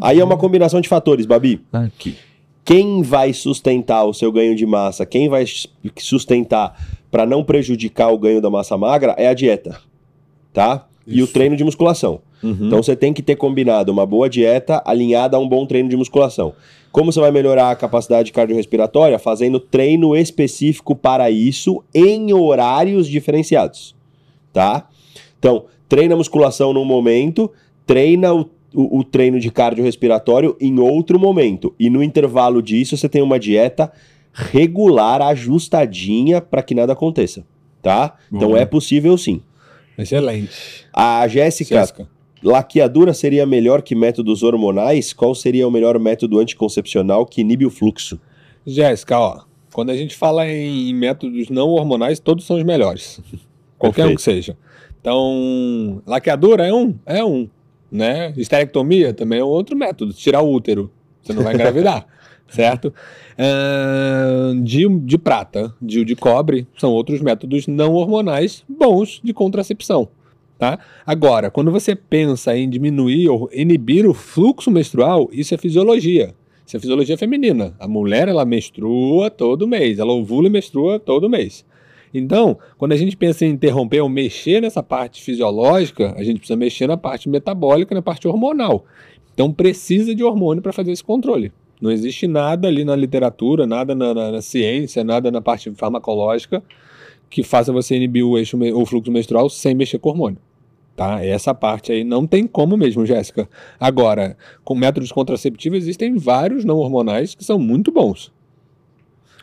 [0.01, 1.61] Aí é uma combinação de fatores, Babi.
[1.71, 2.17] Aqui.
[2.63, 5.45] Quem vai sustentar o seu ganho de massa, quem vai
[5.97, 6.77] sustentar
[7.09, 9.79] para não prejudicar o ganho da massa magra é a dieta,
[10.53, 10.87] tá?
[11.05, 11.33] E o Isso.
[11.33, 12.21] treino de musculação.
[12.43, 15.95] Então você tem que ter combinado uma boa dieta alinhada a um bom treino de
[15.95, 16.53] musculação.
[16.91, 19.19] Como você vai melhorar a capacidade cardiorrespiratória?
[19.19, 23.95] Fazendo treino específico para isso em horários diferenciados,
[24.51, 24.87] tá?
[25.37, 27.51] Então, treina musculação num momento,
[27.85, 31.73] treina o o, o treino de cardiorrespiratório em outro momento.
[31.79, 33.91] E no intervalo disso, você tem uma dieta
[34.33, 37.45] regular, ajustadinha para que nada aconteça,
[37.81, 38.15] tá?
[38.31, 38.59] Então Boa.
[38.59, 39.41] é possível sim.
[39.97, 40.85] Excelente.
[40.93, 42.09] A Jéssica, Jéssica.
[42.41, 45.13] laqueadura seria melhor que métodos hormonais?
[45.13, 48.19] Qual seria o melhor método anticoncepcional que inibe o fluxo?
[48.65, 49.41] Jéssica, ó,
[49.73, 53.19] quando a gente fala em métodos não hormonais, todos são os melhores.
[53.77, 54.17] Qualquer um Perfeito.
[54.17, 54.57] que seja.
[54.99, 57.49] Então, laqueadura é um, é um,
[57.91, 58.33] né?
[58.37, 60.89] Esterectomia também é outro método, tirar o útero,
[61.21, 62.07] você não vai engravidar,
[62.47, 62.93] certo?
[63.37, 70.07] Ahn, de, de prata, de, de cobre, são outros métodos não hormonais bons de contracepção.
[70.57, 70.77] Tá?
[71.05, 76.35] Agora, quando você pensa em diminuir ou inibir o fluxo menstrual, isso é fisiologia.
[76.63, 77.73] Isso é fisiologia feminina.
[77.79, 79.97] A mulher, ela menstrua todo mês.
[79.97, 81.65] Ela ovula e menstrua todo mês.
[82.13, 86.57] Então, quando a gente pensa em interromper ou mexer nessa parte fisiológica, a gente precisa
[86.57, 88.85] mexer na parte metabólica, na parte hormonal.
[89.33, 91.51] Então, precisa de hormônio para fazer esse controle.
[91.81, 96.61] Não existe nada ali na literatura, nada na, na- na ciência, nada na parte farmacológica
[97.29, 100.37] que faça você inibir o, eixo, o fluxo menstrual sem mexer com hormônio.
[100.97, 101.23] Tá?
[101.25, 103.49] Essa parte aí não tem como mesmo, Jéssica.
[103.79, 108.31] Agora, com métodos contraceptivos existem vários não hormonais que são muito bons.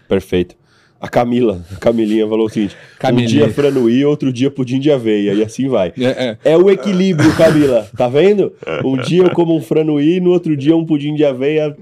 [0.07, 0.55] Perfeito.
[1.01, 3.45] A Camila, a Camilinha falou o seguinte: Camilinha.
[3.45, 5.93] um dia franuí, outro dia pudim de aveia, e assim vai.
[5.97, 6.53] É, é.
[6.53, 8.53] É o equilíbrio, Camila, tá vendo?
[8.85, 11.77] Um dia eu como um franuí, no outro dia um pudim de aveia.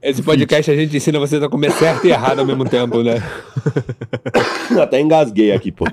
[0.00, 3.20] Esse podcast a gente ensina você a comer certo e errado ao mesmo tempo, né?
[4.80, 5.84] Até engasguei aqui, pô.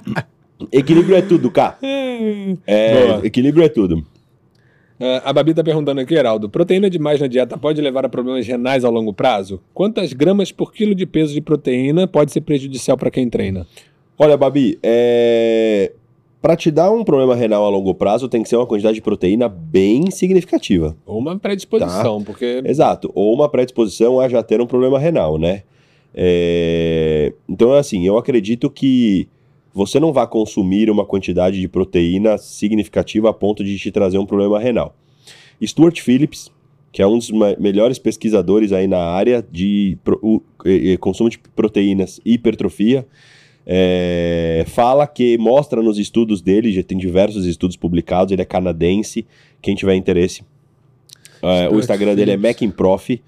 [0.71, 1.77] Equilíbrio é tudo, cá.
[1.81, 4.05] É, equilíbrio é tudo.
[4.99, 6.49] Ah, a Babi tá perguntando aqui, Heraldo.
[6.49, 9.61] Proteína demais na dieta pode levar a problemas renais ao longo prazo?
[9.73, 13.65] Quantas gramas por quilo de peso de proteína pode ser prejudicial para quem treina?
[14.17, 15.91] Olha, Babi, é...
[16.41, 19.01] para te dar um problema renal a longo prazo, tem que ser uma quantidade de
[19.01, 20.95] proteína bem significativa.
[21.05, 23.11] Ou uma predisposição, porque Exato.
[23.15, 25.63] Ou uma predisposição a já ter um problema renal, né?
[26.13, 29.27] É, Então, assim, eu acredito que
[29.73, 34.25] você não vai consumir uma quantidade de proteína significativa a ponto de te trazer um
[34.25, 34.95] problema renal.
[35.65, 36.51] Stuart Phillips,
[36.91, 39.97] que é um dos melhores pesquisadores aí na área de
[40.99, 43.07] consumo de proteínas e hipertrofia,
[43.65, 49.25] é, fala que mostra nos estudos dele, já tem diversos estudos publicados, ele é canadense,
[49.61, 50.43] quem tiver interesse.
[51.41, 52.61] É, o Instagram dele é Phillips.
[52.61, 53.21] McInprof,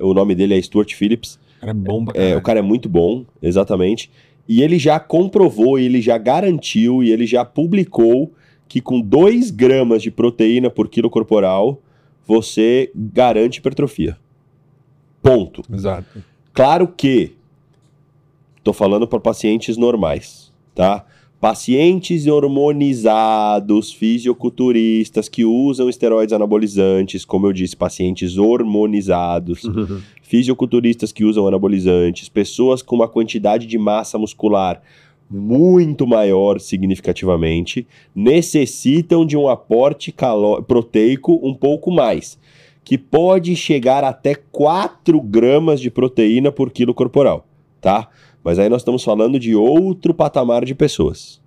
[0.00, 1.38] o nome dele é Stuart Phillips.
[1.60, 4.10] era bom pra É, o cara é muito bom, exatamente.
[4.48, 8.32] E ele já comprovou, ele já garantiu e ele já publicou
[8.68, 11.80] que com 2 gramas de proteína por quilo corporal
[12.26, 14.16] você garante hipertrofia.
[15.22, 15.62] Ponto.
[15.72, 16.22] Exato.
[16.52, 17.34] Claro que
[18.64, 21.04] tô falando para pacientes normais, tá?
[21.42, 29.62] Pacientes hormonizados, fisioculturistas que usam esteroides anabolizantes, como eu disse, pacientes hormonizados,
[30.22, 34.80] fisioculturistas que usam anabolizantes, pessoas com uma quantidade de massa muscular
[35.28, 40.14] muito maior significativamente, necessitam de um aporte
[40.68, 42.38] proteico um pouco mais,
[42.84, 47.48] que pode chegar até 4 gramas de proteína por quilo corporal,
[47.80, 48.08] tá?
[48.44, 51.40] Mas aí nós estamos falando de outro patamar de pessoas.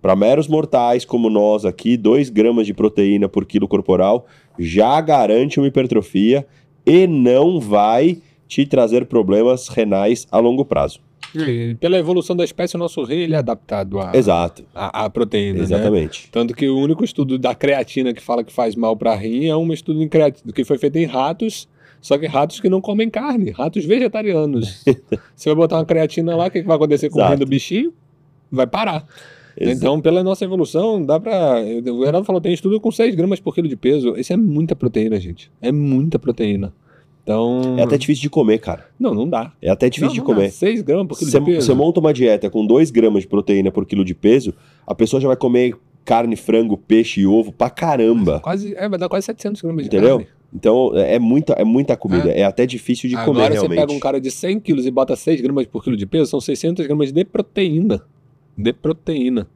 [0.00, 4.26] Para meros mortais como nós aqui, 2 gramas de proteína por quilo corporal
[4.58, 6.46] já garante uma hipertrofia
[6.84, 8.18] e não vai
[8.48, 11.00] te trazer problemas renais a longo prazo.
[11.34, 15.10] E pela evolução da espécie, o nosso rim ele é adaptado à, Exato, à, à
[15.10, 15.64] proteína, né?
[15.64, 16.28] exatamente.
[16.30, 19.56] Tanto que o único estudo da creatina que fala que faz mal para rim é
[19.56, 21.68] um estudo em creatina, que foi feito em ratos,
[22.02, 24.84] só que ratos que não comem carne, ratos vegetarianos.
[25.34, 27.38] Você vai botar uma creatina lá, o que, que vai acontecer com o Exato.
[27.38, 27.94] do bichinho?
[28.50, 29.06] Vai parar.
[29.56, 31.56] Exa- Então, pela nossa evolução, dá pra.
[31.94, 34.14] O Heraldo falou: tem estudo com 6 gramas por quilo de peso.
[34.18, 35.50] Isso é muita proteína, gente.
[35.62, 36.72] É muita proteína.
[37.22, 37.76] Então.
[37.78, 38.86] É até difícil de comer, cara.
[38.98, 39.52] Não, não dá.
[39.62, 40.46] É até difícil não, de não comer.
[40.46, 40.50] Dá.
[40.50, 41.66] 6 gramas por quilo Você de peso.
[41.66, 44.52] você monta uma dieta com 2 gramas de proteína por quilo de peso,
[44.86, 48.40] a pessoa já vai comer carne, frango, peixe e ovo pra caramba.
[48.40, 50.16] Quase, é, vai dar quase 700 gramas de Entendeu?
[50.18, 50.32] carne.
[50.54, 52.30] Então é é muita, é muita comida.
[52.30, 53.78] É, até difícil de comer Agora você realmente.
[53.80, 56.40] pega um cara de 100 quilos e bota 6 gramas por quilo de peso, são
[56.40, 58.02] 600 gramas de proteína.
[58.56, 59.48] De proteína.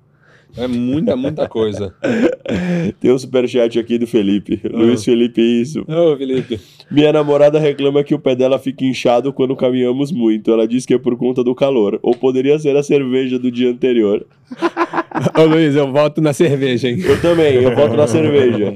[0.57, 1.95] É muita, muita coisa.
[3.01, 4.61] Tem um superchat aqui do Felipe.
[4.65, 4.69] Ah.
[4.73, 5.85] Luiz Felipe, isso.
[5.87, 6.59] Ô, Felipe.
[6.91, 10.51] Minha namorada reclama que o pé dela fica inchado quando caminhamos muito.
[10.53, 11.99] Ela diz que é por conta do calor.
[12.03, 14.25] Ou poderia ser a cerveja do dia anterior.
[15.37, 16.99] Ô, Luiz, eu volto na cerveja, hein?
[17.05, 18.75] Eu também, eu voto na cerveja.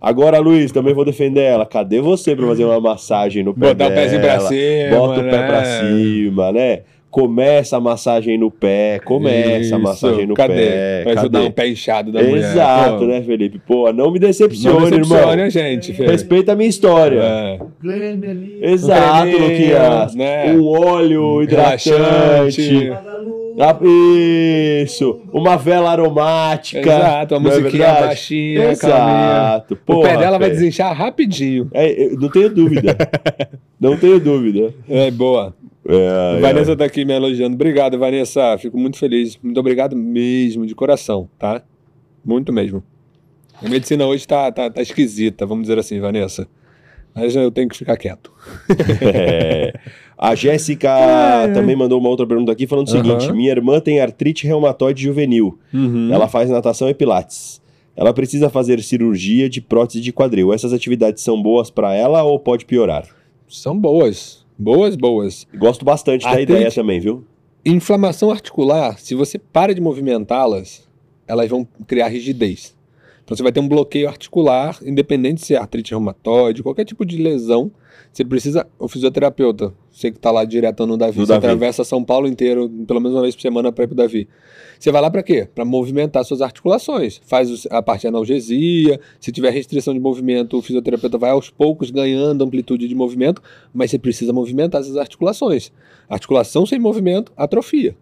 [0.00, 1.64] Agora, Luiz, também vou defender ela.
[1.64, 4.00] Cadê você pra fazer uma massagem no pé Botar o dela?
[4.00, 4.96] pezinho pra cima.
[4.98, 5.46] Bota o pé né?
[5.46, 6.80] pra cima, né?
[7.14, 10.52] Começa a massagem no pé, começa Isso, a massagem no cadê?
[10.54, 11.02] pé.
[11.04, 12.38] Pra ajudar um pé inchado da mulher.
[12.50, 13.60] Exato, Pô, né, Felipe?
[13.64, 15.44] Pô, não me decepcione, Não decepcione irmão.
[15.44, 16.10] a gente, Felipe.
[16.10, 17.20] Respeita a minha história.
[17.22, 17.58] É.
[18.62, 20.14] Exato, creminho, Luquinhas.
[20.16, 20.52] né?
[20.54, 22.90] Um óleo hidratante.
[23.60, 23.78] Ah,
[24.82, 25.20] Isso!
[25.32, 26.80] Uma vela aromática.
[26.80, 28.06] Exato, uma é musiquinha verdade?
[28.08, 28.70] baixinha.
[28.72, 29.78] Exato.
[29.86, 31.70] O pé dela vai desinchar rapidinho.
[31.72, 32.96] É, eu não tenho dúvida.
[33.80, 34.74] não tenho dúvida.
[34.88, 35.54] É, boa.
[35.86, 37.54] É, Vanessa tá aqui me elogiando.
[37.54, 38.56] Obrigado, Vanessa.
[38.58, 39.38] Fico muito feliz.
[39.42, 41.62] Muito obrigado mesmo, de coração, tá?
[42.24, 42.82] Muito mesmo.
[43.62, 46.48] A medicina hoje tá, tá, tá esquisita, vamos dizer assim, Vanessa.
[47.14, 48.32] Mas eu tenho que ficar quieto.
[49.00, 49.72] É.
[50.18, 51.48] A Jéssica É, é.
[51.48, 53.34] também mandou uma outra pergunta aqui falando o seguinte: Aham.
[53.34, 55.58] minha irmã tem artrite reumatoide juvenil.
[55.72, 56.12] Uhum.
[56.12, 57.62] Ela faz natação e pilates.
[57.96, 60.52] Ela precisa fazer cirurgia de prótese de quadril.
[60.52, 63.06] Essas atividades são boas pra ela ou pode piorar?
[63.48, 64.43] São boas.
[64.58, 65.46] Boas, boas.
[65.54, 67.24] Gosto bastante da Artrite- ideia também, viu?
[67.64, 70.86] Inflamação articular, se você para de movimentá-las,
[71.26, 72.76] elas vão criar rigidez.
[73.24, 77.16] Então você vai ter um bloqueio articular, independente se é artrite reumatoide, qualquer tipo de
[77.16, 77.70] lesão,
[78.14, 81.46] você precisa, o fisioterapeuta, você que está lá direto no Davi, No você Davi.
[81.46, 84.28] atravessa São Paulo inteiro, pelo menos uma vez por semana para ir pro Davi.
[84.78, 85.48] Você vai lá para quê?
[85.52, 87.20] Para movimentar suas articulações.
[87.26, 91.90] Faz a parte de analgesia, se tiver restrição de movimento, o fisioterapeuta vai aos poucos
[91.90, 93.42] ganhando amplitude de movimento,
[93.72, 95.72] mas você precisa movimentar essas articulações.
[96.08, 97.96] Articulação sem movimento atrofia.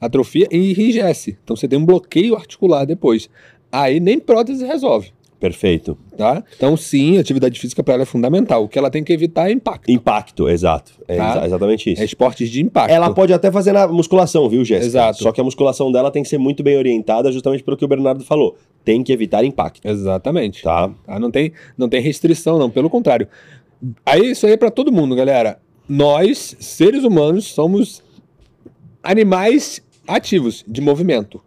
[0.00, 1.36] Atrofia e enrijece.
[1.44, 3.28] Então você tem um bloqueio articular depois.
[3.70, 5.96] Aí nem prótese resolve, Perfeito.
[6.16, 6.42] tá?
[6.56, 8.64] Então sim, atividade física para ela é fundamental.
[8.64, 9.88] O que ela tem que evitar é impacto.
[9.90, 10.92] Impacto, exato.
[11.06, 11.30] É Tá.
[11.30, 12.02] exa- exatamente isso.
[12.02, 12.90] É esportes de impacto.
[12.90, 14.86] Ela pode até fazer na musculação, viu, Jéssica?
[14.86, 15.22] Exato.
[15.22, 17.88] Só que a musculação dela tem que ser muito bem orientada, justamente pelo que o
[17.88, 18.56] Bernardo falou.
[18.84, 20.62] Tem que evitar impacto, Exatamente.
[20.62, 20.90] tá?
[21.06, 21.18] Tá?
[21.20, 22.68] Não, tem, não tem restrição, não.
[22.68, 23.28] Pelo contrário.
[24.04, 25.60] Aí isso aí é para todo mundo, galera.
[25.88, 28.02] Nós, seres humanos, somos
[29.02, 31.40] animais ativos, de movimento.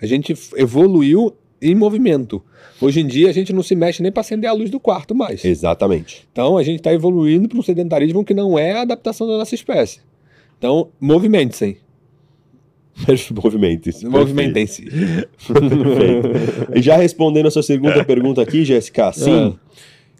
[0.00, 2.42] A gente evoluiu em movimento.
[2.80, 5.14] Hoje em dia a gente não se mexe nem para acender a luz do quarto
[5.14, 5.44] mais.
[5.44, 6.26] Exatamente.
[6.32, 9.54] Então a gente está evoluindo para um sedentarismo que não é a adaptação da nossa
[9.54, 10.00] espécie.
[10.58, 10.88] Então.
[11.00, 11.78] Movimente-se.
[13.32, 14.84] Movimentem-se.
[14.84, 16.72] Perfeito.
[16.74, 19.56] E já respondendo a sua segunda pergunta aqui, Jéssica, sim.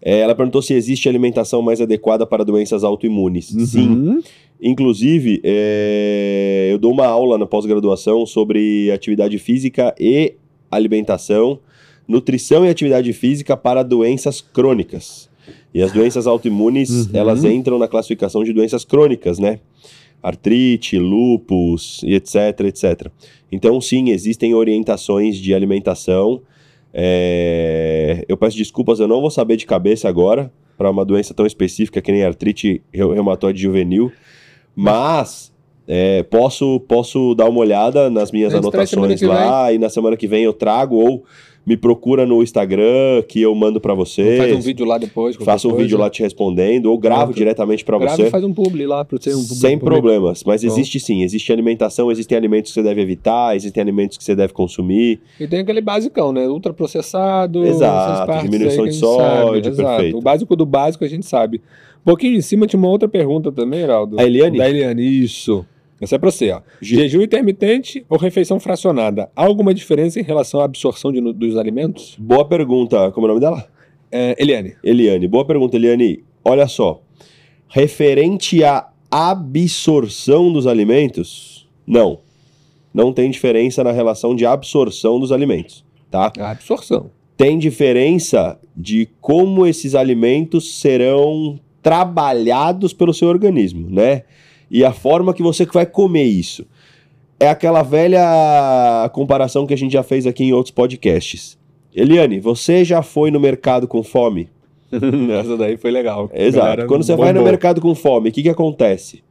[0.00, 3.46] É, ela perguntou se existe alimentação mais adequada para doenças autoimunes.
[3.46, 3.88] Sim.
[3.88, 4.22] Uhum.
[4.60, 10.34] Inclusive, é, eu dou uma aula na pós-graduação sobre atividade física e
[10.70, 11.58] alimentação,
[12.06, 15.28] nutrição e atividade física para doenças crônicas.
[15.74, 17.08] E as doenças autoimunes, Uhum.
[17.14, 19.60] elas entram na classificação de doenças crônicas, né?
[20.22, 23.08] Artrite, lúpus e etc, etc.
[23.52, 26.40] Então, sim, existem orientações de alimentação.
[26.92, 31.46] É, Eu peço desculpas, eu não vou saber de cabeça agora para uma doença tão
[31.46, 34.10] específica que nem artrite reu- reumatoide juvenil,
[34.74, 35.52] mas
[35.88, 40.44] é, posso, posso dar uma olhada nas minhas anotações lá e na semana que vem
[40.44, 41.24] eu trago ou
[41.66, 44.38] me procura no Instagram que eu mando para vocês.
[44.38, 45.36] Faz um vídeo lá depois.
[45.36, 45.84] Faço um coisa.
[45.84, 47.36] vídeo lá te respondendo ou gravo Pronto.
[47.36, 48.22] diretamente para você.
[48.26, 49.34] e faz um publi lá para você.
[49.34, 50.68] Um publi- Sem problemas, mas Bom.
[50.70, 54.54] existe sim, existe alimentação, existem alimentos que você deve evitar, existem alimentos que você deve
[54.54, 55.20] consumir.
[55.38, 56.46] E tem aquele basicão, né?
[56.48, 57.62] Ultraprocessado.
[57.66, 59.00] Exato, diminuição de sabe.
[59.16, 60.16] sódio, perfeito.
[60.18, 61.60] O básico do básico a gente sabe.
[62.00, 64.18] Um pouquinho em cima tinha uma outra pergunta também, Heraldo.
[64.18, 64.56] A Eliane?
[64.56, 65.66] Da Eliane, isso.
[66.00, 66.60] Essa é pra você, ó.
[66.80, 69.30] Je- Jejum intermitente ou refeição fracionada?
[69.34, 72.14] Há alguma diferença em relação à absorção de dos alimentos?
[72.18, 73.66] Boa pergunta, como é o nome dela?
[74.10, 74.74] É, Eliane.
[74.82, 76.22] Eliane, boa pergunta, Eliane.
[76.44, 77.02] Olha só,
[77.68, 82.20] referente à absorção dos alimentos, não.
[82.94, 86.32] Não tem diferença na relação de absorção dos alimentos, tá?
[86.38, 87.10] A absorção.
[87.36, 94.22] Tem diferença de como esses alimentos serão trabalhados pelo seu organismo, né?
[94.70, 96.66] E a forma que você vai comer isso.
[97.40, 101.56] É aquela velha comparação que a gente já fez aqui em outros podcasts.
[101.94, 104.48] Eliane, você já foi no mercado com fome?
[104.90, 106.30] Essa daí foi legal.
[106.34, 106.64] Exato.
[106.64, 107.50] Galera, Quando você vai no bombou.
[107.50, 109.22] mercado com fome, o que, que acontece?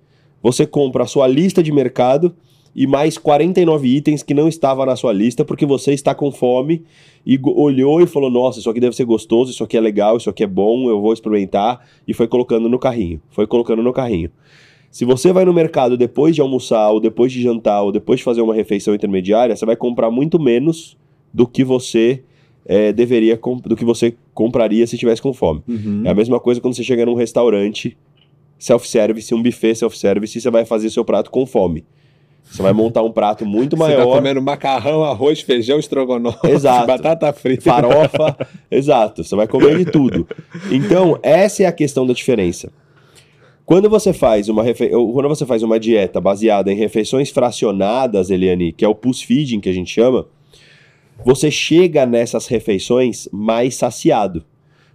[0.41, 2.33] Você compra a sua lista de mercado
[2.75, 6.83] e mais 49 itens que não estavam na sua lista porque você está com fome
[7.25, 10.29] e olhou e falou: Nossa, isso aqui deve ser gostoso, isso aqui é legal, isso
[10.29, 11.85] aqui é bom, eu vou experimentar.
[12.07, 13.19] E foi colocando no carrinho.
[13.31, 14.29] Foi colocando no carrinho.
[14.91, 18.23] Se você vai no mercado depois de almoçar, ou depois de jantar, ou depois de
[18.23, 20.97] fazer uma refeição intermediária, você vai comprar muito menos
[21.33, 22.23] do que você
[22.65, 25.61] eh, deveria do que você compraria se estivesse com fome.
[25.67, 26.01] Uhum.
[26.05, 27.97] É a mesma coisa quando você chega num restaurante
[28.57, 31.85] self-service, um buffet self-service, e você vai fazer seu prato com fome.
[32.49, 36.87] Você vai montar um prato muito Você tá maior, comendo macarrão, arroz, feijão, estrogonofe, Exato.
[36.87, 37.63] batata frita.
[37.63, 38.37] farofa,
[38.71, 40.27] exato, você vai comer de tudo.
[40.71, 42.71] Então, essa é a questão da diferença.
[43.67, 44.87] Quando você faz uma refe...
[44.87, 49.59] quando você faz uma dieta baseada em refeições fracionadas, Eliane, que é o pulse feeding
[49.59, 50.25] que a gente chama,
[51.25, 54.45] você chega nessas refeições mais saciado.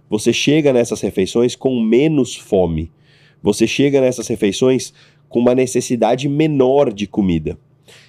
[0.09, 2.91] Você chega nessas refeições com menos fome.
[3.43, 4.91] Você chega nessas refeições
[5.29, 7.59] com uma necessidade menor de comida.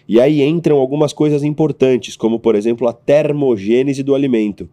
[0.08, 4.66] E aí entram algumas coisas importantes, como por exemplo a termogênese do alimento.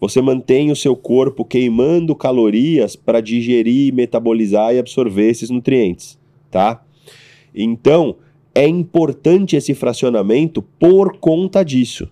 [0.00, 6.18] Você mantém o seu corpo queimando calorias para digerir, metabolizar e absorver esses nutrientes,
[6.50, 6.84] tá?
[7.54, 8.16] Então,
[8.54, 12.10] é importante esse fracionamento por conta disso.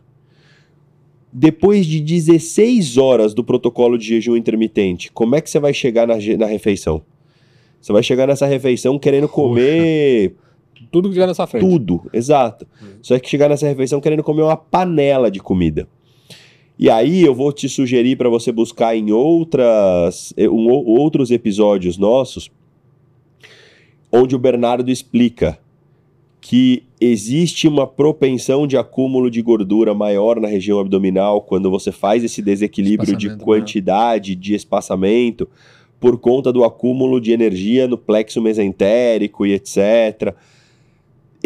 [1.33, 6.07] Depois de 16 horas do protocolo de jejum intermitente, como é que você vai chegar
[6.07, 7.03] na, na refeição?
[7.81, 10.37] Você vai chegar nessa refeição querendo comer
[10.91, 11.69] Tudo que tiver nessa frente.
[11.69, 12.67] tudo, exato.
[13.03, 15.87] Você vai chegar nessa refeição querendo comer uma panela de comida.
[16.79, 21.31] E aí eu vou te sugerir para você buscar em outras, eh, um, ou- outros
[21.31, 22.51] episódios nossos,
[24.13, 25.59] onde o Bernardo explica
[26.41, 32.23] que existe uma propensão de acúmulo de gordura maior na região abdominal quando você faz
[32.23, 33.37] esse desequilíbrio de né?
[33.41, 35.49] quantidade, de espaçamento,
[35.99, 40.35] por conta do acúmulo de energia no plexo mesentérico e etc.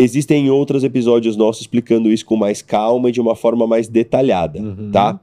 [0.00, 4.60] Existem outros episódios nossos explicando isso com mais calma e de uma forma mais detalhada,
[4.60, 4.90] Uhum.
[4.92, 5.18] tá?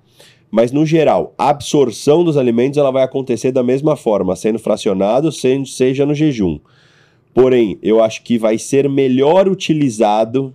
[0.51, 5.31] Mas no geral, a absorção dos alimentos ela vai acontecer da mesma forma, sendo fracionado,
[5.31, 6.59] sendo, seja no jejum.
[7.33, 10.53] Porém, eu acho que vai ser melhor utilizado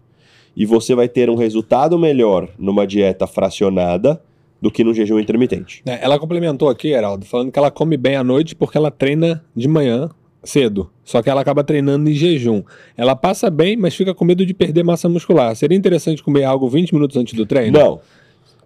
[0.57, 4.23] e você vai ter um resultado melhor numa dieta fracionada
[4.61, 5.83] do que no jejum intermitente.
[5.87, 9.43] É, ela complementou aqui, Heraldo, falando que ela come bem à noite porque ela treina
[9.57, 10.11] de manhã
[10.43, 10.91] cedo.
[11.05, 12.63] Só que ela acaba treinando em jejum.
[12.97, 15.55] Ela passa bem, mas fica com medo de perder massa muscular.
[15.57, 17.79] Seria interessante comer algo 20 minutos antes do treino?
[17.79, 17.91] Não.
[17.91, 18.01] Não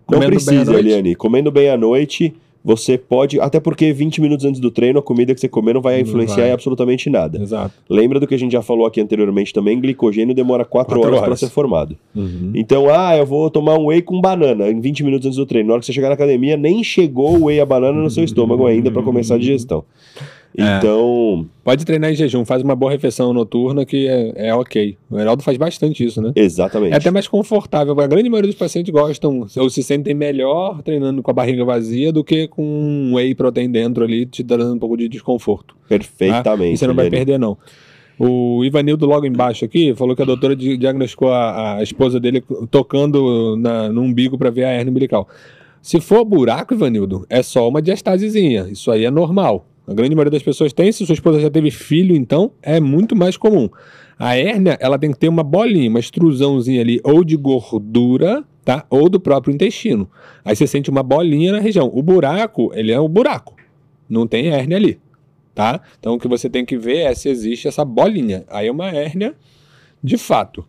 [0.07, 0.75] Comendo à precisa?
[0.79, 1.15] Eliane.
[1.15, 3.41] Comendo bem à noite, você pode.
[3.41, 6.03] Até porque 20 minutos antes do treino, a comida que você comer não vai Não
[6.03, 6.49] influenciar vai.
[6.51, 7.41] em absolutamente nada.
[7.43, 7.75] Exato.
[7.89, 9.81] Lembra do que a gente já falou aqui anteriormente também?
[9.81, 11.41] Glicogênio demora 4 Quatro horas para horas.
[11.41, 11.97] ser formado.
[12.15, 12.53] Uhum.
[12.55, 15.69] Então, ah, eu vou tomar um whey com banana em 20 minutos antes do treino.
[15.69, 18.23] Na hora que você chegar na academia, nem chegou o whey a banana no seu
[18.25, 19.85] estômago ainda para começar a digestão.
[20.57, 20.77] É.
[20.79, 24.97] Então, Pode treinar em jejum, faz uma boa refeição noturna que é, é ok.
[25.11, 26.33] O Heraldo faz bastante isso, né?
[26.37, 26.93] exatamente.
[26.93, 27.99] É até mais confortável.
[28.01, 32.13] A grande maioria dos pacientes gostam ou se sentem melhor treinando com a barriga vazia
[32.13, 35.75] do que com um whey protein dentro ali, te dando um pouco de desconforto.
[35.75, 35.81] tá?
[35.89, 36.75] Perfeitamente.
[36.75, 37.57] E você não vai perder, não.
[38.17, 42.45] O Ivanildo, logo embaixo aqui, falou que a doutora di- diagnosticou a, a esposa dele
[42.71, 45.29] tocando na, no umbigo para ver a hernia umbilical.
[45.83, 48.69] Se for buraco, Ivanildo, é só uma diastasezinha.
[48.71, 49.67] Isso aí é normal.
[49.87, 50.91] A grande maioria das pessoas tem.
[50.91, 53.69] Se sua esposa já teve filho, então é muito mais comum.
[54.19, 58.87] A hérnia, ela tem que ter uma bolinha, uma extrusãozinha ali, ou de gordura, tá?
[58.89, 60.09] Ou do próprio intestino.
[60.45, 61.91] Aí você sente uma bolinha na região.
[61.93, 63.55] O buraco, ele é um buraco.
[64.09, 64.99] Não tem hérnia ali,
[65.55, 65.81] tá?
[65.99, 68.45] Então o que você tem que ver é se existe essa bolinha.
[68.49, 69.35] Aí é uma hérnia
[70.03, 70.65] de fato.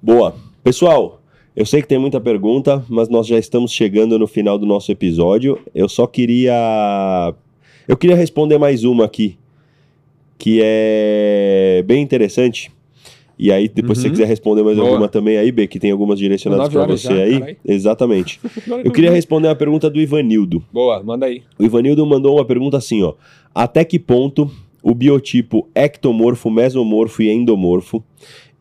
[0.00, 0.34] Boa.
[0.62, 1.20] Pessoal,
[1.54, 4.90] eu sei que tem muita pergunta, mas nós já estamos chegando no final do nosso
[4.90, 5.58] episódio.
[5.74, 7.34] Eu só queria.
[7.88, 9.36] Eu queria responder mais uma aqui,
[10.38, 12.70] que é bem interessante.
[13.38, 14.12] E aí, depois se você Uhum.
[14.14, 14.88] quiser responder mais Boa.
[14.88, 17.38] alguma também aí, B, que tem algumas direcionadas para você já, aí.
[17.40, 17.56] carai.
[17.66, 18.38] Exatamente.
[18.84, 20.62] Eu queria responder a pergunta do Ivanildo.
[20.72, 21.42] Boa, manda aí.
[21.58, 23.14] O Ivanildo mandou uma pergunta assim, ó.
[23.54, 24.48] Até que ponto
[24.82, 28.04] o biotipo ectomorfo, mesomorfo e endomorfo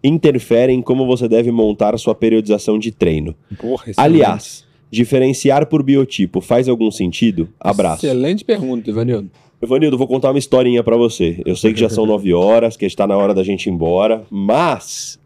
[0.03, 3.35] interferem em como você deve montar sua periodização de treino?
[3.59, 3.85] Porra.
[3.97, 7.49] Aliás, diferenciar por biotipo faz algum sentido?
[7.59, 8.05] Abraço.
[8.05, 9.31] Excelente pergunta, Ivanildo.
[9.61, 11.41] Ivanildo, vou contar uma historinha pra você.
[11.45, 14.25] Eu sei que já são nove horas, que está na hora da gente ir embora,
[14.29, 15.19] mas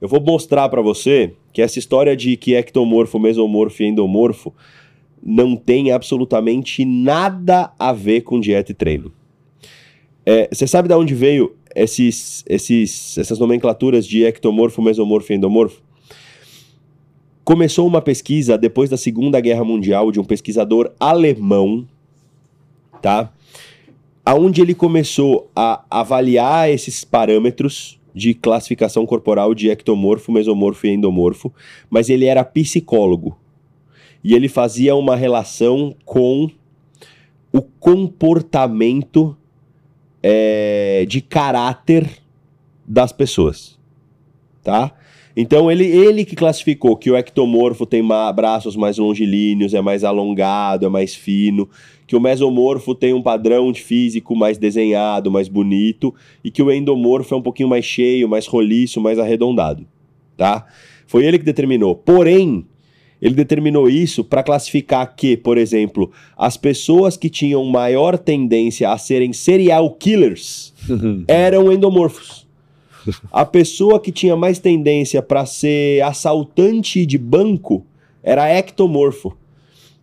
[0.00, 4.52] eu vou mostrar pra você que essa história de que ectomorfo, mesomorfo e endomorfo
[5.22, 9.12] não tem absolutamente nada a ver com dieta e treino.
[10.24, 15.82] É, Você sabe de onde veio esses, esses, essas nomenclaturas de ectomorfo, mesomorfo e endomorfo?
[17.46, 21.86] Começou uma pesquisa depois da Segunda Guerra Mundial de um pesquisador alemão,
[23.00, 23.32] tá?
[24.24, 31.54] Aonde ele começou a avaliar esses parâmetros de classificação corporal de ectomorfo, mesomorfo e endomorfo,
[31.88, 33.38] mas ele era psicólogo.
[34.24, 36.50] E ele fazia uma relação com
[37.52, 39.36] o comportamento
[40.20, 42.10] é, de caráter
[42.84, 43.78] das pessoas,
[44.64, 44.92] tá?
[45.36, 48.02] Então ele, ele que classificou que o ectomorfo tem
[48.34, 51.68] braços mais longilíneos, é mais alongado, é mais fino,
[52.06, 56.72] que o mesomorfo tem um padrão de físico mais desenhado, mais bonito, e que o
[56.72, 59.86] endomorfo é um pouquinho mais cheio, mais roliço, mais arredondado,
[60.38, 60.66] tá?
[61.06, 61.94] Foi ele que determinou.
[61.94, 62.64] Porém,
[63.20, 68.96] ele determinou isso para classificar que, por exemplo, as pessoas que tinham maior tendência a
[68.96, 70.72] serem serial killers
[71.28, 72.45] eram endomorfos.
[73.32, 77.84] A pessoa que tinha mais tendência para ser assaltante de banco
[78.22, 79.36] era ectomorfo.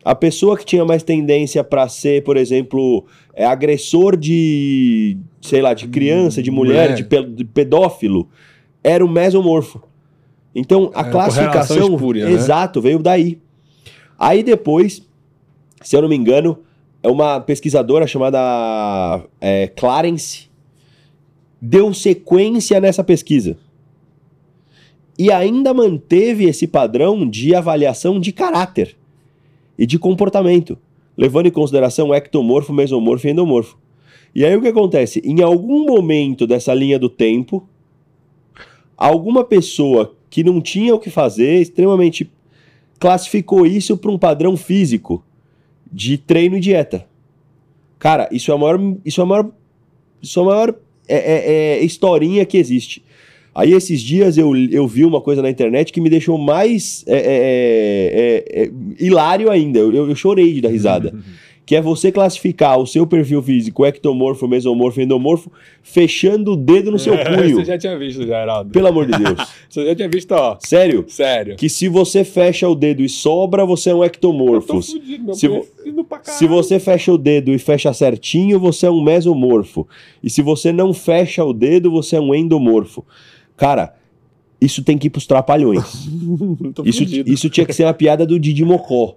[0.05, 5.73] A pessoa que tinha mais tendência para ser, por exemplo, é, agressor de, sei lá,
[5.73, 6.95] de criança, de mulher, Mulher.
[6.95, 8.27] de, pe- de pedófilo,
[8.83, 9.81] era o mesomorfo.
[10.53, 12.31] Então, a É, classificação espúria, né?
[12.33, 13.39] exato veio daí.
[14.19, 15.01] Aí depois,
[15.81, 16.59] se eu não me engano,
[17.01, 20.49] é uma pesquisadora chamada é, Clarence
[21.65, 23.55] deu sequência nessa pesquisa
[25.17, 28.97] e ainda manteve esse padrão de avaliação de caráter
[29.77, 30.77] e de comportamento,
[31.15, 33.77] levando em consideração ectomorfo, mesomorfo e endomorfo.
[34.35, 35.21] E aí o que acontece?
[35.23, 37.65] Em algum momento dessa linha do tempo,
[38.97, 42.29] alguma pessoa que não tinha o que fazer, extremamente
[42.99, 45.23] classificou isso para um padrão físico
[45.89, 47.07] de treino e dieta.
[47.97, 49.49] Cara, isso é a maior, isso é a maior,
[50.21, 50.75] isso é a maior
[51.15, 53.03] é, é- é historinha que existe.
[53.55, 58.43] Aí esses dias eu, eu vi uma coisa na internet que me deixou mais é,
[58.65, 59.77] é, hilário ainda.
[59.79, 61.13] Eu, eu chorei de dar risada.
[61.65, 65.49] Que é você classificar o seu perfil físico ectomorfo, mesomorfo, endomorfo,
[65.81, 67.55] fechando o dedo no seu punho.
[67.55, 68.69] Você já tinha visto, já, Heraldo.
[68.71, 69.39] Pelo amor de Deus.
[69.69, 70.57] Você já tinha visto, ó.
[70.59, 71.05] Sério?
[71.07, 71.55] Sério.
[71.55, 74.81] Que se você fecha o dedo e sobra, você é um ectomorfo.
[74.81, 78.91] fudido, meu Se vo- é Se você fecha o dedo e fecha certinho, você é
[78.91, 79.87] um mesomorfo.
[80.21, 83.03] E se você não fecha o dedo, você é um endomorfo.
[83.57, 83.95] Cara,
[84.61, 86.07] isso tem que ir pros trapalhões.
[86.85, 89.15] Isso, isso tinha que ser uma piada do Didi Mocó,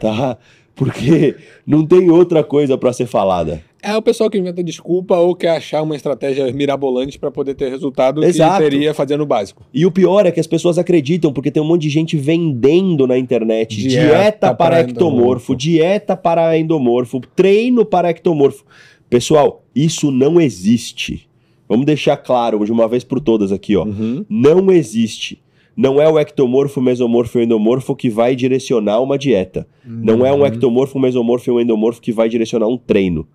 [0.00, 0.36] tá?
[0.78, 1.34] Porque
[1.66, 3.60] não tem outra coisa pra ser falada.
[3.82, 7.68] É o pessoal que inventa desculpa ou quer achar uma estratégia mirabolante pra poder ter
[7.68, 8.62] resultado Exato.
[8.62, 9.64] que teria fazendo o básico.
[9.74, 13.06] E o pior é que as pessoas acreditam, porque tem um monte de gente vendendo
[13.06, 15.56] na internet dieta, Dieta para para ectomorfo, endomorfo.
[15.56, 18.64] dieta para endomorfo, treino para ectomorfo.
[19.10, 21.28] Pessoal, isso não existe.
[21.68, 23.84] Vamos deixar claro de uma vez por todas aqui, ó.
[23.84, 24.24] Uhum.
[24.28, 25.40] Não existe.
[25.78, 29.64] Não é o ectomorfo, mesomorfo e endomorfo que vai direcionar uma dieta.
[29.84, 33.28] Não é um ectomorfo, mesomorfo e um endomorfo que vai direcionar um treino,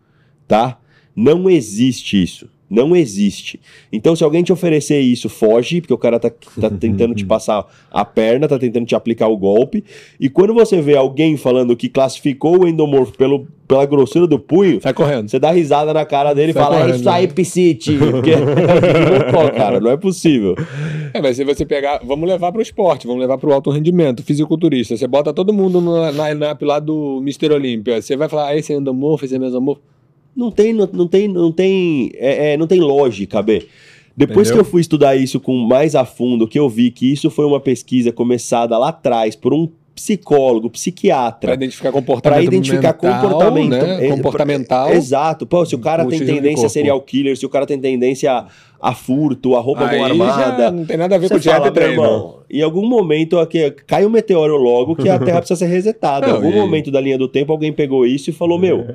[0.46, 0.78] tá?
[1.16, 2.50] Não existe isso.
[2.74, 3.60] Não existe.
[3.92, 7.66] Então, se alguém te oferecer isso, foge, porque o cara tá, tá tentando te passar
[7.92, 9.84] a perna, tá tentando te aplicar o golpe.
[10.20, 14.82] E quando você vê alguém falando que classificou o endomorfo pelo, pela grossura do punho,
[14.82, 15.30] Sai correndo.
[15.30, 17.98] você dá risada na cara dele e fala: É correndo, isso aí, né?" Psite.
[18.10, 20.56] Porque é cara, não é possível.
[21.14, 23.70] É, mas se você pegar, vamos levar para o esporte, vamos levar para o alto
[23.70, 24.98] rendimento, fisiculturista.
[24.98, 27.54] Você bota todo mundo no line-up lá do Mr.
[27.54, 28.02] Olímpia.
[28.02, 29.93] Você vai falar, ah, esse é endomorfo, esse é mesomorfo.
[30.36, 33.68] Não tem, não, não tem, não tem, é, é, não tem lógica, B.
[34.16, 34.64] Depois Entendeu?
[34.64, 37.46] que eu fui estudar isso com mais a fundo, que eu vi que isso foi
[37.46, 39.68] uma pesquisa começada lá atrás por um
[40.04, 44.06] psicólogo, Para psiquiatra, identificar comportamento para identificar comportamento né?
[44.06, 44.88] é, comportamental.
[44.88, 45.46] pra- Exato.
[45.46, 48.48] Pô, se o cara tem tendência a serial killer, se o cara tem tendência a,
[48.82, 51.72] a furto, a roupa Aí armada, não tem nada a ver com dieta fala, e
[51.72, 51.94] treino.
[52.02, 55.68] meu irmão, em algum momento aqui, cai um meteoro logo que a Terra precisa ser
[55.68, 56.28] resetada.
[56.28, 58.86] em algum e- momento da linha do tempo alguém pegou isso e falou, meu,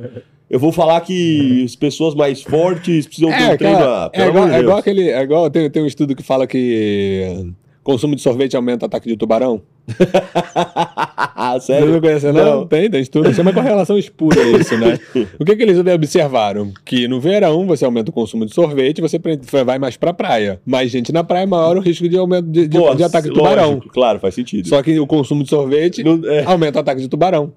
[0.50, 3.78] eu vou falar que as pessoas mais fortes precisam ter É, um treino.
[3.78, 5.08] ah, é, pelo igual, é igual aquele.
[5.10, 7.50] É igual, tem, tem um estudo que fala que
[7.88, 9.62] consumo de sorvete aumenta ataque de tubarão.
[11.62, 11.86] Sério?
[11.92, 12.44] não conhece, não?
[12.60, 12.66] Não.
[12.66, 13.32] Tem, tem estudo.
[13.32, 14.98] Chama correlação espúria isso, né?
[15.40, 16.70] o que, que eles observaram?
[16.84, 19.18] Que no verão você aumenta o consumo de sorvete, você
[19.64, 20.60] vai mais pra praia.
[20.66, 23.34] Mais gente na praia, maior o risco de aumento de, de, Pô, de ataque de
[23.34, 23.70] tubarão.
[23.76, 24.68] lógico, claro, faz sentido.
[24.68, 26.44] Só que o consumo de sorvete Não- é.
[26.44, 27.54] aumenta o ataque de tubarão.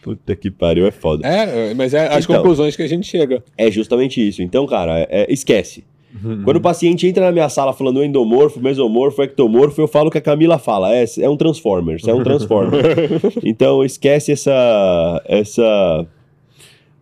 [0.00, 1.26] Puta que pariu, é foda.
[1.26, 2.36] É, mas é as Então.
[2.36, 3.42] conclusões que a gente chega.
[3.58, 4.40] É justamente isso.
[4.42, 5.82] Então, cara, é- é- esquece.
[6.22, 6.42] Uhum.
[6.44, 10.18] Quando o paciente entra na minha sala falando endomorfo, mesomorfo, ectomorfo, eu falo o que
[10.18, 10.94] a Camila fala.
[10.94, 13.10] É, é um Transformers, é um Transformer.
[13.42, 15.22] então, esquece essa.
[15.26, 16.06] essa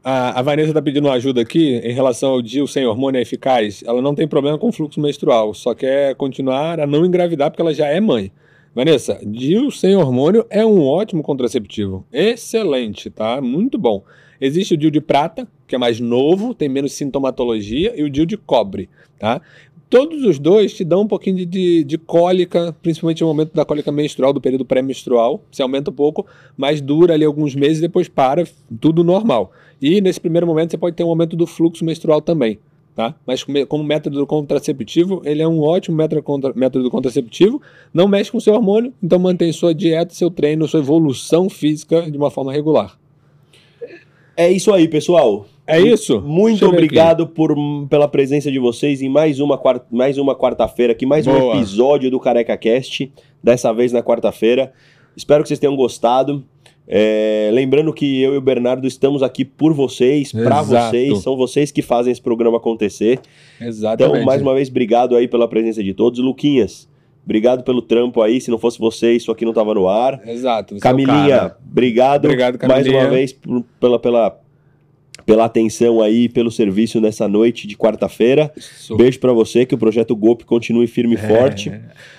[0.03, 3.85] A, a Vanessa está pedindo ajuda aqui em relação ao DIU sem hormônio é eficaz.
[3.87, 7.75] Ela não tem problema com fluxo menstrual, só quer continuar a não engravidar porque ela
[7.75, 8.33] já é mãe.
[8.75, 12.07] Vanessa, DIU sem hormônio é um ótimo contraceptivo.
[12.11, 13.39] Excelente, tá?
[13.43, 14.03] Muito bom.
[14.45, 18.27] Existe o DIU de prata, que é mais novo, tem menos sintomatologia, e o DIU
[18.27, 19.41] de cobre, tá?
[19.89, 23.65] Todos os dois te dão um pouquinho de, de, de cólica, principalmente no momento da
[23.65, 25.45] cólica menstrual, do período pré-menstrual.
[25.49, 28.45] Você aumenta um pouco, mas dura ali alguns meses e depois para,
[28.81, 29.53] tudo normal.
[29.81, 32.59] E nesse primeiro momento você pode ter um aumento do fluxo menstrual também.
[32.97, 33.15] Tá?
[33.27, 37.61] Mas como- método contraceptivo, ele é um ótimo método, contra- método contraceptivo,
[37.93, 42.17] não mexe com seu hormônio, então mantém sua dieta, seu treino, sua evolução física de
[42.19, 42.99] uma forma regular.
[44.37, 45.47] É isso aí, pessoal.
[45.67, 46.21] É isso?
[46.21, 47.55] Muito obrigado por,
[47.89, 49.61] pela presença de vocês em mais uma,
[49.91, 51.57] mais uma quarta-feira aqui, mais um Boa.
[51.57, 54.73] episódio do Careca Cast, dessa vez na quarta-feira.
[55.17, 56.45] Espero que vocês tenham gostado.
[56.87, 61.71] É, lembrando que eu e o Bernardo estamos aqui por vocês, para vocês, são vocês
[61.71, 63.21] que fazem esse programa acontecer.
[63.61, 64.17] Exatamente.
[64.17, 66.19] Então, mais uma vez, obrigado aí pela presença de todos.
[66.19, 66.89] Luquinhas,
[67.25, 68.41] obrigado pelo trampo aí.
[68.41, 70.21] Se não fosse você, isso aqui não tava no ar.
[70.27, 70.77] Exato.
[70.77, 71.57] é Camilinha, cara.
[71.71, 73.05] obrigado, Obrigado, mais Camilinha.
[73.05, 73.37] uma vez
[73.81, 74.39] pela, pela,
[75.25, 78.53] pela atenção aí, pelo serviço nessa noite de quarta-feira.
[78.97, 81.21] Beijo pra você, que o projeto Golpe continue firme e É.
[81.29, 81.73] forte.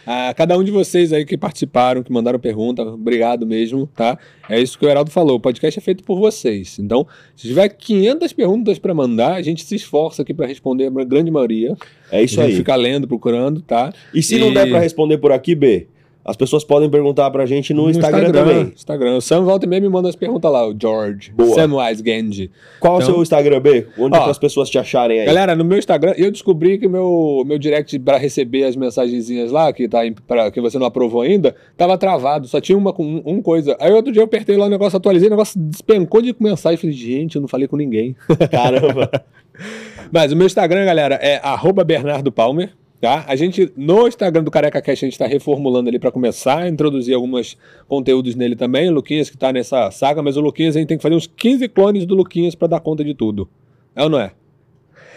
[0.05, 4.17] A cada um de vocês aí que participaram, que mandaram pergunta, obrigado mesmo, tá?
[4.49, 6.77] É isso que o Heraldo falou, o podcast é feito por vocês.
[6.79, 11.03] Então, se tiver 500 perguntas pra mandar, a gente se esforça aqui pra responder a
[11.03, 11.75] grande maioria.
[12.11, 12.55] É isso aí.
[12.55, 13.91] fica lendo, procurando, tá?
[14.13, 15.87] E se não E- der pra responder por aqui, B,
[16.25, 18.71] as pessoas podem perguntar pra gente no, Instagram, também.
[18.75, 19.17] Instagram.
[19.17, 21.31] O Sam volta e meia me manda as perguntas lá, o George.
[21.31, 21.53] Boa.
[21.53, 22.51] Samwise Genji.
[22.79, 23.87] Qual é o Então- seu Instagram, B?
[23.97, 25.25] Onde Ó, que as pessoas te acharem aí?
[25.25, 29.73] Galera, no meu Instagram, eu descobri que meu meu direct para receber as mensagenzinhas lá,
[29.73, 33.21] que, tá pra, que você não aprovou ainda, tava travado, só tinha uma com um,
[33.25, 33.75] um coisa.
[33.79, 36.77] Aí outro dia eu apertei lá o negócio, atualizei, o negócio despencou de mensagem.
[36.77, 38.15] Falei, gente, eu não falei com ninguém.
[38.49, 39.11] Caramba.
[40.11, 42.71] Mas o meu Instagram, galera, é arroba Bernardo Palmer.
[43.03, 43.25] Tá?
[43.27, 46.69] A gente, no Instagram do Careca Cash, a gente está reformulando ali para começar a
[46.69, 48.87] introduzir alguns conteúdos nele também.
[48.87, 51.27] O Luquinhas que tá nessa saga, mas o Luquinhas a gente tem que fazer uns
[51.27, 53.49] 15 clones do Luquinhas para dar conta de tudo.
[53.93, 54.31] É ou não é?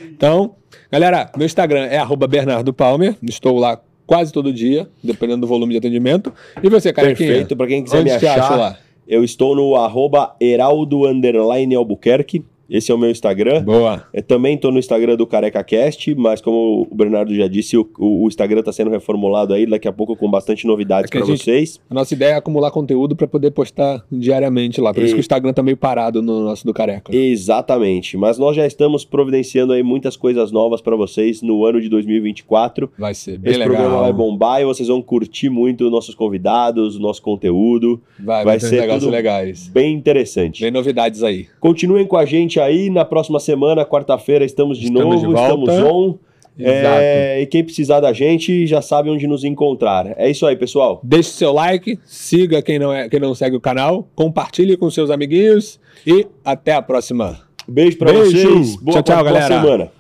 [0.03, 0.57] Então,
[0.91, 3.15] galera, meu Instagram é arroba Bernardo Palmer.
[3.23, 6.35] Estou lá quase todo dia, dependendo do volume de atendimento.
[6.61, 7.29] E você, Carequinha?
[7.29, 8.79] Perfeito, pra quem quiser Onde me te acha achar, lá?
[9.07, 12.45] eu estou no arroba heraldo underline Albuquerque.
[12.69, 13.63] Esse é o meu Instagram.
[13.65, 14.05] Boa.
[14.13, 18.27] Eu também estou no Instagram do CarecaCast, mas como o Bernardo já disse, o, o-
[18.27, 21.81] Instagram está sendo reformulado aí, daqui a pouco com bastante novidades É para vocês.
[21.89, 24.93] A nossa ideia é acumular conteúdo para poder postar diariamente lá.
[24.93, 27.15] Por isso E- que o Instagram tá meio parado no nosso do Careca.
[27.15, 31.89] Exatamente, mas nós já estamos providenciando aí muitas coisas novas para vocês no ano de
[31.89, 32.91] 2024.
[32.99, 33.77] Vai ser bem Esse legal.
[33.77, 38.01] programa vai bombar e vocês vão curtir muito nossos convidados, o nosso conteúdo.
[38.19, 39.69] Vai, vai, ser negócios legais.
[39.69, 40.61] Bem interessante.
[40.63, 41.47] Vem novidades aí.
[41.61, 42.91] Continuem com a gente aí.
[42.91, 46.15] Na próxima semana, quarta-feira, estamos de Estamos novo, de estamos on.
[46.59, 50.15] É, e quem precisar da gente já sabe onde nos encontrar.
[50.17, 51.01] É isso aí, pessoal.
[51.05, 55.11] Deixe seu like, siga quem não, é, quem não segue o canal, compartilhe com seus
[55.11, 57.41] amiguinhos e até a próxima.
[57.69, 58.31] Beijo pra Beijo.
[58.31, 58.77] vocês.
[58.77, 59.61] Tchau, tchau, boa galera.
[59.61, 59.93] semana.